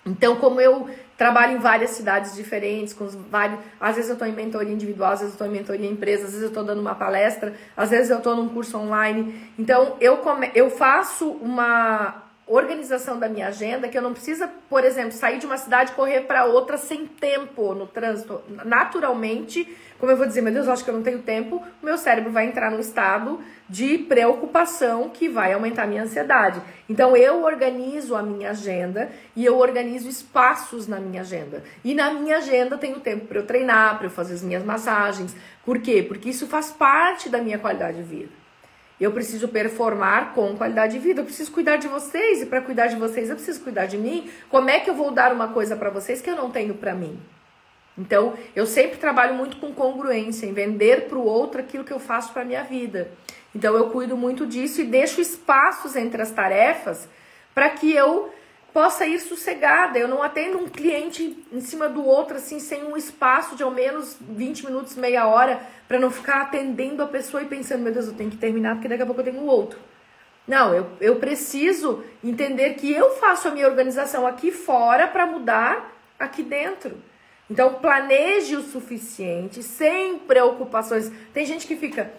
Então, 0.06 0.36
como 0.36 0.62
eu 0.62 0.88
trabalho 1.18 1.58
em 1.58 1.60
várias 1.60 1.91
cidades 1.91 2.36
diferentes, 2.36 2.94
com 2.94 3.08
vários, 3.08 3.60
às 3.80 3.96
vezes 3.96 4.10
eu 4.10 4.13
estou 4.13 4.28
em 4.28 4.34
mentoria 4.34 4.72
individual, 4.72 5.13
às 5.13 5.20
vezes 5.20 5.34
eu 5.34 5.36
estou 5.36 5.48
em 5.48 5.58
mentoria 5.58 5.88
em 5.88 5.91
empresa, 5.91 6.26
às 6.26 6.30
vezes 6.30 6.44
eu 6.44 6.50
estou 6.50 6.63
dando 6.63 6.80
uma 6.80 6.94
palestra, 6.94 7.54
às 7.76 7.89
vezes 7.89 8.12
eu 8.12 8.18
estou 8.18 8.36
num 8.36 8.50
curso 8.50 8.78
online. 8.78 9.52
Então, 9.58 9.98
eu, 10.00 10.18
come, 10.18 10.52
eu 10.54 10.70
faço 10.70 11.30
uma 11.41 12.25
organização 12.47 13.17
da 13.17 13.27
minha 13.27 13.47
agenda 13.47 13.88
que 13.88 13.97
eu 13.97 14.01
não 14.01 14.13
precisa, 14.13 14.47
por 14.69 14.84
exemplo, 14.84 15.13
sair 15.13 15.39
de 15.39 15.47
uma 15.47 15.58
cidade 15.58 15.91
e 15.91 15.95
correr 15.95 16.21
para 16.21 16.45
outra 16.45 16.77
sem 16.77 17.08
tempo 17.08 17.73
no 17.73 17.88
trânsito. 17.88 18.41
Naturalmente, 18.63 19.75
como 19.97 20.12
eu 20.12 20.17
vou 20.17 20.27
dizer, 20.27 20.41
meu 20.41 20.53
Deus, 20.53 20.67
eu 20.67 20.73
acho 20.73 20.84
que 20.84 20.89
eu 20.89 20.93
não 20.93 21.01
tenho 21.01 21.23
tempo, 21.23 21.63
o 21.81 21.86
meu 21.86 21.97
cérebro 21.97 22.31
vai 22.31 22.45
entrar 22.45 22.69
num 22.69 22.79
estado 22.79 23.39
de 23.67 23.97
preocupação 23.97 25.10
que 25.10 25.27
vai 25.27 25.53
aumentar 25.53 25.84
a 25.84 25.88
minha 25.88 26.03
ansiedade. 26.03 26.62
Então 26.88 27.17
eu 27.17 27.43
organizo 27.43 28.15
a 28.15 28.21
minha 28.21 28.51
agenda 28.51 29.10
e 29.36 29.43
eu 29.43 29.58
organizo 29.58 30.08
espaços 30.08 30.88
na 30.88 30.99
minha 30.99 31.21
agenda. 31.21 31.63
E 31.84 31.95
na 31.95 32.13
minha 32.13 32.38
agenda 32.38 32.77
tenho 32.77 32.99
tempo 32.99 33.25
para 33.25 33.39
eu 33.39 33.45
treinar, 33.47 33.97
para 33.97 34.05
eu 34.05 34.12
fazer 34.12 34.36
as 34.36 34.43
minhas 34.43 34.63
massagens. 34.63 35.35
Por 35.65 35.79
quê? 35.79 36.04
Porque 36.08 36.29
isso 36.29 36.46
faz 36.46 36.71
parte 36.71 37.27
da 37.27 37.39
minha 37.39 37.58
qualidade 37.58 37.98
de 37.98 38.04
vida. 38.04 38.44
Eu 39.00 39.12
preciso 39.12 39.48
performar 39.48 40.33
com 40.33 40.56
qualidade 40.56 40.93
de 40.93 41.00
vida. 41.00 41.21
Eu 41.21 41.25
preciso 41.25 41.52
cuidar 41.52 41.77
de 41.77 41.87
vocês 41.87 42.41
e 42.41 42.46
para 42.46 42.62
cuidar 42.62 42.87
de 42.87 42.96
vocês 42.96 43.29
eu 43.29 43.35
preciso 43.35 43.62
cuidar 43.62 43.85
de 43.85 43.98
mim. 43.98 44.29
Como 44.50 44.69
é 44.69 44.79
que 44.79 44.89
eu 44.89 44.93
vou 44.93 45.12
dar 45.12 45.33
uma 45.33 45.50
coisa 45.50 45.75
para 45.75 45.89
vocês 45.89 46.21
que 46.21 46.29
eu 46.29 46.35
não 46.35 46.50
tenho 46.50 46.75
para 46.75 46.96
mim? 46.96 47.19
Então, 47.98 48.33
eu 48.56 48.65
sempre 48.65 48.98
trabalho 48.98 49.35
muito 49.35 49.58
com 49.58 49.73
congruência, 49.73 50.46
em 50.46 50.54
vender 50.54 51.08
para 51.08 51.17
o 51.17 51.25
outro 51.25 51.62
aquilo 51.62 51.83
que 51.85 51.93
eu 51.93 52.00
faço 52.00 52.33
para 52.33 52.43
minha 52.43 52.63
vida. 52.63 53.10
Então, 53.54 53.75
eu 53.75 53.89
cuido 53.89 54.17
muito 54.17 54.46
disso 54.46 54.81
e 54.81 54.85
deixo 54.85 55.21
espaços 55.21 55.96
entre 55.96 56.21
as 56.21 56.31
tarefas 56.31 57.08
para 57.54 57.69
que 57.69 57.93
eu 57.93 58.33
possa 58.76 59.06
ir 59.06 59.21
sossegada. 59.21 59.98
Eu 59.98 60.06
não 60.06 60.21
atendo 60.21 60.58
um 60.58 60.67
cliente 60.67 61.46
em 61.50 61.62
cima 61.62 61.88
do 61.88 62.06
outro, 62.06 62.36
assim, 62.36 62.60
sem 62.60 62.84
um 62.84 62.98
espaço 62.98 63.56
de 63.56 63.63
ao 63.63 63.71
menos 63.71 64.17
20 64.19 64.65
minutos, 64.65 64.98
meia 64.98 65.26
hora, 65.26 65.62
para 65.88 65.98
não 65.98 66.12
ficar 66.12 66.42
atendendo 66.42 67.02
a 67.02 67.08
pessoa 67.08 67.42
e 67.42 67.46
pensando, 67.46 67.84
meu 67.84 67.94
Deus, 67.94 68.08
eu 68.08 68.13
tenho 68.15 68.30
que 68.30 68.36
terminar 68.36 68.76
porque 68.76 68.90
daqui 68.90 69.02
a 69.02 69.06
pouco 69.06 69.21
eu 69.21 69.26
tenho 69.26 69.40
um 69.40 69.48
outro. 69.48 69.80
Não, 70.46 70.76
eu, 70.76 70.90
eu 71.00 71.15
preciso 71.15 72.04
entender 72.21 72.73
que 72.73 72.92
eu 72.92 73.12
faço 73.12 73.48
a 73.48 73.52
minha 73.52 73.65
organização 73.65 74.28
aqui 74.28 74.52
fora 74.52 75.08
para 75.08 75.26
mudar 75.26 75.98
aqui 76.19 76.44
dentro. 76.44 76.98
Então, 77.50 77.76
planeje 77.76 78.58
o 78.58 78.62
suficiente, 78.62 79.63
sem 79.63 80.19
preocupações. 80.19 81.10
Tem 81.34 81.46
gente 81.46 81.65
que 81.65 81.78
fica, 81.78 82.12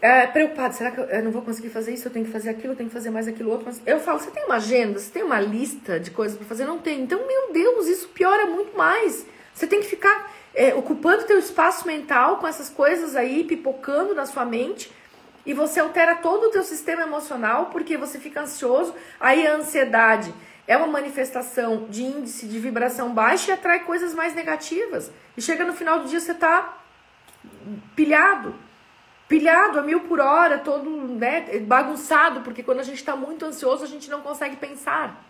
é, 0.00 0.26
preocupado, 0.26 0.74
será 0.74 0.90
que 0.90 1.00
eu 1.00 1.22
não 1.22 1.30
vou 1.30 1.42
conseguir 1.42 1.68
fazer 1.68 1.92
isso? 1.92 2.08
Eu 2.08 2.12
tenho 2.12 2.24
que 2.24 2.30
fazer 2.30 2.50
aquilo, 2.50 2.72
eu 2.72 2.76
tenho 2.76 2.88
que 2.88 2.94
fazer 2.94 3.10
mais 3.10 3.28
aquilo 3.28 3.50
outro. 3.50 3.66
Mas 3.66 3.80
eu 3.86 4.00
falo, 4.00 4.18
você 4.18 4.30
tem 4.30 4.44
uma 4.44 4.56
agenda? 4.56 4.98
Você 4.98 5.10
tem 5.10 5.22
uma 5.22 5.40
lista 5.40 5.98
de 6.00 6.10
coisas 6.10 6.36
para 6.36 6.46
fazer? 6.46 6.64
Não 6.64 6.78
tem. 6.78 7.02
Então, 7.02 7.26
meu 7.26 7.52
Deus, 7.52 7.86
isso 7.86 8.08
piora 8.08 8.46
muito 8.46 8.76
mais. 8.76 9.26
Você 9.54 9.66
tem 9.66 9.80
que 9.80 9.86
ficar 9.86 10.32
é, 10.54 10.74
ocupando 10.74 11.24
teu 11.24 11.38
espaço 11.38 11.86
mental 11.86 12.38
com 12.38 12.46
essas 12.46 12.68
coisas 12.68 13.16
aí, 13.16 13.44
pipocando 13.44 14.14
na 14.14 14.26
sua 14.26 14.44
mente. 14.44 14.90
E 15.44 15.54
você 15.54 15.80
altera 15.80 16.16
todo 16.16 16.48
o 16.48 16.50
teu 16.50 16.62
sistema 16.62 17.02
emocional 17.02 17.66
porque 17.66 17.96
você 17.96 18.18
fica 18.18 18.42
ansioso. 18.42 18.94
Aí 19.18 19.46
a 19.46 19.54
ansiedade 19.54 20.32
é 20.66 20.76
uma 20.76 20.86
manifestação 20.86 21.86
de 21.88 22.02
índice 22.02 22.46
de 22.46 22.58
vibração 22.58 23.14
baixa 23.14 23.50
e 23.50 23.54
atrai 23.54 23.80
coisas 23.80 24.14
mais 24.14 24.34
negativas. 24.34 25.10
E 25.36 25.40
chega 25.40 25.64
no 25.64 25.72
final 25.72 26.00
do 26.00 26.08
dia 26.08 26.20
você 26.20 26.34
tá 26.34 26.78
pilhado 27.96 28.54
pilhado 29.28 29.78
a 29.78 29.82
mil 29.82 30.00
por 30.00 30.20
hora, 30.20 30.58
todo 30.58 30.88
né, 30.88 31.58
bagunçado, 31.60 32.40
porque 32.40 32.62
quando 32.62 32.80
a 32.80 32.82
gente 32.82 32.96
está 32.96 33.14
muito 33.14 33.44
ansioso, 33.44 33.84
a 33.84 33.86
gente 33.86 34.08
não 34.08 34.22
consegue 34.22 34.56
pensar. 34.56 35.24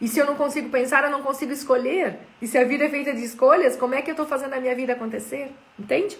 E 0.00 0.08
se 0.08 0.18
eu 0.18 0.26
não 0.26 0.34
consigo 0.34 0.68
pensar, 0.68 1.04
eu 1.04 1.10
não 1.10 1.22
consigo 1.22 1.52
escolher. 1.52 2.18
E 2.42 2.46
se 2.46 2.58
a 2.58 2.64
vida 2.64 2.84
é 2.84 2.88
feita 2.90 3.14
de 3.14 3.24
escolhas, 3.24 3.76
como 3.76 3.94
é 3.94 4.02
que 4.02 4.10
eu 4.10 4.12
estou 4.12 4.26
fazendo 4.26 4.52
a 4.52 4.60
minha 4.60 4.74
vida 4.74 4.92
acontecer? 4.92 5.50
Entende? 5.78 6.18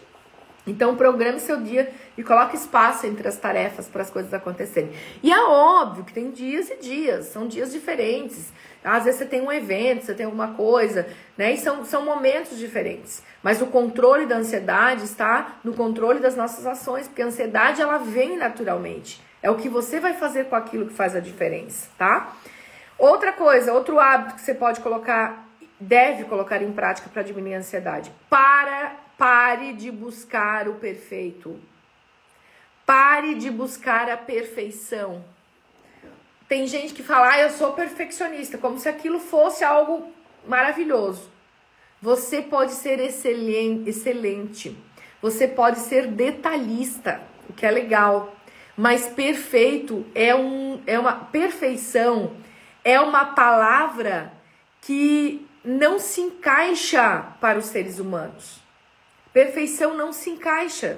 Então, 0.67 0.97
programe 0.97 1.39
seu 1.39 1.61
dia 1.61 1.93
e 2.19 2.23
coloque 2.25 2.57
espaço 2.57 3.07
entre 3.07 3.29
as 3.29 3.37
tarefas 3.37 3.87
para 3.87 4.03
as 4.03 4.11
coisas 4.11 4.35
acontecerem. 4.35 4.91
E 5.23 5.33
é 5.33 5.41
óbvio 5.45 6.05
que 6.05 6.13
tem 6.13 6.31
dias 6.31 6.69
e 6.71 6.77
dias, 6.77 7.27
são 7.27 7.47
dias 7.47 7.73
diferentes. 7.73 8.53
Às 8.83 9.05
vezes 9.05 9.21
você 9.21 9.27
tem 9.27 9.41
um 9.41 9.53
evento, 9.53 10.05
você 10.05 10.15
tem 10.15 10.27
alguma 10.27 10.55
coisa, 10.55 11.07
né? 11.37 11.53
E 11.53 11.59
são, 11.59 11.85
são 11.85 12.05
momentos 12.05 12.59
diferentes. 12.59 13.23
Mas 13.43 13.63
o 13.63 13.67
controle 13.67 14.27
da 14.27 14.37
ansiedade 14.37 15.05
está 15.05 15.59
no 15.63 15.73
controle 15.73 16.19
das 16.19 16.35
nossas 16.35 16.67
ações, 16.67 17.07
porque 17.07 17.23
a 17.23 17.27
ansiedade 17.27 17.81
ela 17.81 17.99
vem 17.99 18.37
naturalmente. 18.37 19.23
É 19.43 19.51
o 19.51 19.57
que 19.57 19.69
você 19.69 20.01
vai 20.01 20.15
fazer 20.15 20.47
com 20.47 20.57
aquilo 20.57 20.87
que 20.87 20.95
faz 20.95 21.15
a 21.15 21.21
diferença, 21.21 21.89
tá? 21.97 22.33
Outra 22.99 23.33
coisa, 23.33 23.73
outro 23.73 24.01
hábito 24.01 24.35
que 24.35 24.41
você 24.41 24.55
pode 24.55 24.81
colocar, 24.81 25.47
deve 25.79 26.25
colocar 26.25 26.63
em 26.63 26.73
prática 26.73 27.09
para 27.13 27.23
diminuir 27.23 27.55
a 27.55 27.59
ansiedade. 27.59 28.11
Para 28.29 29.06
Pare 29.19 29.73
de 29.73 29.91
buscar 29.91 30.69
o 30.69 30.75
perfeito. 30.75 31.59
Pare 32.85 33.35
de 33.35 33.51
buscar 33.51 34.11
a 34.11 34.17
perfeição. 34.17 35.25
Tem 36.49 36.67
gente 36.67 36.95
que 36.95 37.03
fala, 37.03 37.33
ah, 37.33 37.41
eu 37.41 37.51
sou 37.51 37.73
perfeccionista, 37.73 38.59
como 38.59 38.79
se 38.79 38.89
aquilo 38.89 39.19
fosse 39.19 39.65
algo 39.65 40.13
maravilhoso. 40.47 41.31
Você 42.01 42.43
pode 42.43 42.73
ser 42.73 43.01
excelente. 43.01 44.77
Você 45.21 45.49
pode 45.49 45.81
ser 45.81 46.07
detalhista, 46.09 47.21
o 47.49 47.53
que 47.53 47.67
é 47.67 47.71
legal. 47.71 48.37
Mas 48.77 49.09
perfeito 49.09 50.07
é, 50.15 50.35
um, 50.35 50.81
é 50.87 50.99
uma 50.99 51.15
perfeição, 51.15 52.37
é 52.85 53.01
uma 53.01 53.25
palavra 53.25 54.33
que 54.83 55.45
não 55.65 55.99
se 55.99 56.21
encaixa 56.21 57.35
para 57.41 57.59
os 57.59 57.65
seres 57.65 57.99
humanos. 57.99 58.66
Perfeição 59.37 59.95
não 59.95 60.15
se 60.15 60.31
encaixa. 60.31 60.97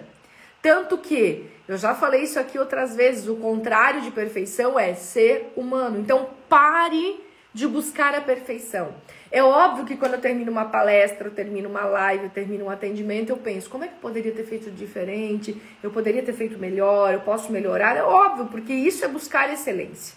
Tanto 0.62 0.96
que, 0.96 1.50
eu 1.66 1.76
já 1.76 1.92
falei 1.92 2.22
isso 2.22 2.38
aqui 2.38 2.56
outras 2.56 2.94
vezes, 2.94 3.26
o 3.26 3.34
contrário 3.34 4.00
de 4.00 4.12
perfeição 4.12 4.78
é 4.78 4.94
ser 4.94 5.52
humano. 5.56 5.98
Então, 5.98 6.30
pare 6.48 7.18
de 7.52 7.66
buscar 7.66 8.14
a 8.14 8.20
perfeição. 8.20 8.94
É 9.32 9.42
óbvio 9.42 9.84
que 9.84 9.96
quando 9.96 10.14
eu 10.14 10.20
termino 10.20 10.52
uma 10.52 10.66
palestra, 10.66 11.26
eu 11.26 11.32
termino 11.32 11.68
uma 11.68 11.84
live, 11.84 12.26
eu 12.26 12.30
termino 12.30 12.66
um 12.66 12.70
atendimento, 12.70 13.30
eu 13.30 13.36
penso, 13.38 13.68
como 13.68 13.82
é 13.82 13.88
que 13.88 13.94
eu 13.94 14.00
poderia 14.00 14.30
ter 14.30 14.44
feito 14.44 14.70
diferente? 14.70 15.60
Eu 15.82 15.90
poderia 15.90 16.22
ter 16.22 16.32
feito 16.32 16.60
melhor, 16.60 17.12
eu 17.12 17.20
posso 17.22 17.50
melhorar? 17.50 17.96
É 17.96 18.04
óbvio, 18.04 18.46
porque 18.46 18.72
isso 18.72 19.04
é 19.04 19.08
buscar 19.08 19.52
excelência. 19.52 20.16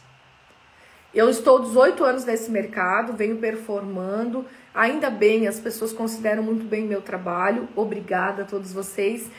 Eu 1.12 1.28
estou 1.28 1.58
18 1.58 2.04
anos 2.04 2.24
nesse 2.24 2.52
mercado, 2.52 3.14
venho 3.14 3.38
performando, 3.38 4.46
Ainda 4.74 5.10
bem, 5.10 5.48
as 5.48 5.60
pessoas 5.60 5.92
consideram 5.92 6.42
muito 6.44 6.66
bem 6.66 6.84
meu 6.84 7.02
trabalho. 7.02 7.68
Obrigada 7.76 8.44
a 8.44 8.46
todos 8.46 8.72
vocês. 8.72 9.30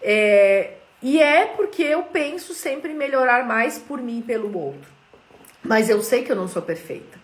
É, 0.00 0.74
e 1.02 1.20
é 1.20 1.46
porque 1.46 1.82
eu 1.82 2.04
penso 2.04 2.54
sempre 2.54 2.92
em 2.92 2.96
melhorar 2.96 3.46
mais 3.46 3.78
por 3.78 4.00
mim 4.00 4.20
e 4.20 4.22
pelo 4.22 4.56
outro. 4.56 4.90
Mas 5.62 5.90
eu 5.90 6.02
sei 6.02 6.24
que 6.24 6.32
eu 6.32 6.36
não 6.36 6.48
sou 6.48 6.62
perfeita. 6.62 7.18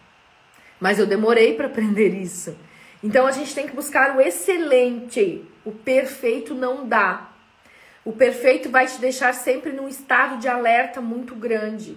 Mas 0.79 0.99
eu 0.99 1.07
demorei 1.07 1.55
para 1.55 1.67
aprender 1.67 2.11
isso. 2.15 2.57
Então 3.03 3.27
a 3.27 3.31
gente 3.31 3.55
tem 3.55 3.67
que 3.67 3.75
buscar 3.75 4.17
o 4.17 4.21
excelente. 4.21 5.45
O 5.65 5.73
perfeito 5.73 6.55
não 6.55 6.87
dá. 6.87 7.31
O 8.05 8.13
perfeito 8.13 8.69
vai 8.69 8.87
te 8.87 9.01
deixar 9.01 9.33
sempre 9.33 9.73
num 9.73 9.89
estado 9.89 10.39
de 10.39 10.49
alerta 10.49 11.01
muito 11.01 11.35
grande. 11.35 11.97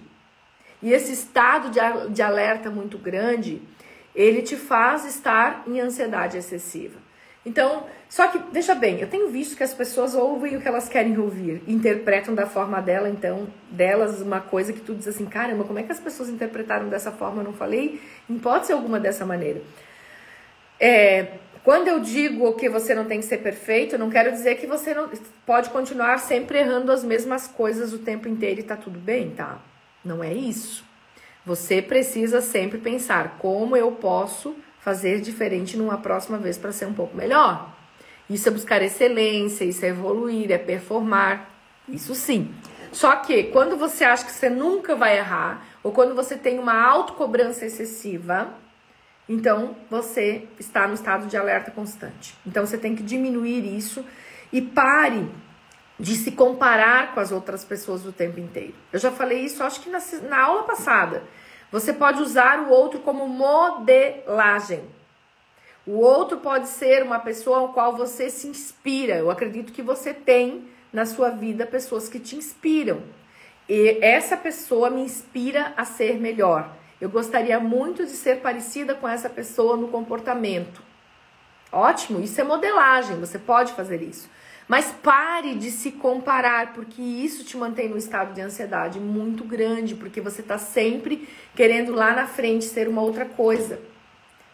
E 0.82 0.92
esse 0.92 1.12
estado 1.12 1.70
de, 1.70 1.80
de 2.10 2.22
alerta 2.22 2.70
muito 2.70 2.96
grande 2.96 3.60
ele 4.18 4.42
te 4.42 4.56
faz 4.56 5.04
estar 5.04 5.62
em 5.64 5.80
ansiedade 5.80 6.36
excessiva. 6.36 6.98
Então, 7.46 7.86
só 8.08 8.26
que, 8.26 8.40
veja 8.52 8.74
bem, 8.74 9.00
eu 9.00 9.06
tenho 9.06 9.28
visto 9.28 9.56
que 9.56 9.62
as 9.62 9.72
pessoas 9.72 10.12
ouvem 10.14 10.56
o 10.56 10.60
que 10.60 10.66
elas 10.66 10.88
querem 10.88 11.16
ouvir, 11.16 11.62
interpretam 11.68 12.34
da 12.34 12.44
forma 12.44 12.82
dela, 12.82 13.08
então, 13.08 13.46
delas 13.70 14.20
uma 14.20 14.40
coisa 14.40 14.72
que 14.72 14.80
tu 14.80 14.92
diz 14.92 15.06
assim, 15.06 15.24
caramba, 15.24 15.62
como 15.62 15.78
é 15.78 15.84
que 15.84 15.92
as 15.92 16.00
pessoas 16.00 16.28
interpretaram 16.28 16.88
dessa 16.88 17.12
forma? 17.12 17.42
Eu 17.42 17.44
não 17.44 17.52
falei, 17.52 18.00
em 18.28 18.34
hipótese 18.34 18.72
alguma 18.72 18.98
dessa 18.98 19.24
maneira. 19.24 19.62
É, 20.80 21.34
quando 21.62 21.86
eu 21.86 22.00
digo 22.00 22.52
que 22.54 22.68
você 22.68 22.96
não 22.96 23.04
tem 23.04 23.20
que 23.20 23.26
ser 23.26 23.38
perfeito, 23.38 23.96
não 23.96 24.10
quero 24.10 24.32
dizer 24.32 24.56
que 24.56 24.66
você 24.66 24.92
não 24.94 25.08
pode 25.46 25.70
continuar 25.70 26.18
sempre 26.18 26.58
errando 26.58 26.90
as 26.90 27.04
mesmas 27.04 27.46
coisas 27.46 27.92
o 27.92 27.98
tempo 27.98 28.26
inteiro 28.28 28.60
e 28.60 28.64
tá 28.64 28.76
tudo 28.76 28.98
bem, 28.98 29.30
tá? 29.30 29.60
Não 30.04 30.24
é 30.24 30.34
isso. 30.34 30.87
Você 31.48 31.80
precisa 31.80 32.42
sempre 32.42 32.76
pensar 32.76 33.38
como 33.38 33.74
eu 33.74 33.92
posso 33.92 34.54
fazer 34.80 35.22
diferente 35.22 35.78
numa 35.78 35.96
próxima 35.96 36.36
vez 36.36 36.58
para 36.58 36.72
ser 36.72 36.84
um 36.84 36.92
pouco 36.92 37.16
melhor. 37.16 37.74
Isso 38.28 38.46
é 38.50 38.52
buscar 38.52 38.82
excelência, 38.82 39.64
isso 39.64 39.82
é 39.82 39.88
evoluir, 39.88 40.52
é 40.52 40.58
performar. 40.58 41.48
Isso 41.88 42.14
sim. 42.14 42.54
Só 42.92 43.16
que 43.16 43.44
quando 43.44 43.78
você 43.78 44.04
acha 44.04 44.26
que 44.26 44.30
você 44.30 44.50
nunca 44.50 44.94
vai 44.94 45.16
errar, 45.16 45.66
ou 45.82 45.90
quando 45.90 46.14
você 46.14 46.36
tem 46.36 46.58
uma 46.58 46.78
autocobrança 46.86 47.64
excessiva, 47.64 48.52
então 49.26 49.74
você 49.88 50.46
está 50.60 50.86
no 50.86 50.92
estado 50.92 51.28
de 51.28 51.36
alerta 51.38 51.70
constante. 51.70 52.34
Então 52.46 52.66
você 52.66 52.76
tem 52.76 52.94
que 52.94 53.02
diminuir 53.02 53.64
isso 53.74 54.04
e 54.52 54.60
pare 54.60 55.26
de 55.98 56.14
se 56.14 56.32
comparar 56.32 57.14
com 57.14 57.20
as 57.20 57.32
outras 57.32 57.64
pessoas 57.64 58.04
o 58.04 58.12
tempo 58.12 58.38
inteiro. 58.38 58.74
Eu 58.92 58.98
já 58.98 59.10
falei 59.10 59.40
isso, 59.46 59.64
acho 59.64 59.80
que 59.80 59.88
na, 59.88 59.98
na 60.28 60.42
aula 60.42 60.64
passada. 60.64 61.22
Você 61.70 61.92
pode 61.92 62.22
usar 62.22 62.60
o 62.60 62.70
outro 62.70 63.00
como 63.00 63.28
modelagem. 63.28 64.82
O 65.86 65.98
outro 65.98 66.38
pode 66.38 66.68
ser 66.68 67.02
uma 67.02 67.18
pessoa 67.18 67.58
ao 67.58 67.72
qual 67.72 67.96
você 67.96 68.30
se 68.30 68.46
inspira. 68.46 69.16
Eu 69.16 69.30
acredito 69.30 69.72
que 69.72 69.82
você 69.82 70.12
tem 70.12 70.68
na 70.92 71.04
sua 71.06 71.30
vida 71.30 71.66
pessoas 71.66 72.08
que 72.08 72.18
te 72.18 72.36
inspiram. 72.36 73.02
E 73.68 73.98
essa 74.00 74.36
pessoa 74.36 74.88
me 74.88 75.02
inspira 75.02 75.72
a 75.76 75.84
ser 75.84 76.18
melhor. 76.18 76.70
Eu 77.00 77.08
gostaria 77.08 77.60
muito 77.60 78.04
de 78.04 78.12
ser 78.12 78.40
parecida 78.40 78.94
com 78.94 79.06
essa 79.06 79.28
pessoa 79.28 79.76
no 79.76 79.88
comportamento. 79.88 80.82
Ótimo, 81.70 82.20
isso 82.20 82.40
é 82.40 82.44
modelagem, 82.44 83.20
você 83.20 83.38
pode 83.38 83.72
fazer 83.74 84.02
isso. 84.02 84.28
Mas 84.68 84.92
pare 85.02 85.54
de 85.54 85.70
se 85.70 85.90
comparar, 85.92 86.74
porque 86.74 87.00
isso 87.00 87.42
te 87.42 87.56
mantém 87.56 87.88
num 87.88 87.96
estado 87.96 88.34
de 88.34 88.42
ansiedade 88.42 89.00
muito 89.00 89.42
grande, 89.42 89.94
porque 89.94 90.20
você 90.20 90.42
está 90.42 90.58
sempre 90.58 91.26
querendo 91.56 91.92
lá 91.94 92.12
na 92.12 92.26
frente 92.26 92.66
ser 92.66 92.86
uma 92.86 93.00
outra 93.00 93.24
coisa. 93.24 93.80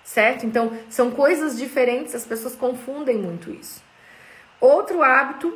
Certo? 0.04 0.46
Então, 0.46 0.78
são 0.88 1.10
coisas 1.10 1.58
diferentes, 1.58 2.14
as 2.14 2.24
pessoas 2.24 2.54
confundem 2.54 3.16
muito 3.16 3.50
isso. 3.50 3.82
Outro 4.60 5.02
hábito 5.02 5.52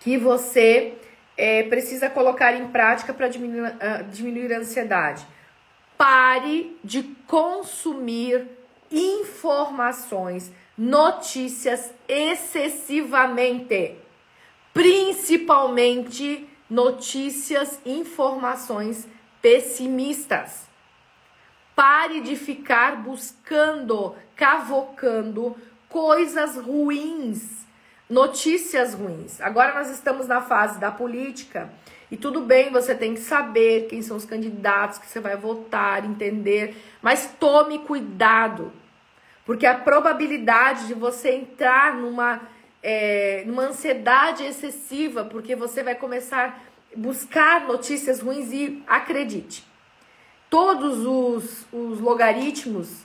que 0.00 0.18
você 0.18 0.94
é, 1.36 1.62
precisa 1.62 2.10
colocar 2.10 2.54
em 2.54 2.68
prática 2.68 3.14
para 3.14 3.28
diminuir, 3.28 3.70
uh, 3.70 4.04
diminuir 4.10 4.52
a 4.52 4.58
ansiedade. 4.58 5.26
Pare 5.96 6.76
de 6.84 7.02
consumir 7.26 8.46
informações 8.90 10.52
notícias 10.76 11.92
excessivamente, 12.08 13.96
principalmente 14.74 16.48
notícias, 16.68 17.80
informações 17.86 19.08
pessimistas. 19.40 20.66
Pare 21.74 22.20
de 22.20 22.36
ficar 22.36 22.96
buscando, 22.96 24.14
cavocando 24.34 25.56
coisas 25.88 26.56
ruins, 26.56 27.66
notícias 28.08 28.94
ruins. 28.94 29.40
Agora 29.40 29.74
nós 29.74 29.90
estamos 29.90 30.26
na 30.26 30.40
fase 30.40 30.78
da 30.78 30.90
política 30.90 31.70
e 32.10 32.16
tudo 32.16 32.40
bem, 32.40 32.70
você 32.70 32.94
tem 32.94 33.14
que 33.14 33.20
saber 33.20 33.88
quem 33.88 34.00
são 34.00 34.16
os 34.16 34.24
candidatos 34.24 34.98
que 34.98 35.06
você 35.06 35.20
vai 35.20 35.36
votar, 35.36 36.04
entender, 36.04 36.76
mas 37.02 37.34
tome 37.38 37.80
cuidado 37.80 38.72
porque 39.46 39.64
a 39.64 39.74
probabilidade 39.74 40.88
de 40.88 40.94
você 40.94 41.30
entrar 41.30 41.94
numa 41.94 42.42
é, 42.82 43.42
numa 43.46 43.64
ansiedade 43.64 44.44
excessiva, 44.44 45.24
porque 45.24 45.56
você 45.56 45.82
vai 45.82 45.94
começar 45.96 46.62
a 46.94 46.96
buscar 46.96 47.66
notícias 47.66 48.20
ruins 48.20 48.52
e 48.52 48.80
acredite. 48.86 49.64
Todos 50.48 51.04
os, 51.04 51.66
os 51.72 52.00
logaritmos, 52.00 53.04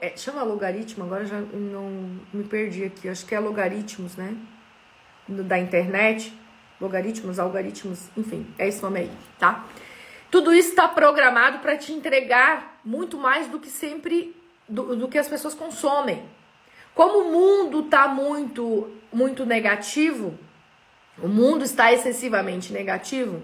é, 0.00 0.16
chama 0.16 0.42
logaritmo, 0.42 1.04
agora 1.04 1.24
já 1.24 1.40
não 1.40 2.18
me 2.32 2.42
perdi 2.42 2.84
aqui, 2.84 3.08
acho 3.08 3.24
que 3.24 3.34
é 3.34 3.38
logaritmos, 3.38 4.16
né? 4.16 4.36
Da 5.28 5.58
internet, 5.58 6.36
logaritmos, 6.80 7.38
algoritmos, 7.38 8.08
enfim, 8.16 8.46
é 8.58 8.66
esse 8.66 8.82
nome 8.82 9.00
aí, 9.00 9.10
tá? 9.38 9.64
Tudo 10.28 10.52
isso 10.52 10.70
está 10.70 10.88
programado 10.88 11.60
para 11.60 11.76
te 11.76 11.92
entregar 11.92 12.80
muito 12.84 13.16
mais 13.16 13.46
do 13.46 13.60
que 13.60 13.70
sempre, 13.70 14.34
do, 14.68 14.96
do 14.96 15.08
que 15.08 15.18
as 15.18 15.28
pessoas 15.28 15.54
consomem. 15.54 16.22
Como 16.94 17.18
o 17.18 17.32
mundo 17.32 17.80
está 17.80 18.06
muito, 18.06 18.90
muito 19.12 19.44
negativo, 19.44 20.38
o 21.18 21.28
mundo 21.28 21.64
está 21.64 21.92
excessivamente 21.92 22.72
negativo, 22.72 23.42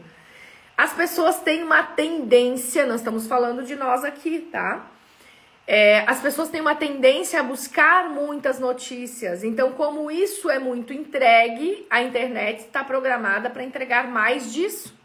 as 0.77 0.93
pessoas 0.93 1.41
têm 1.41 1.63
uma 1.63 1.83
tendência, 1.83 2.87
nós 2.87 3.01
estamos 3.01 3.27
falando 3.27 3.63
de 3.63 3.77
nós 3.77 4.03
aqui, 4.05 4.49
tá? 4.51 4.87
É, 5.67 6.05
as 6.07 6.21
pessoas 6.21 6.49
têm 6.49 6.61
uma 6.61 6.75
tendência 6.75 7.39
a 7.39 7.43
buscar 7.43 8.09
muitas 8.09 8.59
notícias. 8.59 9.45
Então, 9.45 9.73
como 9.73 10.11
isso 10.11 10.51
é 10.51 10.59
muito 10.59 10.93
entregue, 10.93 11.87
a 11.89 12.03
internet 12.03 12.61
está 12.61 12.83
programada 12.83 13.49
para 13.51 13.63
entregar 13.63 14.09
mais 14.09 14.53
disso. 14.53 14.99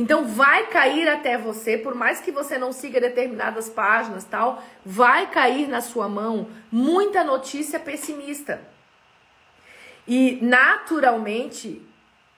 Então 0.00 0.24
vai 0.24 0.66
cair 0.68 1.06
até 1.10 1.36
você, 1.36 1.76
por 1.76 1.94
mais 1.94 2.20
que 2.20 2.32
você 2.32 2.56
não 2.56 2.72
siga 2.72 2.98
determinadas 2.98 3.68
páginas, 3.68 4.24
tal, 4.24 4.64
vai 4.82 5.30
cair 5.30 5.68
na 5.68 5.82
sua 5.82 6.08
mão 6.08 6.48
muita 6.72 7.22
notícia 7.22 7.78
pessimista. 7.78 8.62
E 10.08 10.38
naturalmente 10.40 11.86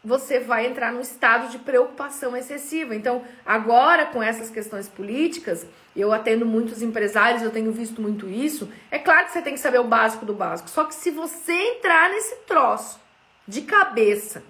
você 0.03 0.41
vai 0.41 0.67
entrar 0.67 0.93
num 0.93 1.03
estado 1.03 1.51
de 1.51 1.61
preocupação 1.61 2.37
excessiva. 2.37 2.97
Então, 2.97 3.23
agora 3.47 4.07
com 4.07 4.21
essas 4.21 4.51
questões 4.51 4.89
políticas, 4.89 5.65
eu 5.95 6.13
atendo 6.13 6.45
muitos 6.45 6.83
empresários, 6.83 7.45
eu 7.45 7.53
tenho 7.53 7.71
visto 7.71 8.03
muito 8.03 8.29
isso. 8.29 8.69
É 8.91 8.99
claro 8.99 9.27
que 9.27 9.33
você 9.35 9.41
tem 9.41 9.55
que 9.55 9.61
saber 9.61 9.79
o 9.79 9.85
básico 9.85 10.27
do 10.27 10.35
básico. 10.35 10.69
Só 10.69 10.83
que 10.83 10.97
se 10.97 11.13
você 11.13 11.53
entrar 11.77 12.11
nesse 12.11 12.35
troço 12.45 12.99
de 13.47 13.63
cabeça, 13.63 14.43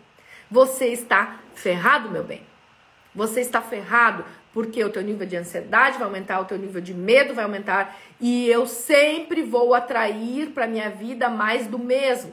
você 0.50 0.86
está 0.86 1.40
ferrado, 1.54 2.10
meu 2.10 2.24
bem. 2.24 2.50
Você 3.14 3.40
está 3.40 3.60
ferrado 3.60 4.24
porque 4.52 4.82
o 4.84 4.90
teu 4.90 5.02
nível 5.02 5.26
de 5.26 5.36
ansiedade 5.36 5.98
vai 5.98 6.06
aumentar, 6.06 6.40
o 6.40 6.44
teu 6.44 6.58
nível 6.58 6.80
de 6.80 6.92
medo 6.92 7.34
vai 7.34 7.44
aumentar 7.44 7.96
e 8.20 8.48
eu 8.48 8.66
sempre 8.66 9.42
vou 9.42 9.74
atrair 9.74 10.50
para 10.50 10.66
minha 10.66 10.90
vida 10.90 11.28
mais 11.28 11.66
do 11.66 11.78
mesmo. 11.78 12.32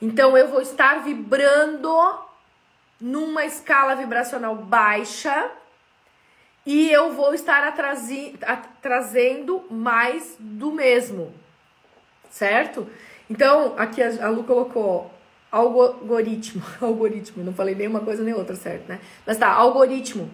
Então 0.00 0.36
eu 0.36 0.48
vou 0.48 0.60
estar 0.60 1.02
vibrando 1.02 1.90
numa 3.00 3.44
escala 3.44 3.94
vibracional 3.94 4.54
baixa 4.54 5.50
e 6.64 6.90
eu 6.90 7.12
vou 7.12 7.32
estar 7.32 7.72
trazendo 8.82 9.64
mais 9.70 10.36
do 10.38 10.72
mesmo, 10.72 11.32
certo? 12.28 12.88
Então, 13.30 13.74
aqui 13.78 14.02
a 14.02 14.28
Lu 14.28 14.44
colocou 14.44 15.10
algoritmo, 15.56 16.62
algoritmo, 16.80 17.44
não 17.44 17.52
falei 17.52 17.74
nem 17.74 17.88
uma 17.88 18.00
coisa 18.00 18.22
nem 18.22 18.34
outra, 18.34 18.54
certo, 18.54 18.88
né? 18.88 19.00
Mas 19.26 19.36
tá, 19.36 19.48
algoritmo. 19.48 20.30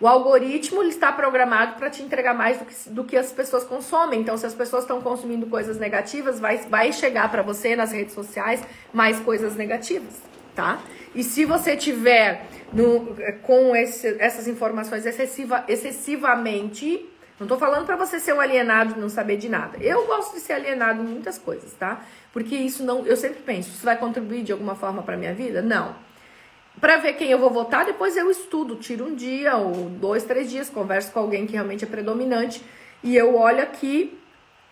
O 0.00 0.08
algoritmo 0.08 0.82
ele 0.82 0.90
está 0.90 1.12
programado 1.12 1.76
para 1.76 1.88
te 1.88 2.02
entregar 2.02 2.34
mais 2.34 2.58
do 2.58 2.64
que, 2.64 2.90
do 2.90 3.04
que 3.04 3.16
as 3.16 3.30
pessoas 3.30 3.62
consomem. 3.62 4.20
Então, 4.20 4.36
se 4.36 4.44
as 4.44 4.52
pessoas 4.52 4.82
estão 4.82 5.00
consumindo 5.00 5.46
coisas 5.46 5.78
negativas, 5.78 6.40
vai, 6.40 6.58
vai 6.58 6.92
chegar 6.92 7.30
para 7.30 7.40
você 7.40 7.76
nas 7.76 7.92
redes 7.92 8.12
sociais 8.12 8.60
mais 8.92 9.20
coisas 9.20 9.54
negativas, 9.54 10.20
tá? 10.56 10.80
E 11.14 11.22
se 11.22 11.44
você 11.44 11.76
tiver 11.76 12.46
no, 12.72 13.14
com 13.42 13.76
esse, 13.76 14.16
essas 14.18 14.48
informações 14.48 15.06
excessiva, 15.06 15.64
excessivamente 15.68 17.08
não 17.40 17.46
tô 17.46 17.56
falando 17.58 17.86
para 17.86 17.96
você 17.96 18.20
ser 18.20 18.32
um 18.32 18.40
alienado 18.40 18.94
e 18.96 19.00
não 19.00 19.08
saber 19.08 19.36
de 19.36 19.48
nada. 19.48 19.78
Eu 19.78 20.06
gosto 20.06 20.34
de 20.34 20.40
ser 20.40 20.52
alienado 20.52 21.02
em 21.02 21.06
muitas 21.06 21.38
coisas, 21.38 21.72
tá? 21.72 22.02
Porque 22.32 22.54
isso 22.54 22.84
não, 22.84 23.04
eu 23.06 23.16
sempre 23.16 23.40
penso, 23.42 23.70
isso 23.70 23.84
vai 23.84 23.96
contribuir 23.96 24.42
de 24.42 24.52
alguma 24.52 24.74
forma 24.74 25.02
para 25.02 25.16
minha 25.16 25.34
vida? 25.34 25.60
Não. 25.60 25.94
Para 26.80 26.96
ver 26.96 27.14
quem 27.14 27.30
eu 27.30 27.38
vou 27.38 27.50
votar, 27.50 27.84
depois 27.84 28.16
eu 28.16 28.30
estudo, 28.30 28.76
tiro 28.76 29.06
um 29.06 29.14
dia 29.14 29.56
ou 29.56 29.90
dois, 29.90 30.24
três 30.24 30.50
dias, 30.50 30.70
converso 30.70 31.12
com 31.12 31.18
alguém 31.18 31.46
que 31.46 31.52
realmente 31.52 31.84
é 31.84 31.86
predominante 31.86 32.62
e 33.02 33.16
eu 33.16 33.36
olho 33.36 33.62
aqui 33.62 34.18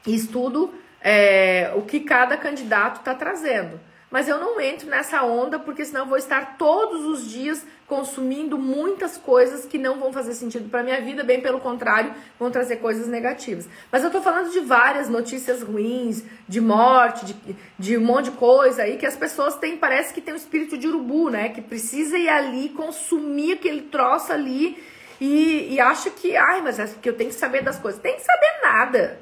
e 0.07 0.15
estudo 0.15 0.73
é, 1.03 1.73
o 1.77 1.83
que 1.83 2.01
cada 2.01 2.37
candidato 2.37 3.01
está 3.01 3.15
trazendo 3.15 3.81
mas 4.11 4.29
eu 4.29 4.39
não 4.39 4.61
entro 4.61 4.89
nessa 4.89 5.23
onda 5.23 5.59
porque 5.59 5.85
senão 5.85 6.01
eu 6.01 6.07
vou 6.07 6.19
estar 6.19 6.57
todos 6.59 7.05
os 7.07 7.31
dias 7.31 7.65
consumindo 7.87 8.59
muitas 8.59 9.17
coisas 9.17 9.65
que 9.65 9.79
não 9.79 9.99
vão 9.99 10.13
fazer 10.13 10.35
sentido 10.35 10.69
para 10.69 10.83
minha 10.83 11.01
vida, 11.01 11.25
bem 11.25 11.41
pelo 11.41 11.61
contrário, 11.61 12.13
vão 12.39 12.51
trazer 12.51 12.77
coisas 12.77 13.09
negativas. 13.09 13.69
Mas 13.91 14.05
eu 14.05 14.11
tô 14.11 14.21
falando 14.21 14.51
de 14.51 14.61
várias 14.61 15.09
notícias 15.09 15.63
ruins, 15.63 16.23
de 16.49 16.61
morte, 16.61 17.27
de, 17.27 17.57
de 17.79 17.97
um 17.97 18.01
monte 18.01 18.27
de 18.27 18.31
coisa 18.33 18.83
aí 18.83 18.97
que 18.97 19.07
as 19.07 19.17
pessoas 19.17 19.57
têm, 19.57 19.77
parece 19.77 20.13
que 20.13 20.21
tem 20.21 20.35
um 20.35 20.37
espírito 20.37 20.77
de 20.77 20.87
urubu, 20.87 21.31
né? 21.31 21.49
Que 21.49 21.61
precisa 21.61 22.17
ir 22.17 22.29
ali 22.29 22.69
consumir 22.71 23.55
aquele 23.55 23.83
troço 23.83 24.33
ali 24.33 24.81
e, 25.21 25.75
e 25.75 25.81
acha 25.81 26.11
que, 26.11 26.37
ai, 26.37 26.63
mas 26.63 26.79
é 26.79 26.87
que 27.01 27.09
eu 27.09 27.17
tenho 27.17 27.31
que 27.31 27.37
saber 27.37 27.63
das 27.63 27.79
coisas. 27.79 28.01
Tem 28.01 28.17
que 28.17 28.23
saber 28.23 28.61
nada. 28.63 29.21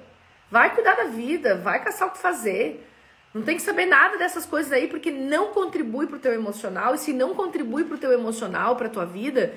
Vai 0.50 0.74
cuidar 0.74 0.94
da 0.94 1.04
vida, 1.04 1.56
vai 1.56 1.82
caçar 1.82 2.08
o 2.08 2.10
que 2.10 2.18
fazer. 2.18 2.87
Não 3.34 3.42
tem 3.42 3.56
que 3.56 3.62
saber 3.62 3.86
nada 3.86 4.16
dessas 4.16 4.46
coisas 4.46 4.72
aí, 4.72 4.88
porque 4.88 5.10
não 5.10 5.48
contribui 5.48 6.06
pro 6.06 6.18
teu 6.18 6.32
emocional. 6.32 6.94
E 6.94 6.98
se 6.98 7.12
não 7.12 7.34
contribui 7.34 7.84
pro 7.84 7.98
teu 7.98 8.12
emocional, 8.12 8.76
pra 8.76 8.88
tua 8.88 9.04
vida, 9.04 9.54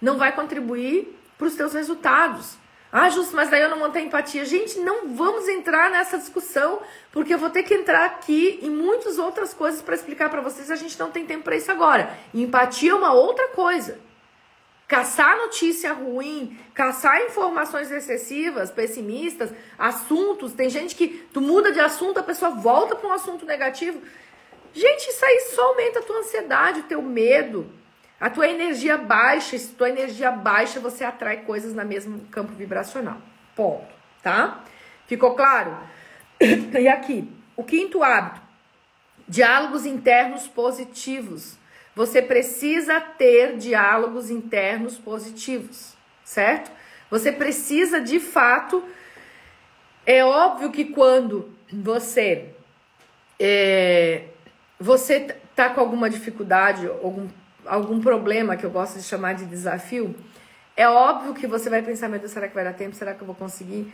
não 0.00 0.16
vai 0.16 0.32
contribuir 0.32 1.16
pros 1.36 1.54
teus 1.54 1.72
resultados. 1.74 2.56
Ah, 2.92 3.08
Justo, 3.08 3.36
mas 3.36 3.48
daí 3.48 3.62
eu 3.62 3.68
não 3.68 3.78
montei 3.78 4.02
empatia. 4.02 4.44
Gente, 4.44 4.78
não 4.80 5.14
vamos 5.14 5.46
entrar 5.48 5.90
nessa 5.90 6.18
discussão, 6.18 6.80
porque 7.12 7.32
eu 7.32 7.38
vou 7.38 7.50
ter 7.50 7.62
que 7.62 7.74
entrar 7.74 8.04
aqui 8.04 8.58
em 8.62 8.70
muitas 8.70 9.18
outras 9.18 9.54
coisas 9.54 9.80
para 9.80 9.94
explicar 9.94 10.28
para 10.28 10.40
vocês. 10.40 10.70
A 10.70 10.76
gente 10.76 10.98
não 10.98 11.10
tem 11.10 11.24
tempo 11.24 11.44
para 11.44 11.56
isso 11.56 11.70
agora. 11.70 12.12
E 12.34 12.42
empatia 12.42 12.90
é 12.90 12.94
uma 12.94 13.12
outra 13.12 13.48
coisa 13.48 14.09
caçar 14.90 15.36
notícia 15.36 15.92
ruim, 15.92 16.58
caçar 16.74 17.22
informações 17.22 17.92
excessivas, 17.92 18.72
pessimistas, 18.72 19.52
assuntos. 19.78 20.52
Tem 20.52 20.68
gente 20.68 20.96
que 20.96 21.06
tu 21.32 21.40
muda 21.40 21.70
de 21.70 21.78
assunto, 21.78 22.18
a 22.18 22.24
pessoa 22.24 22.50
volta 22.50 22.96
para 22.96 23.08
um 23.08 23.12
assunto 23.12 23.46
negativo. 23.46 24.02
Gente, 24.74 25.08
isso 25.08 25.24
aí 25.24 25.52
só 25.54 25.68
aumenta 25.68 26.00
a 26.00 26.02
tua 26.02 26.18
ansiedade, 26.18 26.80
o 26.80 26.82
teu 26.82 27.00
medo, 27.00 27.70
a 28.18 28.28
tua 28.28 28.48
energia 28.48 28.98
baixa. 28.98 29.56
Se 29.56 29.68
tua 29.68 29.90
energia 29.90 30.32
baixa, 30.32 30.80
você 30.80 31.04
atrai 31.04 31.42
coisas 31.42 31.72
no 31.72 31.84
mesmo 31.84 32.26
campo 32.26 32.52
vibracional. 32.52 33.18
Ponto, 33.54 33.94
tá? 34.24 34.64
Ficou 35.06 35.36
claro? 35.36 35.78
E 36.76 36.88
aqui, 36.88 37.30
o 37.54 37.62
quinto 37.62 38.02
hábito: 38.02 38.40
diálogos 39.28 39.86
internos 39.86 40.48
positivos. 40.48 41.59
Você 41.94 42.22
precisa 42.22 43.00
ter 43.00 43.56
diálogos 43.56 44.30
internos 44.30 44.96
positivos, 44.96 45.94
certo? 46.24 46.70
Você 47.10 47.32
precisa 47.32 48.00
de 48.00 48.20
fato. 48.20 48.82
É 50.06 50.24
óbvio 50.24 50.70
que 50.70 50.84
quando 50.86 51.52
você 51.72 52.50
é, 53.38 54.24
você 54.78 55.34
tá 55.54 55.70
com 55.70 55.80
alguma 55.80 56.08
dificuldade, 56.08 56.86
algum, 56.86 57.26
algum 57.66 58.00
problema 58.00 58.56
que 58.56 58.64
eu 58.64 58.70
gosto 58.70 58.98
de 58.98 59.04
chamar 59.04 59.34
de 59.34 59.46
desafio, 59.46 60.14
é 60.76 60.88
óbvio 60.88 61.34
que 61.34 61.46
você 61.46 61.68
vai 61.68 61.82
pensar, 61.82 62.08
meu 62.08 62.18
Deus, 62.18 62.32
será 62.32 62.48
que 62.48 62.54
vai 62.54 62.64
dar 62.64 62.72
tempo? 62.72 62.94
Será 62.94 63.14
que 63.14 63.20
eu 63.20 63.26
vou 63.26 63.34
conseguir? 63.34 63.92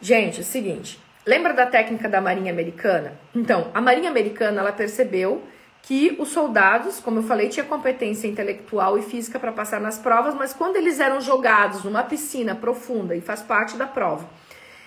Gente, 0.00 0.38
é 0.38 0.40
o 0.40 0.44
seguinte, 0.44 1.00
lembra 1.26 1.52
da 1.52 1.66
técnica 1.66 2.08
da 2.08 2.20
Marinha 2.20 2.52
Americana? 2.52 3.14
Então, 3.34 3.70
a 3.74 3.80
Marinha 3.80 4.08
Americana, 4.08 4.60
ela 4.60 4.72
percebeu 4.72 5.42
que 5.82 6.16
os 6.18 6.28
soldados, 6.28 7.00
como 7.00 7.18
eu 7.18 7.22
falei, 7.24 7.48
tinham 7.48 7.66
competência 7.66 8.28
intelectual 8.28 8.96
e 8.96 9.02
física 9.02 9.38
para 9.38 9.50
passar 9.50 9.80
nas 9.80 9.98
provas, 9.98 10.32
mas 10.34 10.54
quando 10.54 10.76
eles 10.76 11.00
eram 11.00 11.20
jogados 11.20 11.82
numa 11.82 12.04
piscina 12.04 12.54
profunda, 12.54 13.16
e 13.16 13.20
faz 13.20 13.42
parte 13.42 13.76
da 13.76 13.86
prova, 13.86 14.28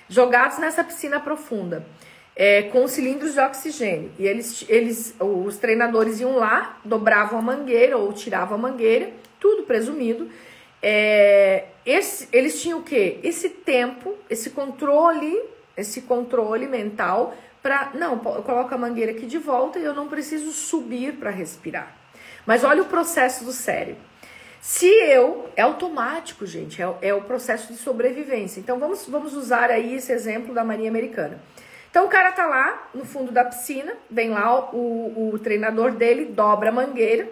jogados 0.08 0.58
nessa 0.58 0.84
piscina 0.84 1.20
profunda, 1.20 1.86
é, 2.34 2.64
com 2.64 2.88
cilindros 2.88 3.34
de 3.34 3.40
oxigênio, 3.40 4.12
e 4.18 4.26
eles, 4.26 4.66
eles, 4.70 5.16
os 5.20 5.58
treinadores 5.58 6.22
iam 6.22 6.38
lá, 6.38 6.80
dobravam 6.86 7.40
a 7.40 7.42
mangueira 7.42 7.98
ou 7.98 8.14
tiravam 8.14 8.58
a 8.58 8.62
mangueira, 8.62 9.12
tudo 9.38 9.64
presumido, 9.64 10.30
é, 10.82 11.66
esse, 11.86 12.30
eles 12.32 12.62
tinham 12.62 12.80
o 12.80 12.84
quê? 12.84 13.20
Esse 13.22 13.50
tempo, 13.50 14.16
esse 14.30 14.52
controle, 14.52 15.38
esse 15.76 16.04
controle 16.04 16.68
mental 16.68 17.36
para 17.66 17.90
não, 17.96 18.12
eu 18.14 18.44
coloco 18.44 18.76
a 18.76 18.78
mangueira 18.78 19.12
aqui 19.12 19.26
de 19.26 19.40
volta 19.40 19.80
e 19.80 19.84
eu 19.84 19.92
não 19.92 20.08
preciso 20.08 20.52
subir 20.52 21.14
para 21.14 21.32
respirar. 21.32 21.98
Mas 22.46 22.64
olha 22.64 22.84
o 22.84 22.86
processo 22.86 23.44
do 23.44 23.52
cérebro. 23.52 24.04
Se 24.62 24.86
eu, 24.86 25.50
é 25.56 25.64
automático, 25.64 26.46
gente, 26.46 26.80
é, 26.80 26.96
é, 27.02 27.12
o 27.16 27.22
processo 27.22 27.74
de 27.74 27.80
sobrevivência. 27.80 28.60
Então 28.60 28.78
vamos, 28.78 29.08
vamos 29.08 29.34
usar 29.34 29.72
aí 29.72 29.96
esse 29.96 30.12
exemplo 30.12 30.54
da 30.54 30.64
Marinha 30.64 30.92
Americana. 30.92 31.40
Então 31.90 32.06
o 32.06 32.08
cara 32.08 32.32
tá 32.34 32.46
lá 32.46 32.88
no 32.94 33.04
fundo 33.04 33.32
da 33.32 33.44
piscina, 33.44 33.94
vem 34.12 34.30
lá 34.30 34.72
o, 34.72 35.34
o 35.34 35.40
treinador 35.40 35.92
dele, 35.92 36.26
dobra 36.26 36.70
a 36.70 36.72
mangueira. 36.72 37.28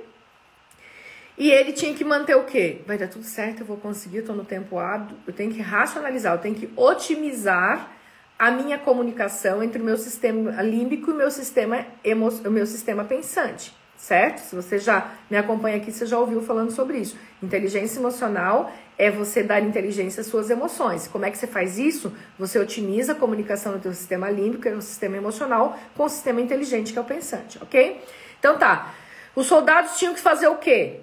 E 1.38 1.51
ele 1.51 1.73
tinha 1.73 1.93
que 1.93 2.03
manter 2.03 2.36
o 2.36 2.45
quê? 2.45 2.81
Vai 2.88 2.97
dar 2.97 3.07
tudo 3.07 3.25
certo, 3.25 3.59
eu 3.59 3.67
vou 3.67 3.77
conseguir, 3.77 4.17
eu 4.17 4.25
tô 4.25 4.34
no 4.34 4.45
tempo 4.45 4.79
hábil. 4.79 5.15
Eu 5.27 5.34
tenho 5.34 5.53
que 5.53 5.61
racionalizar, 5.61 6.34
eu 6.34 6.41
tenho 6.41 6.55
que 6.55 6.71
otimizar 6.75 7.93
a 8.38 8.51
minha 8.51 8.77
comunicação 8.77 9.63
entre 9.63 9.81
o 9.81 9.86
meu 9.86 9.97
sistema 9.97 10.61
límbico 10.61 11.11
e 11.11 11.13
o 11.13 11.17
meu 11.17 11.31
sistema, 11.31 11.86
emo, 12.03 12.29
o 12.29 12.51
meu 12.51 12.65
sistema 12.65 13.03
pensante 13.03 13.73
certo? 14.03 14.39
Se 14.39 14.53
você 14.53 14.77
já 14.79 15.11
me 15.29 15.38
acompanha 15.38 15.77
aqui, 15.77 15.89
você 15.89 16.05
já 16.05 16.19
ouviu 16.19 16.41
falando 16.41 16.71
sobre 16.71 16.97
isso. 16.97 17.17
Inteligência 17.41 17.99
emocional 17.99 18.69
é 18.97 19.09
você 19.09 19.41
dar 19.41 19.61
inteligência 19.61 20.19
às 20.19 20.27
suas 20.27 20.49
emoções. 20.49 21.07
Como 21.07 21.25
é 21.25 21.31
que 21.31 21.38
você 21.38 21.47
faz 21.47 21.79
isso? 21.79 22.13
Você 22.38 22.59
otimiza 22.59 23.13
a 23.13 23.15
comunicação 23.15 23.71
do 23.71 23.79
teu 23.79 23.93
sistema 23.93 24.29
límbico, 24.29 24.63
que 24.63 24.67
é 24.67 24.73
o 24.73 24.81
sistema 24.81 25.15
emocional, 25.15 25.79
com 25.95 26.03
o 26.03 26.09
sistema 26.09 26.41
inteligente, 26.41 26.91
que 26.91 26.99
é 26.99 27.01
o 27.01 27.05
pensante, 27.05 27.57
ok? 27.61 28.03
Então 28.38 28.57
tá. 28.57 28.93
Os 29.34 29.47
soldados 29.47 29.97
tinham 29.97 30.13
que 30.13 30.19
fazer 30.19 30.49
o 30.49 30.57
quê? 30.57 30.99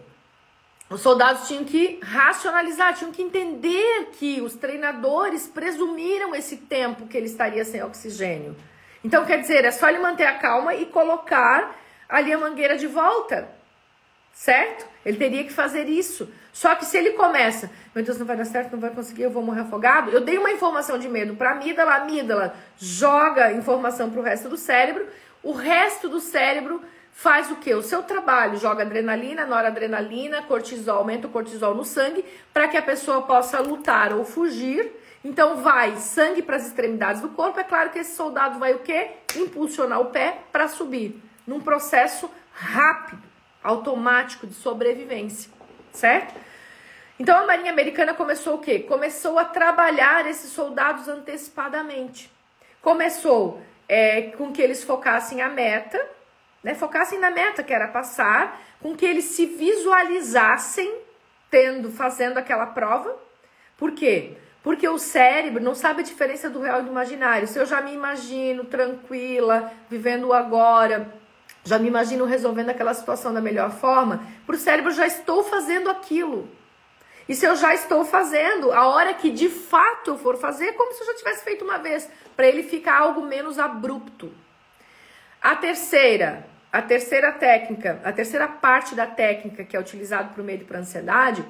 Os 0.90 1.02
soldados 1.02 1.46
tinham 1.46 1.62
que 1.62 2.00
racionalizar, 2.02 2.94
tinham 2.94 3.12
que 3.12 3.22
entender 3.22 4.08
que 4.18 4.40
os 4.40 4.56
treinadores 4.56 5.46
presumiram 5.46 6.34
esse 6.34 6.56
tempo 6.56 7.06
que 7.06 7.16
ele 7.16 7.26
estaria 7.26 7.64
sem 7.64 7.80
oxigênio. 7.80 8.56
Então, 9.04 9.24
quer 9.24 9.40
dizer, 9.40 9.64
é 9.64 9.70
só 9.70 9.88
ele 9.88 10.00
manter 10.00 10.26
a 10.26 10.34
calma 10.34 10.74
e 10.74 10.86
colocar 10.86 11.76
ali 12.08 12.32
a 12.32 12.38
mangueira 12.38 12.76
de 12.76 12.88
volta. 12.88 13.48
Certo? 14.34 14.84
Ele 15.06 15.16
teria 15.16 15.44
que 15.44 15.52
fazer 15.52 15.88
isso. 15.88 16.28
Só 16.52 16.74
que 16.74 16.84
se 16.84 16.98
ele 16.98 17.10
começa, 17.10 17.70
meu 17.94 18.04
Deus, 18.04 18.18
não 18.18 18.26
vai 18.26 18.36
dar 18.36 18.44
certo, 18.44 18.72
não 18.72 18.80
vai 18.80 18.90
conseguir, 18.90 19.22
eu 19.22 19.30
vou 19.30 19.44
morrer 19.44 19.60
afogado. 19.60 20.10
Eu 20.10 20.20
dei 20.20 20.38
uma 20.38 20.50
informação 20.50 20.98
de 20.98 21.08
medo 21.08 21.36
para 21.36 21.50
a 21.50 21.52
amígdala, 21.52 21.92
a 21.92 21.96
amígdala 21.98 22.56
joga 22.76 23.52
informação 23.52 24.10
para 24.10 24.20
o 24.20 24.24
resto 24.24 24.48
do 24.48 24.56
cérebro. 24.56 25.06
O 25.40 25.52
resto 25.52 26.08
do 26.08 26.18
cérebro 26.18 26.82
faz 27.12 27.50
o 27.50 27.56
que? 27.56 27.74
O 27.74 27.82
seu 27.82 28.02
trabalho, 28.02 28.58
joga 28.58 28.82
adrenalina, 28.82 29.44
noradrenalina, 29.44 30.42
cortisol, 30.42 30.98
aumenta 30.98 31.26
o 31.26 31.30
cortisol 31.30 31.74
no 31.74 31.84
sangue, 31.84 32.24
para 32.52 32.68
que 32.68 32.76
a 32.76 32.82
pessoa 32.82 33.22
possa 33.22 33.60
lutar 33.60 34.12
ou 34.12 34.24
fugir. 34.24 34.90
Então 35.24 35.56
vai 35.56 35.96
sangue 35.96 36.42
para 36.42 36.56
as 36.56 36.66
extremidades 36.66 37.20
do 37.20 37.28
corpo. 37.28 37.60
É 37.60 37.64
claro 37.64 37.90
que 37.90 37.98
esse 37.98 38.16
soldado 38.16 38.58
vai 38.58 38.74
o 38.74 38.78
quê? 38.78 39.10
Impulsionar 39.36 40.00
o 40.00 40.06
pé 40.06 40.38
para 40.50 40.66
subir 40.68 41.22
num 41.46 41.60
processo 41.60 42.30
rápido, 42.52 43.22
automático 43.62 44.46
de 44.46 44.54
sobrevivência, 44.54 45.50
certo? 45.92 46.34
Então 47.18 47.36
a 47.36 47.46
Marinha 47.46 47.70
Americana 47.70 48.14
começou 48.14 48.54
o 48.54 48.58
quê? 48.58 48.78
Começou 48.78 49.38
a 49.38 49.44
trabalhar 49.44 50.26
esses 50.26 50.52
soldados 50.52 51.06
antecipadamente. 51.06 52.32
Começou 52.80 53.60
é, 53.86 54.22
com 54.38 54.50
que 54.50 54.62
eles 54.62 54.82
focassem 54.82 55.42
a 55.42 55.48
meta, 55.50 56.00
né? 56.62 56.74
Focassem 56.74 57.18
na 57.18 57.30
meta 57.30 57.62
que 57.62 57.72
era 57.72 57.88
passar, 57.88 58.60
com 58.80 58.96
que 58.96 59.04
eles 59.04 59.24
se 59.24 59.46
visualizassem 59.46 60.92
tendo, 61.50 61.90
fazendo 61.90 62.38
aquela 62.38 62.66
prova. 62.66 63.16
Por 63.76 63.92
quê? 63.92 64.36
Porque 64.62 64.86
o 64.88 64.98
cérebro 64.98 65.62
não 65.62 65.74
sabe 65.74 66.00
a 66.00 66.04
diferença 66.04 66.50
do 66.50 66.60
real 66.60 66.80
e 66.80 66.84
do 66.84 66.90
imaginário. 66.90 67.48
Se 67.48 67.58
eu 67.58 67.66
já 67.66 67.80
me 67.80 67.92
imagino 67.92 68.64
tranquila, 68.64 69.72
vivendo 69.88 70.28
o 70.28 70.32
agora, 70.34 71.12
já 71.64 71.78
me 71.78 71.88
imagino 71.88 72.24
resolvendo 72.24 72.70
aquela 72.70 72.94
situação 72.94 73.32
da 73.32 73.40
melhor 73.40 73.70
forma, 73.70 74.22
para 74.46 74.54
o 74.54 74.58
cérebro 74.58 74.92
já 74.92 75.06
estou 75.06 75.42
fazendo 75.42 75.90
aquilo. 75.90 76.48
E 77.28 77.34
se 77.34 77.46
eu 77.46 77.54
já 77.54 77.72
estou 77.72 78.04
fazendo, 78.04 78.72
a 78.72 78.88
hora 78.88 79.14
que 79.14 79.30
de 79.30 79.48
fato 79.48 80.10
eu 80.10 80.18
for 80.18 80.36
fazer, 80.36 80.68
é 80.68 80.72
como 80.72 80.92
se 80.92 81.00
eu 81.00 81.06
já 81.06 81.14
tivesse 81.14 81.44
feito 81.44 81.64
uma 81.64 81.78
vez, 81.78 82.08
para 82.36 82.46
ele 82.46 82.62
ficar 82.62 82.98
algo 82.98 83.22
menos 83.22 83.58
abrupto. 83.58 84.32
A 85.40 85.54
terceira, 85.56 86.46
a 86.72 86.80
terceira 86.80 87.32
técnica, 87.32 88.00
a 88.04 88.12
terceira 88.12 88.46
parte 88.46 88.94
da 88.94 89.06
técnica 89.06 89.64
que 89.64 89.76
é 89.76 89.80
utilizada 89.80 90.28
para 90.28 90.42
o 90.42 90.44
medo 90.44 90.64
para 90.64 90.78
ansiedade, 90.78 91.44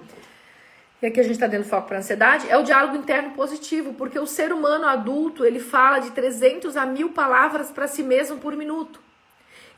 e 1.03 1.07
aqui 1.07 1.19
a 1.19 1.23
gente 1.23 1.33
está 1.33 1.47
dando 1.47 1.65
foco 1.65 1.89
para 1.89 1.99
ansiedade, 1.99 2.49
é 2.51 2.57
o 2.59 2.63
diálogo 2.63 2.97
interno 2.97 3.31
positivo, 3.31 3.95
porque 3.95 4.19
o 4.19 4.27
ser 4.27 4.53
humano 4.53 4.87
adulto 4.87 5.45
ele 5.45 5.59
fala 5.59 5.99
de 5.99 6.11
300 6.11 6.77
a 6.77 6.85
mil 6.85 7.11
palavras 7.11 7.71
para 7.71 7.89
si 7.89 8.03
mesmo 8.03 8.39
por 8.39 8.55
minuto. 8.55 9.01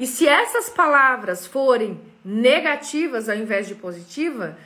E 0.00 0.06
se 0.06 0.26
essas 0.26 0.68
palavras 0.68 1.46
forem 1.46 2.00
negativas 2.24 3.28
ao 3.28 3.36
invés 3.36 3.68
de 3.68 3.76
positiva, 3.76 4.58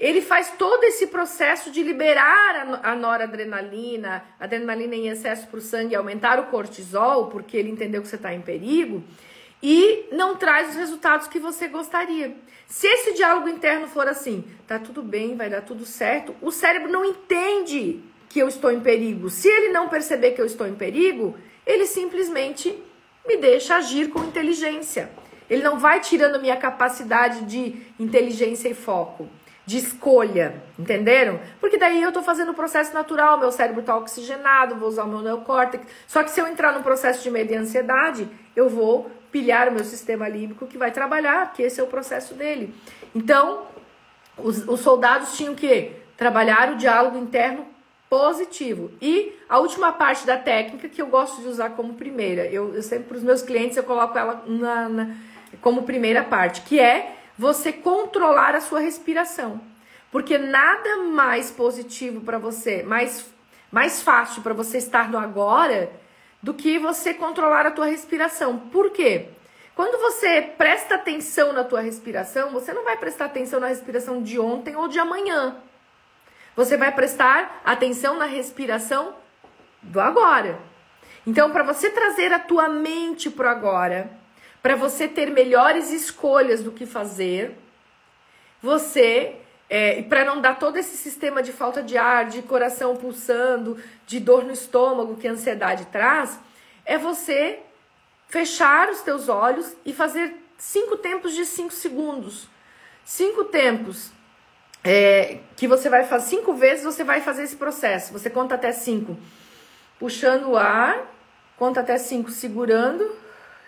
ele 0.00 0.20
faz 0.20 0.54
todo 0.58 0.82
esse 0.82 1.06
processo 1.08 1.70
de 1.70 1.82
liberar 1.82 2.80
a 2.82 2.94
noradrenalina, 2.96 4.24
adrenalina 4.40 4.96
em 4.96 5.08
excesso 5.08 5.46
para 5.46 5.58
o 5.58 5.60
sangue, 5.60 5.94
aumentar 5.94 6.40
o 6.40 6.46
cortisol, 6.46 7.26
porque 7.26 7.56
ele 7.56 7.70
entendeu 7.70 8.02
que 8.02 8.08
você 8.08 8.16
está 8.16 8.34
em 8.34 8.40
perigo, 8.40 9.04
e 9.62 10.06
não 10.12 10.36
traz 10.36 10.70
os 10.70 10.76
resultados 10.76 11.28
que 11.28 11.38
você 11.38 11.68
gostaria. 11.68 12.36
Se 12.66 12.86
esse 12.86 13.14
diálogo 13.14 13.48
interno 13.48 13.88
for 13.88 14.06
assim, 14.06 14.44
tá 14.66 14.78
tudo 14.78 15.02
bem, 15.02 15.36
vai 15.36 15.50
dar 15.50 15.62
tudo 15.62 15.84
certo, 15.84 16.34
o 16.40 16.50
cérebro 16.52 16.90
não 16.90 17.04
entende 17.04 18.00
que 18.28 18.38
eu 18.38 18.48
estou 18.48 18.70
em 18.70 18.80
perigo. 18.80 19.28
Se 19.28 19.48
ele 19.48 19.70
não 19.70 19.88
perceber 19.88 20.32
que 20.32 20.40
eu 20.40 20.46
estou 20.46 20.66
em 20.66 20.74
perigo, 20.74 21.36
ele 21.66 21.84
simplesmente 21.84 22.80
me 23.26 23.36
deixa 23.36 23.76
agir 23.76 24.08
com 24.08 24.24
inteligência. 24.24 25.10
Ele 25.48 25.62
não 25.62 25.78
vai 25.78 26.00
tirando 26.00 26.40
minha 26.40 26.56
capacidade 26.56 27.44
de 27.44 27.82
inteligência 27.98 28.68
e 28.68 28.74
foco, 28.74 29.28
de 29.66 29.78
escolha, 29.78 30.62
entenderam? 30.78 31.40
Porque 31.60 31.76
daí 31.76 32.00
eu 32.00 32.12
tô 32.12 32.22
fazendo 32.22 32.52
o 32.52 32.54
processo 32.54 32.94
natural, 32.94 33.38
meu 33.38 33.50
cérebro 33.50 33.82
tá 33.82 33.96
oxigenado, 33.96 34.76
vou 34.76 34.88
usar 34.88 35.04
o 35.04 35.08
meu 35.08 35.22
neocórtex. 35.22 35.84
Só 36.06 36.22
que 36.22 36.30
se 36.30 36.40
eu 36.40 36.46
entrar 36.46 36.72
num 36.72 36.82
processo 36.82 37.20
de 37.22 37.30
medo 37.32 37.52
e 37.52 37.56
ansiedade, 37.56 38.28
eu 38.54 38.68
vou 38.68 39.10
pilhar 39.30 39.68
o 39.68 39.72
meu 39.72 39.84
sistema 39.84 40.28
límbico 40.28 40.66
que 40.66 40.78
vai 40.78 40.90
trabalhar, 40.90 41.52
que 41.52 41.62
esse 41.62 41.80
é 41.80 41.82
o 41.82 41.86
processo 41.86 42.34
dele. 42.34 42.74
Então, 43.14 43.66
os, 44.36 44.66
os 44.66 44.80
soldados 44.80 45.36
tinham 45.36 45.54
que 45.54 45.92
trabalhar 46.16 46.72
o 46.72 46.76
diálogo 46.76 47.18
interno 47.18 47.66
positivo. 48.08 48.90
E 49.00 49.32
a 49.48 49.58
última 49.58 49.92
parte 49.92 50.26
da 50.26 50.36
técnica 50.36 50.88
que 50.88 51.00
eu 51.00 51.06
gosto 51.06 51.40
de 51.40 51.48
usar 51.48 51.70
como 51.70 51.94
primeira, 51.94 52.44
eu, 52.46 52.74
eu 52.74 52.82
sempre 52.82 53.04
para 53.04 53.16
os 53.16 53.22
meus 53.22 53.40
clientes 53.40 53.76
eu 53.76 53.84
coloco 53.84 54.18
ela 54.18 54.42
na, 54.46 54.88
na, 54.88 55.16
como 55.60 55.84
primeira 55.84 56.24
parte, 56.24 56.62
que 56.62 56.80
é 56.80 57.16
você 57.38 57.72
controlar 57.72 58.54
a 58.54 58.60
sua 58.60 58.80
respiração. 58.80 59.60
Porque 60.10 60.36
nada 60.36 60.96
mais 61.04 61.52
positivo 61.52 62.20
para 62.20 62.36
você, 62.36 62.82
mais, 62.82 63.30
mais 63.70 64.02
fácil 64.02 64.42
para 64.42 64.52
você 64.52 64.78
estar 64.78 65.08
no 65.08 65.16
agora 65.16 65.90
do 66.42 66.54
que 66.54 66.78
você 66.78 67.12
controlar 67.12 67.66
a 67.66 67.70
tua 67.70 67.86
respiração. 67.86 68.58
Por 68.58 68.90
quê? 68.90 69.28
Quando 69.74 70.00
você 70.00 70.42
presta 70.42 70.96
atenção 70.96 71.52
na 71.52 71.64
tua 71.64 71.80
respiração, 71.80 72.50
você 72.50 72.72
não 72.72 72.84
vai 72.84 72.96
prestar 72.96 73.26
atenção 73.26 73.60
na 73.60 73.68
respiração 73.68 74.22
de 74.22 74.38
ontem 74.38 74.76
ou 74.76 74.88
de 74.88 74.98
amanhã. 74.98 75.56
Você 76.56 76.76
vai 76.76 76.92
prestar 76.92 77.60
atenção 77.64 78.16
na 78.16 78.26
respiração 78.26 79.14
do 79.82 80.00
agora. 80.00 80.58
Então, 81.26 81.50
para 81.50 81.62
você 81.62 81.90
trazer 81.90 82.32
a 82.32 82.38
tua 82.38 82.68
mente 82.68 83.30
para 83.30 83.50
agora, 83.50 84.10
para 84.62 84.76
você 84.76 85.08
ter 85.08 85.30
melhores 85.30 85.90
escolhas 85.90 86.62
do 86.62 86.72
que 86.72 86.84
fazer, 86.84 87.56
você 88.62 89.39
é, 89.70 90.02
para 90.02 90.24
não 90.24 90.40
dar 90.40 90.58
todo 90.58 90.76
esse 90.76 90.96
sistema 90.96 91.40
de 91.40 91.52
falta 91.52 91.80
de 91.80 91.96
ar, 91.96 92.26
de 92.26 92.42
coração 92.42 92.96
pulsando, 92.96 93.80
de 94.04 94.18
dor 94.18 94.44
no 94.44 94.52
estômago 94.52 95.16
que 95.16 95.28
a 95.28 95.30
ansiedade 95.30 95.86
traz, 95.86 96.40
é 96.84 96.98
você 96.98 97.60
fechar 98.28 98.90
os 98.90 99.00
teus 99.02 99.28
olhos 99.28 99.76
e 99.86 99.92
fazer 99.92 100.34
cinco 100.58 100.96
tempos 100.96 101.36
de 101.36 101.46
cinco 101.46 101.72
segundos. 101.72 102.48
Cinco 103.04 103.44
tempos 103.44 104.10
é, 104.82 105.38
que 105.56 105.68
você 105.68 105.88
vai 105.88 106.04
fazer 106.04 106.26
cinco 106.26 106.52
vezes, 106.52 106.84
você 106.84 107.04
vai 107.04 107.20
fazer 107.20 107.44
esse 107.44 107.54
processo. 107.54 108.12
Você 108.12 108.28
conta 108.28 108.56
até 108.56 108.72
cinco, 108.72 109.16
puxando 110.00 110.48
o 110.48 110.56
ar, 110.56 111.06
conta 111.56 111.78
até 111.78 111.96
cinco 111.96 112.32
segurando 112.32 113.08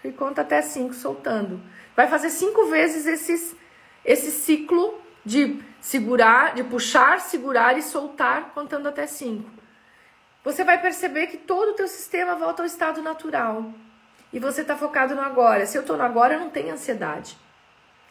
e 0.03 0.11
conta 0.11 0.40
até 0.40 0.62
cinco 0.62 0.94
soltando. 0.94 1.61
Vai 1.94 2.09
fazer 2.09 2.30
cinco 2.30 2.66
vezes 2.66 3.07
esses, 3.07 3.55
esse 4.05 4.32
ciclo 4.32 5.00
de 5.24 5.62
segurar, 5.83 6.55
de 6.55 6.62
puxar, 6.62 7.20
segurar 7.20 7.76
e 7.76 7.83
soltar, 7.83 8.53
contando 8.55 8.89
até 8.89 9.05
cinco. 9.05 9.51
Você 10.45 10.62
vai 10.62 10.80
perceber 10.80 11.26
que 11.26 11.37
todo 11.37 11.70
o 11.70 11.74
teu 11.74 11.89
sistema 11.89 12.37
volta 12.37 12.62
ao 12.62 12.66
estado 12.66 13.03
natural. 13.03 13.72
E 14.33 14.39
você 14.39 14.62
está 14.62 14.76
focado 14.76 15.14
no 15.14 15.20
agora. 15.20 15.66
Se 15.66 15.76
eu 15.76 15.83
estou 15.83 15.97
no 15.97 16.05
agora, 16.05 16.39
não 16.39 16.49
tenho 16.49 16.72
ansiedade. 16.72 17.37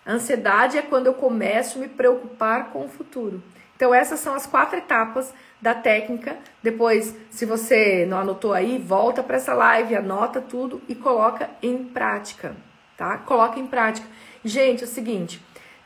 Ansiedade 0.05 0.77
é 0.77 0.81
quando 0.81 1.07
eu 1.07 1.13
começo 1.13 1.77
a 1.77 1.81
me 1.81 1.87
preocupar 1.87 2.71
com 2.71 2.85
o 2.85 2.89
futuro. 2.89 3.41
Então, 3.75 3.93
essas 3.93 4.19
são 4.19 4.35
as 4.35 4.45
quatro 4.45 4.77
etapas 4.77 5.33
da 5.61 5.73
técnica. 5.73 6.37
Depois, 6.61 7.15
se 7.29 7.45
você 7.45 8.05
não 8.05 8.19
anotou 8.19 8.53
aí, 8.53 8.77
volta 8.77 9.23
para 9.23 9.37
essa 9.37 9.53
live, 9.53 9.95
anota 9.95 10.41
tudo 10.41 10.81
e 10.89 10.93
coloca 10.93 11.49
em 11.63 11.85
prática, 11.85 12.55
tá? 12.97 13.17
Coloca 13.19 13.59
em 13.59 13.65
prática. 13.65 14.07
Gente, 14.43 14.83
é 14.83 14.85
o 14.85 14.89
seguinte, 14.89 15.41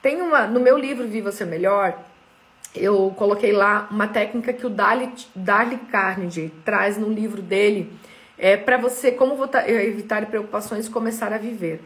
tem 0.05 0.21
uma 0.21 0.45
no 0.45 0.59
meu 0.59 0.77
livro 0.77 1.07
Viva 1.07 1.31
Ser 1.31 1.45
Melhor, 1.45 1.97
eu 2.75 3.11
coloquei 3.17 3.51
lá 3.51 3.87
uma 3.89 4.07
técnica 4.07 4.53
que 4.53 4.63
o 4.63 4.69
Dali, 4.69 5.11
Dali 5.33 5.77
Carnegie 5.77 6.53
traz 6.63 6.95
no 6.95 7.09
livro 7.09 7.41
dele, 7.41 7.91
é 8.37 8.55
para 8.55 8.77
você 8.77 9.11
como 9.11 9.35
evitar 9.65 10.23
preocupações 10.27 10.85
e 10.85 10.91
começar 10.91 11.33
a 11.33 11.39
viver. 11.39 11.81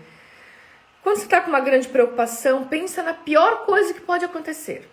Quando 1.02 1.16
você 1.16 1.24
está 1.24 1.40
com 1.40 1.48
uma 1.48 1.62
grande 1.62 1.88
preocupação, 1.88 2.66
pensa 2.66 3.02
na 3.02 3.14
pior 3.14 3.66
coisa 3.66 3.94
que 3.94 4.02
pode 4.02 4.26
acontecer. 4.26 4.90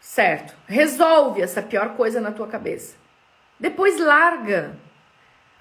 Certo? 0.00 0.52
Resolve 0.66 1.42
essa 1.42 1.62
pior 1.62 1.90
coisa 1.90 2.20
na 2.20 2.32
tua 2.32 2.48
cabeça. 2.48 2.96
Depois 3.56 4.00
larga. 4.00 4.74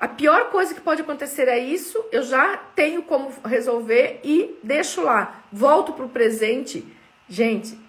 A 0.04 0.08
pior 0.10 0.50
coisa 0.50 0.74
que 0.74 0.82
pode 0.82 1.02
acontecer 1.02 1.48
é 1.48 1.58
isso, 1.58 1.98
eu 2.12 2.24
já 2.24 2.58
tenho 2.58 3.04
como 3.04 3.32
resolver 3.46 4.20
e 4.22 4.60
deixo 4.62 5.02
lá. 5.02 5.46
Volto 5.50 5.94
pro 5.94 6.10
presente. 6.10 6.86
Gente, 7.30 7.80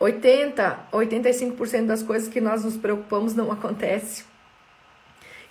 80, 0.00 0.86
85% 0.90 1.84
das 1.84 2.02
coisas 2.02 2.26
que 2.30 2.40
nós 2.40 2.64
nos 2.64 2.78
preocupamos 2.78 3.34
não 3.34 3.52
acontece. 3.52 4.24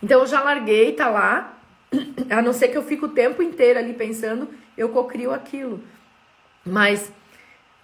Então 0.02 0.22
eu 0.22 0.26
já 0.26 0.42
larguei, 0.42 0.92
tá 0.94 1.08
lá. 1.08 1.56
A 2.32 2.42
não 2.42 2.52
ser 2.52 2.70
que 2.70 2.78
eu 2.80 2.84
fique 2.84 3.06
o 3.06 3.10
tempo 3.10 3.44
inteiro 3.44 3.78
ali 3.78 3.94
pensando, 3.94 4.50
eu 4.76 4.90
cocrio 4.90 5.32
aquilo. 5.32 5.84
Mas 6.66 7.12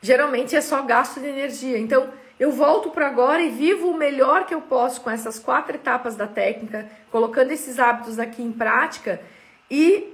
geralmente 0.01 0.55
é 0.55 0.61
só 0.61 0.81
gasto 0.81 1.19
de 1.19 1.27
energia. 1.27 1.77
Então 1.77 2.11
eu 2.39 2.51
volto 2.51 2.91
para 2.91 3.07
agora 3.07 3.41
e 3.41 3.49
vivo 3.49 3.89
o 3.89 3.97
melhor 3.97 4.45
que 4.45 4.53
eu 4.53 4.61
posso 4.61 5.01
com 5.01 5.09
essas 5.09 5.39
quatro 5.39 5.75
etapas 5.75 6.15
da 6.15 6.27
técnica, 6.27 6.89
colocando 7.11 7.51
esses 7.51 7.79
hábitos 7.79 8.19
aqui 8.19 8.43
em 8.43 8.51
prática 8.51 9.19
e 9.69 10.13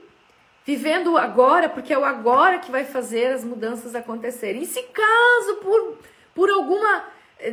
vivendo 0.65 1.17
agora, 1.17 1.67
porque 1.67 1.93
é 1.93 1.97
o 1.97 2.05
agora 2.05 2.59
que 2.59 2.71
vai 2.71 2.86
fazer 2.86 3.34
as 3.34 3.43
mudanças 3.43 3.93
acontecerem. 3.93 4.61
E 4.61 4.65
se 4.65 4.82
caso 4.84 5.55
por, 5.61 5.97
por 6.34 6.49
alguma 6.49 7.03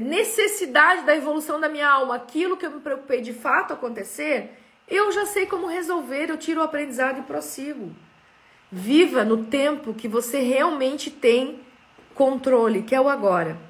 necessidade 0.01 1.03
da 1.03 1.17
evolução 1.17 1.59
da 1.59 1.69
minha 1.69 1.89
alma, 1.89 2.15
aquilo 2.15 2.57
que 2.57 2.65
eu 2.65 2.71
me 2.71 2.81
preocupei 2.81 3.21
de 3.21 3.33
fato 3.33 3.73
acontecer, 3.73 4.57
eu 4.87 5.11
já 5.11 5.27
sei 5.27 5.47
como 5.47 5.67
resolver, 5.67 6.31
eu 6.31 6.37
tiro 6.37 6.61
o 6.61 6.65
aprendizado 6.65 7.19
e 7.19 7.23
prossigo. 7.23 7.91
Viva 8.71 9.25
no 9.25 9.47
tempo 9.47 9.93
que 9.93 10.07
você 10.07 10.41
realmente 10.41 11.11
tem 11.11 11.59
controle, 12.15 12.83
que 12.83 12.95
é 12.95 13.01
o 13.01 13.09
agora. 13.09 13.70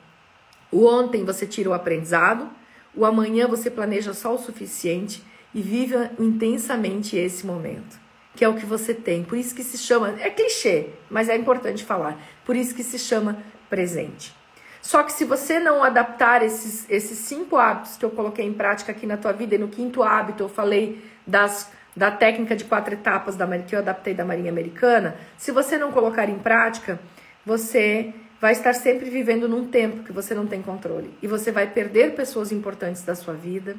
O 0.71 0.87
ontem 0.87 1.25
você 1.25 1.47
tira 1.47 1.71
o 1.71 1.75
aprendizado, 1.75 2.49
o 2.95 3.05
amanhã 3.05 3.47
você 3.47 3.71
planeja 3.71 4.15
só 4.15 4.35
o 4.35 4.39
suficiente 4.39 5.23
e 5.55 5.61
viva 5.61 6.11
intensamente 6.19 7.17
esse 7.17 7.47
momento, 7.47 7.99
que 8.35 8.45
é 8.45 8.49
o 8.49 8.55
que 8.55 8.67
você 8.67 8.95
tem. 8.95 9.25
Por 9.25 9.37
isso 9.37 9.55
que 9.55 9.65
se 9.65 9.79
chama, 9.79 10.15
é 10.21 10.31
clichê, 10.31 10.91
mas 11.09 11.29
é 11.29 11.37
importante 11.37 11.85
falar. 11.85 12.19
Por 12.45 12.57
isso 12.57 12.75
que 12.75 12.85
se 12.85 12.99
chama 12.99 13.39
presente. 13.69 14.35
Só 14.81 15.03
que 15.03 15.13
se 15.13 15.25
você 15.25 15.59
não 15.59 15.85
adaptar 15.85 16.43
esses, 16.43 16.89
esses 16.89 17.19
cinco 17.19 17.57
hábitos 17.57 17.97
que 17.97 18.05
eu 18.05 18.11
coloquei 18.11 18.47
em 18.47 18.53
prática 18.53 18.93
aqui 18.93 19.07
na 19.07 19.17
tua 19.17 19.33
vida, 19.33 19.55
e 19.55 19.59
no 19.59 19.69
quinto 19.69 20.03
hábito 20.03 20.45
eu 20.45 20.49
falei 20.49 21.05
das, 21.27 21.71
da 21.95 22.11
técnica 22.11 22.57
de 22.57 22.65
quatro 22.65 22.95
etapas 22.95 23.37
da, 23.37 23.47
que 23.59 23.75
eu 23.75 23.81
adaptei 23.81 24.15
da 24.15 24.25
Marinha 24.25 24.51
Americana, 24.51 25.17
se 25.37 25.53
você 25.53 25.77
não 25.77 25.93
colocar 25.93 26.29
em 26.29 26.39
prática, 26.39 26.99
você 27.45 28.15
vai 28.41 28.53
estar 28.53 28.73
sempre 28.73 29.11
vivendo 29.11 29.49
num 29.49 29.69
tempo 29.69 30.03
que 30.03 30.13
você 30.13 30.35
não 30.35 30.47
tem 30.47 30.63
controle. 30.63 31.13
E 31.23 31.27
você 31.27 31.53
vai 31.53 31.67
perder 31.67 32.15
pessoas 32.15 32.51
importantes 32.51 33.03
da 33.03 33.15
sua 33.15 33.35
vida, 33.35 33.77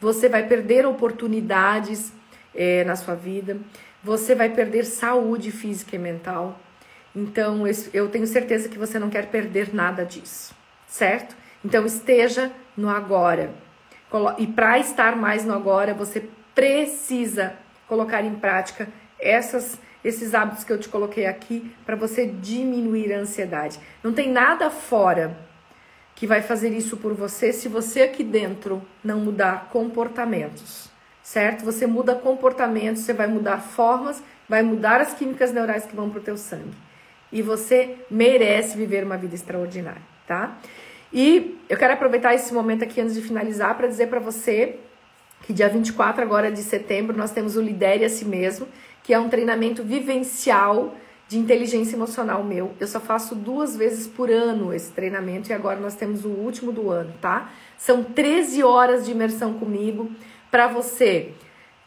você 0.00 0.28
vai 0.28 0.46
perder 0.46 0.84
oportunidades 0.84 2.12
é, 2.54 2.84
na 2.84 2.96
sua 2.96 3.14
vida, 3.14 3.56
você 4.02 4.34
vai 4.34 4.50
perder 4.50 4.84
saúde 4.84 5.50
física 5.50 5.96
e 5.96 5.98
mental. 5.98 6.60
Então, 7.16 7.62
eu 7.92 8.08
tenho 8.08 8.26
certeza 8.26 8.68
que 8.68 8.78
você 8.78 8.98
não 8.98 9.08
quer 9.08 9.26
perder 9.26 9.72
nada 9.72 10.04
disso, 10.04 10.54
certo? 10.86 11.34
Então, 11.64 11.86
esteja 11.86 12.52
no 12.76 12.90
agora. 12.90 13.54
E 14.36 14.46
para 14.46 14.78
estar 14.78 15.16
mais 15.16 15.44
no 15.44 15.54
agora, 15.54 15.94
você 15.94 16.28
precisa 16.54 17.54
colocar 17.88 18.22
em 18.22 18.34
prática 18.34 18.88
essas 19.18 19.78
esses 20.04 20.34
hábitos 20.34 20.62
que 20.62 20.72
eu 20.72 20.78
te 20.78 20.88
coloquei 20.88 21.26
aqui 21.26 21.74
para 21.86 21.96
você 21.96 22.26
diminuir 22.26 23.12
a 23.12 23.18
ansiedade. 23.18 23.80
Não 24.02 24.12
tem 24.12 24.30
nada 24.30 24.68
fora 24.68 25.36
que 26.14 26.26
vai 26.26 26.42
fazer 26.42 26.68
isso 26.70 26.96
por 26.98 27.14
você 27.14 27.52
se 27.52 27.68
você 27.68 28.02
aqui 28.02 28.22
dentro 28.22 28.82
não 29.02 29.18
mudar 29.18 29.68
comportamentos, 29.72 30.90
certo? 31.22 31.64
Você 31.64 31.86
muda 31.86 32.14
comportamentos, 32.14 33.02
você 33.02 33.12
vai 33.12 33.26
mudar 33.26 33.58
formas, 33.58 34.22
vai 34.48 34.62
mudar 34.62 35.00
as 35.00 35.14
químicas 35.14 35.52
neurais 35.52 35.86
que 35.86 35.96
vão 35.96 36.10
pro 36.10 36.20
teu 36.20 36.36
sangue. 36.36 36.76
E 37.32 37.42
você 37.42 37.96
merece 38.10 38.76
viver 38.76 39.02
uma 39.02 39.16
vida 39.16 39.34
extraordinária, 39.34 40.02
tá? 40.26 40.56
E 41.12 41.58
eu 41.68 41.76
quero 41.76 41.94
aproveitar 41.94 42.34
esse 42.34 42.52
momento 42.52 42.84
aqui 42.84 43.00
antes 43.00 43.14
de 43.14 43.22
finalizar 43.22 43.76
para 43.76 43.88
dizer 43.88 44.08
para 44.08 44.20
você 44.20 44.78
que 45.42 45.52
dia 45.52 45.68
24 45.68 46.22
agora 46.22 46.50
de 46.50 46.62
setembro 46.62 47.16
nós 47.16 47.30
temos 47.30 47.56
o 47.56 47.60
Lidere 47.60 48.04
a 48.04 48.08
Si 48.08 48.24
Mesmo, 48.24 48.66
que 49.04 49.12
é 49.12 49.18
um 49.20 49.28
treinamento 49.28 49.84
vivencial 49.84 50.96
de 51.28 51.38
inteligência 51.38 51.94
emocional 51.94 52.42
meu. 52.42 52.74
Eu 52.80 52.86
só 52.86 52.98
faço 52.98 53.34
duas 53.34 53.76
vezes 53.76 54.06
por 54.06 54.30
ano 54.30 54.72
esse 54.72 54.90
treinamento 54.90 55.50
e 55.50 55.52
agora 55.52 55.78
nós 55.78 55.94
temos 55.94 56.24
o 56.24 56.30
último 56.30 56.72
do 56.72 56.90
ano, 56.90 57.14
tá? 57.20 57.52
São 57.78 58.02
13 58.02 58.64
horas 58.64 59.04
de 59.04 59.12
imersão 59.12 59.54
comigo 59.54 60.10
para 60.50 60.66
você 60.66 61.32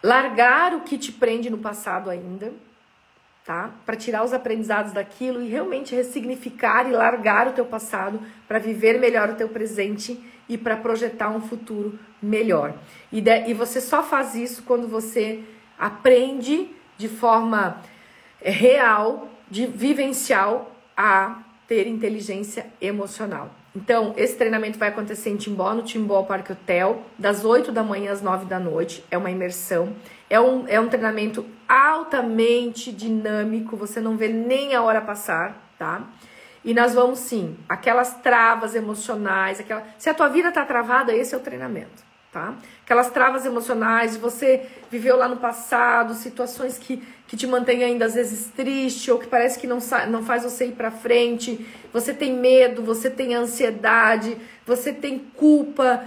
largar 0.02 0.76
o 0.76 0.82
que 0.82 0.98
te 0.98 1.12
prende 1.12 1.50
no 1.50 1.58
passado 1.58 2.10
ainda, 2.10 2.54
tá? 3.44 3.72
Para 3.84 3.96
tirar 3.96 4.24
os 4.24 4.32
aprendizados 4.32 4.92
daquilo 4.92 5.42
e 5.42 5.50
realmente 5.50 5.96
ressignificar 5.96 6.88
e 6.88 6.92
largar 6.92 7.48
o 7.48 7.54
teu 7.54 7.66
passado 7.66 8.22
para 8.48 8.60
viver 8.60 9.00
melhor 9.00 9.32
o 9.32 9.36
teu 9.36 9.50
presente 9.50 10.24
e 10.48 10.56
para 10.56 10.78
projetar 10.78 11.30
um 11.30 11.42
futuro 11.42 11.98
melhor. 12.22 12.76
E, 13.12 13.22
de, 13.22 13.48
e 13.48 13.56
você 13.56 13.82
só 13.82 14.04
faz 14.04 14.36
isso 14.36 14.62
quando 14.64 14.88
você 14.88 15.44
aprende 15.80 16.77
de 16.98 17.08
forma 17.08 17.82
eh, 18.42 18.52
real, 18.52 19.30
de 19.50 19.66
vivencial, 19.66 20.76
a 20.96 21.40
ter 21.68 21.88
inteligência 21.88 22.66
emocional. 22.82 23.52
Então, 23.76 24.14
esse 24.18 24.36
treinamento 24.36 24.80
vai 24.80 24.90
acontecer 24.90 25.30
em 25.30 25.36
Timbó, 25.36 25.74
no 25.74 25.84
Timbó 25.84 26.24
Parque 26.24 26.52
Hotel, 26.52 27.04
das 27.20 27.46
8 27.46 27.72
da 27.72 27.84
manhã 27.84 28.12
às 28.12 28.22
9 28.22 28.46
da 28.46 28.60
noite. 28.60 29.04
É 29.12 29.18
uma 29.18 29.30
imersão. 29.30 29.94
É 30.28 30.40
um, 30.40 30.68
é 30.68 30.80
um 30.80 30.88
treinamento 30.88 31.46
altamente 31.70 32.92
dinâmico, 32.92 33.78
você 33.78 34.02
não 34.02 34.18
vê 34.18 34.30
nem 34.30 34.74
a 34.74 34.82
hora 34.82 35.00
passar, 35.00 35.72
tá? 35.78 36.02
E 36.66 36.74
nós 36.74 36.94
vamos 36.94 37.20
sim, 37.20 37.56
aquelas 37.70 38.16
travas 38.16 38.74
emocionais, 38.74 39.60
aquela. 39.60 39.84
Se 39.98 40.10
a 40.10 40.14
tua 40.14 40.28
vida 40.28 40.52
tá 40.52 40.66
travada, 40.66 41.16
esse 41.16 41.36
é 41.36 41.38
o 41.38 41.42
treinamento 41.42 42.07
tá? 42.38 42.54
Aquelas 42.86 43.10
travas 43.10 43.46
emocionais, 43.46 44.16
você 44.16 44.62
viveu 44.92 45.18
lá 45.18 45.28
no 45.28 45.38
passado, 45.38 46.14
situações 46.14 46.78
que, 46.78 47.04
que 47.28 47.36
te 47.36 47.48
mantêm 47.48 47.84
ainda 47.84 48.06
às 48.06 48.14
vezes 48.14 48.52
triste 48.56 49.10
ou 49.10 49.18
que 49.18 49.26
parece 49.26 49.58
que 49.60 49.66
não, 49.66 49.80
não 50.08 50.24
faz 50.24 50.44
você 50.44 50.68
ir 50.68 50.74
para 50.74 50.92
frente. 50.92 51.66
Você 51.92 52.14
tem 52.14 52.34
medo, 52.34 52.84
você 52.84 53.10
tem 53.10 53.34
ansiedade, 53.34 54.38
você 54.66 54.94
tem 54.94 55.18
culpa, 55.18 56.04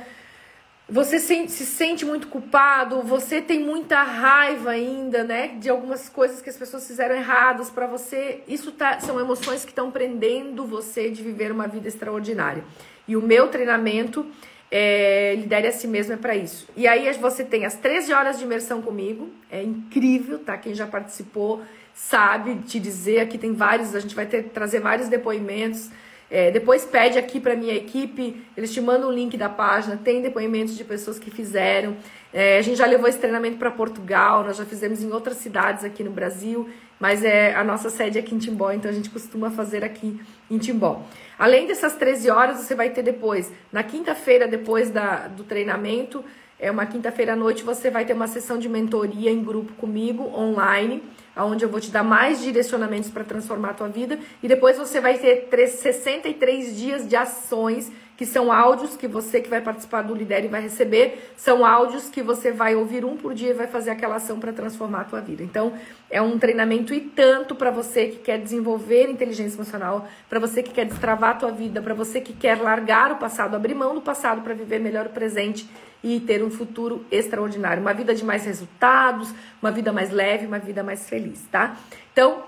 você 0.88 1.18
se, 1.18 1.48
se 1.48 1.66
sente 1.66 2.04
muito 2.04 2.28
culpado, 2.28 3.02
você 3.02 3.42
tem 3.42 3.58
muita 3.60 4.02
raiva 4.02 4.70
ainda, 4.70 5.24
né? 5.24 5.48
De 5.58 5.68
algumas 5.68 6.08
coisas 6.08 6.40
que 6.40 6.48
as 6.48 6.56
pessoas 6.56 6.86
fizeram 6.86 7.16
erradas 7.16 7.70
para 7.70 7.88
você. 7.88 8.42
Isso 8.46 8.70
tá, 8.70 9.00
são 9.00 9.18
emoções 9.18 9.64
que 9.64 9.72
estão 9.72 9.90
prendendo 9.90 10.64
você 10.64 11.10
de 11.10 11.22
viver 11.22 11.50
uma 11.50 11.66
vida 11.66 11.88
extraordinária. 11.88 12.64
E 13.08 13.16
o 13.16 13.22
meu 13.22 13.48
treinamento 13.48 14.24
é, 14.70 15.34
lidere 15.36 15.66
a 15.66 15.72
si 15.72 15.88
mesmo 15.88 16.12
é 16.12 16.16
para 16.16 16.36
isso. 16.36 16.68
E 16.76 16.86
aí 16.86 17.12
você 17.14 17.44
tem 17.44 17.66
as 17.66 17.74
13 17.74 18.12
horas 18.12 18.38
de 18.38 18.44
imersão 18.44 18.80
comigo, 18.80 19.28
é 19.50 19.62
incrível, 19.62 20.38
tá? 20.38 20.56
Quem 20.56 20.74
já 20.74 20.86
participou 20.86 21.62
sabe 21.92 22.56
te 22.66 22.78
dizer, 22.78 23.20
aqui 23.20 23.36
tem 23.36 23.52
vários, 23.52 23.94
a 23.94 24.00
gente 24.00 24.14
vai 24.14 24.26
ter, 24.26 24.44
trazer 24.44 24.80
vários 24.80 25.08
depoimentos. 25.08 25.90
É, 26.30 26.52
depois 26.52 26.84
pede 26.84 27.18
aqui 27.18 27.40
para 27.40 27.56
minha 27.56 27.74
equipe, 27.74 28.40
eles 28.56 28.72
te 28.72 28.80
mandam 28.80 29.08
o 29.08 29.12
link 29.12 29.36
da 29.36 29.48
página, 29.48 29.96
tem 29.96 30.22
depoimentos 30.22 30.76
de 30.76 30.84
pessoas 30.84 31.18
que 31.18 31.28
fizeram. 31.28 31.96
É, 32.32 32.58
a 32.58 32.62
gente 32.62 32.78
já 32.78 32.86
levou 32.86 33.08
esse 33.08 33.18
treinamento 33.18 33.56
para 33.56 33.70
Portugal, 33.72 34.44
nós 34.44 34.56
já 34.56 34.64
fizemos 34.64 35.02
em 35.02 35.10
outras 35.10 35.38
cidades 35.38 35.82
aqui 35.82 36.04
no 36.04 36.12
Brasil, 36.12 36.68
mas 37.00 37.24
é 37.24 37.52
a 37.54 37.64
nossa 37.64 37.90
sede 37.90 38.18
é 38.18 38.20
aqui 38.20 38.34
em 38.34 38.38
Timbó, 38.38 38.70
então 38.70 38.88
a 38.88 38.94
gente 38.94 39.10
costuma 39.10 39.50
fazer 39.50 39.82
aqui 39.82 40.20
em 40.48 40.58
Timbó. 40.58 41.02
Além 41.40 41.66
dessas 41.66 41.94
13 41.94 42.28
horas, 42.28 42.58
você 42.58 42.74
vai 42.74 42.90
ter 42.90 43.02
depois, 43.02 43.50
na 43.72 43.82
quinta-feira, 43.82 44.46
depois 44.46 44.90
da, 44.90 45.26
do 45.26 45.42
treinamento, 45.42 46.22
é 46.58 46.70
uma 46.70 46.84
quinta-feira 46.84 47.32
à 47.32 47.36
noite, 47.36 47.62
você 47.62 47.88
vai 47.88 48.04
ter 48.04 48.12
uma 48.12 48.26
sessão 48.26 48.58
de 48.58 48.68
mentoria 48.68 49.30
em 49.30 49.42
grupo 49.42 49.72
comigo, 49.72 50.22
online, 50.38 51.02
onde 51.34 51.64
eu 51.64 51.70
vou 51.70 51.80
te 51.80 51.90
dar 51.90 52.04
mais 52.04 52.42
direcionamentos 52.42 53.08
para 53.08 53.24
transformar 53.24 53.70
a 53.70 53.72
tua 53.72 53.88
vida. 53.88 54.18
E 54.42 54.48
depois 54.48 54.76
você 54.76 55.00
vai 55.00 55.16
ter 55.16 55.66
63 55.66 56.76
dias 56.76 57.08
de 57.08 57.16
ações 57.16 57.90
que 58.20 58.26
são 58.26 58.52
áudios 58.52 58.98
que 58.98 59.08
você 59.08 59.40
que 59.40 59.48
vai 59.48 59.62
participar 59.62 60.02
do 60.02 60.14
Lidere 60.14 60.46
vai 60.46 60.60
receber, 60.60 61.32
são 61.38 61.64
áudios 61.64 62.10
que 62.10 62.22
você 62.22 62.52
vai 62.52 62.76
ouvir 62.76 63.02
um 63.02 63.16
por 63.16 63.32
dia 63.32 63.48
e 63.48 63.54
vai 63.54 63.66
fazer 63.66 63.88
aquela 63.88 64.16
ação 64.16 64.38
para 64.38 64.52
transformar 64.52 65.00
a 65.00 65.04
tua 65.04 65.22
vida. 65.22 65.42
Então, 65.42 65.72
é 66.10 66.20
um 66.20 66.38
treinamento 66.38 66.92
e 66.92 67.00
tanto 67.00 67.54
para 67.54 67.70
você 67.70 68.08
que 68.08 68.18
quer 68.18 68.38
desenvolver 68.38 69.08
inteligência 69.08 69.56
emocional, 69.56 70.06
para 70.28 70.38
você 70.38 70.62
que 70.62 70.70
quer 70.70 70.84
destravar 70.84 71.30
a 71.30 71.34
tua 71.34 71.50
vida, 71.50 71.80
para 71.80 71.94
você 71.94 72.20
que 72.20 72.34
quer 72.34 72.60
largar 72.60 73.10
o 73.10 73.16
passado, 73.16 73.56
abrir 73.56 73.74
mão 73.74 73.94
do 73.94 74.02
passado 74.02 74.42
para 74.42 74.52
viver 74.52 74.80
melhor 74.80 75.06
o 75.06 75.10
presente 75.10 75.66
e 76.04 76.20
ter 76.20 76.44
um 76.44 76.50
futuro 76.50 77.02
extraordinário, 77.10 77.80
uma 77.80 77.94
vida 77.94 78.14
de 78.14 78.22
mais 78.22 78.44
resultados, 78.44 79.32
uma 79.62 79.70
vida 79.70 79.94
mais 79.94 80.10
leve, 80.10 80.44
uma 80.44 80.58
vida 80.58 80.82
mais 80.82 81.08
feliz, 81.08 81.40
tá? 81.50 81.74
Então, 82.12 82.42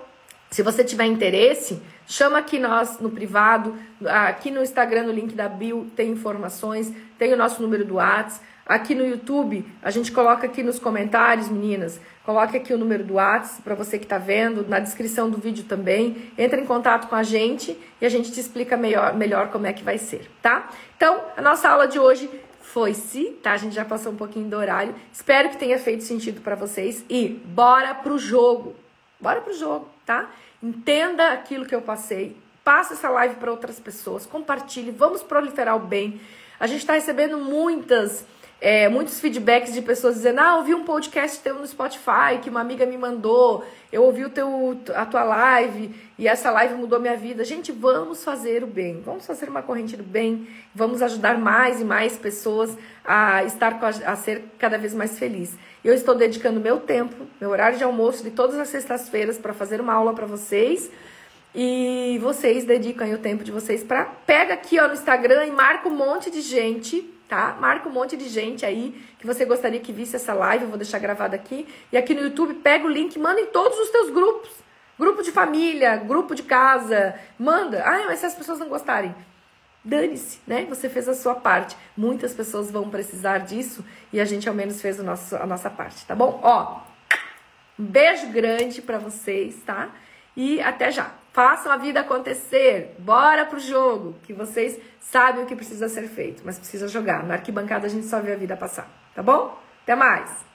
se 0.52 0.62
você 0.62 0.84
tiver 0.84 1.06
interesse, 1.06 1.80
chama 2.06 2.38
aqui 2.38 2.58
nós 2.58 3.00
no 3.00 3.08
privado, 3.08 3.74
aqui 4.04 4.50
no 4.50 4.62
Instagram, 4.62 5.04
no 5.04 5.10
link 5.10 5.34
da 5.34 5.48
bio, 5.48 5.90
tem 5.96 6.10
informações, 6.10 6.92
tem 7.18 7.32
o 7.32 7.36
nosso 7.38 7.62
número 7.62 7.86
do 7.86 7.94
WhatsApp. 7.94 8.44
Aqui 8.66 8.94
no 8.94 9.04
YouTube, 9.04 9.66
a 9.82 9.90
gente 9.90 10.12
coloca 10.12 10.46
aqui 10.46 10.62
nos 10.62 10.78
comentários, 10.78 11.48
meninas, 11.48 11.98
coloque 12.22 12.58
aqui 12.58 12.74
o 12.74 12.76
número 12.76 13.02
do 13.02 13.14
WhatsApp 13.14 13.62
para 13.62 13.74
você 13.74 13.98
que 13.98 14.04
está 14.04 14.18
vendo, 14.18 14.68
na 14.68 14.78
descrição 14.78 15.30
do 15.30 15.38
vídeo 15.38 15.64
também. 15.64 16.30
Entra 16.36 16.60
em 16.60 16.66
contato 16.66 17.08
com 17.08 17.16
a 17.16 17.22
gente 17.22 17.74
e 17.98 18.04
a 18.04 18.10
gente 18.10 18.30
te 18.30 18.38
explica 18.38 18.76
melhor, 18.76 19.14
melhor 19.14 19.50
como 19.50 19.66
é 19.66 19.72
que 19.72 19.82
vai 19.82 19.96
ser, 19.96 20.30
tá? 20.42 20.68
Então, 20.94 21.18
a 21.34 21.40
nossa 21.40 21.66
aula 21.70 21.88
de 21.88 21.98
hoje 21.98 22.28
foi-se, 22.60 23.24
tá? 23.42 23.52
A 23.52 23.56
gente 23.56 23.74
já 23.74 23.86
passou 23.86 24.12
um 24.12 24.16
pouquinho 24.16 24.50
do 24.50 24.56
horário. 24.58 24.94
Espero 25.10 25.48
que 25.48 25.56
tenha 25.56 25.78
feito 25.78 26.04
sentido 26.04 26.42
para 26.42 26.54
vocês 26.54 27.02
e 27.08 27.26
bora 27.26 27.94
pro 27.94 28.18
jogo. 28.18 28.76
Bora 29.18 29.40
pro 29.40 29.54
jogo, 29.54 29.88
tá? 30.04 30.30
Entenda 30.62 31.32
aquilo 31.32 31.66
que 31.66 31.74
eu 31.74 31.82
passei. 31.82 32.36
Passe 32.62 32.92
essa 32.92 33.08
live 33.08 33.36
para 33.36 33.50
outras 33.50 33.80
pessoas. 33.80 34.24
Compartilhe. 34.24 34.90
Vamos 34.90 35.22
proliferar 35.22 35.76
o 35.76 35.80
bem. 35.80 36.20
A 36.60 36.66
gente 36.66 36.80
está 36.80 36.92
recebendo 36.92 37.38
muitas 37.38 38.24
é, 38.62 38.88
muitos 38.88 39.18
feedbacks 39.18 39.74
de 39.74 39.82
pessoas 39.82 40.14
dizendo: 40.14 40.38
Ah, 40.38 40.56
ouvi 40.56 40.72
um 40.72 40.84
podcast 40.84 41.40
teu 41.40 41.56
no 41.56 41.66
Spotify 41.66 42.38
que 42.40 42.48
uma 42.48 42.60
amiga 42.60 42.86
me 42.86 42.96
mandou, 42.96 43.64
eu 43.90 44.04
ouvi 44.04 44.24
o 44.24 44.30
teu, 44.30 44.80
a 44.94 45.04
tua 45.04 45.24
live 45.24 45.92
e 46.16 46.28
essa 46.28 46.48
live 46.52 46.74
mudou 46.74 47.00
minha 47.00 47.16
vida. 47.16 47.44
Gente, 47.44 47.72
vamos 47.72 48.22
fazer 48.22 48.62
o 48.62 48.68
bem, 48.68 49.02
vamos 49.04 49.26
fazer 49.26 49.48
uma 49.48 49.62
corrente 49.62 49.96
do 49.96 50.04
bem, 50.04 50.46
vamos 50.72 51.02
ajudar 51.02 51.36
mais 51.38 51.80
e 51.80 51.84
mais 51.84 52.16
pessoas 52.16 52.78
a 53.04 53.42
estar 53.42 53.80
a, 53.82 54.12
a 54.12 54.14
ser 54.14 54.44
cada 54.60 54.78
vez 54.78 54.94
mais 54.94 55.18
feliz. 55.18 55.58
Eu 55.84 55.94
estou 55.94 56.14
dedicando 56.14 56.60
meu 56.60 56.80
tempo, 56.80 57.26
meu 57.40 57.50
horário 57.50 57.76
de 57.76 57.84
almoço 57.84 58.22
de 58.22 58.30
todas 58.30 58.58
as 58.58 58.68
sextas-feiras 58.68 59.38
para 59.38 59.52
fazer 59.52 59.80
uma 59.80 59.92
aula 59.92 60.14
para 60.14 60.26
vocês. 60.26 60.90
E 61.54 62.18
vocês 62.22 62.64
dedicam 62.64 63.12
o 63.12 63.18
tempo 63.18 63.44
de 63.44 63.50
vocês 63.50 63.82
para 63.82 64.04
pega 64.04 64.54
aqui 64.54 64.80
ó 64.80 64.88
no 64.88 64.94
Instagram 64.94 65.46
e 65.46 65.50
marca 65.50 65.88
um 65.88 65.94
monte 65.94 66.30
de 66.30 66.40
gente 66.40 67.12
tá? 67.32 67.56
Marca 67.58 67.88
um 67.88 67.92
monte 67.92 68.14
de 68.14 68.28
gente 68.28 68.66
aí 68.66 68.94
que 69.18 69.26
você 69.26 69.46
gostaria 69.46 69.80
que 69.80 69.90
visse 69.90 70.16
essa 70.16 70.34
live, 70.34 70.64
eu 70.64 70.68
vou 70.68 70.76
deixar 70.76 70.98
gravada 70.98 71.34
aqui. 71.34 71.66
E 71.90 71.96
aqui 71.96 72.12
no 72.12 72.20
YouTube, 72.20 72.52
pega 72.56 72.84
o 72.84 72.90
link, 72.90 73.18
manda 73.18 73.40
em 73.40 73.46
todos 73.46 73.78
os 73.78 73.88
teus 73.88 74.10
grupos. 74.10 74.50
Grupo 74.98 75.22
de 75.22 75.32
família, 75.32 75.96
grupo 75.96 76.34
de 76.34 76.42
casa, 76.42 77.14
manda. 77.38 77.82
Ah, 77.86 78.04
mas 78.04 78.18
se 78.18 78.26
as 78.26 78.34
pessoas 78.34 78.58
não 78.58 78.68
gostarem, 78.68 79.14
dane-se, 79.84 80.40
né? 80.46 80.64
Você 80.68 80.88
fez 80.88 81.08
a 81.08 81.14
sua 81.14 81.34
parte. 81.34 81.76
Muitas 81.96 82.34
pessoas 82.34 82.70
vão 82.70 82.88
precisar 82.88 83.38
disso 83.38 83.84
e 84.12 84.20
a 84.20 84.24
gente 84.24 84.48
ao 84.48 84.54
menos 84.54 84.80
fez 84.80 84.98
o 84.98 85.02
nosso, 85.02 85.36
a 85.36 85.46
nossa 85.46 85.70
parte, 85.70 86.04
tá 86.06 86.14
bom? 86.14 86.40
Ó, 86.42 86.80
um 87.78 87.84
beijo 87.84 88.28
grande 88.28 88.80
para 88.80 88.98
vocês, 88.98 89.56
tá? 89.64 89.90
E 90.36 90.60
até 90.60 90.90
já. 90.90 91.12
Façam 91.32 91.72
a 91.72 91.78
vida 91.78 92.00
acontecer. 92.00 92.94
Bora 92.98 93.46
pro 93.46 93.58
jogo, 93.58 94.16
que 94.22 94.34
vocês 94.34 94.78
sabem 95.00 95.42
o 95.42 95.46
que 95.46 95.56
precisa 95.56 95.88
ser 95.88 96.06
feito, 96.06 96.42
mas 96.44 96.58
precisa 96.58 96.86
jogar. 96.86 97.24
Na 97.24 97.34
arquibancada 97.34 97.86
a 97.86 97.90
gente 97.90 98.06
só 98.06 98.20
vê 98.20 98.32
a 98.32 98.36
vida 98.36 98.54
passar, 98.54 98.86
tá 99.14 99.22
bom? 99.22 99.58
Até 99.82 99.94
mais. 99.94 100.51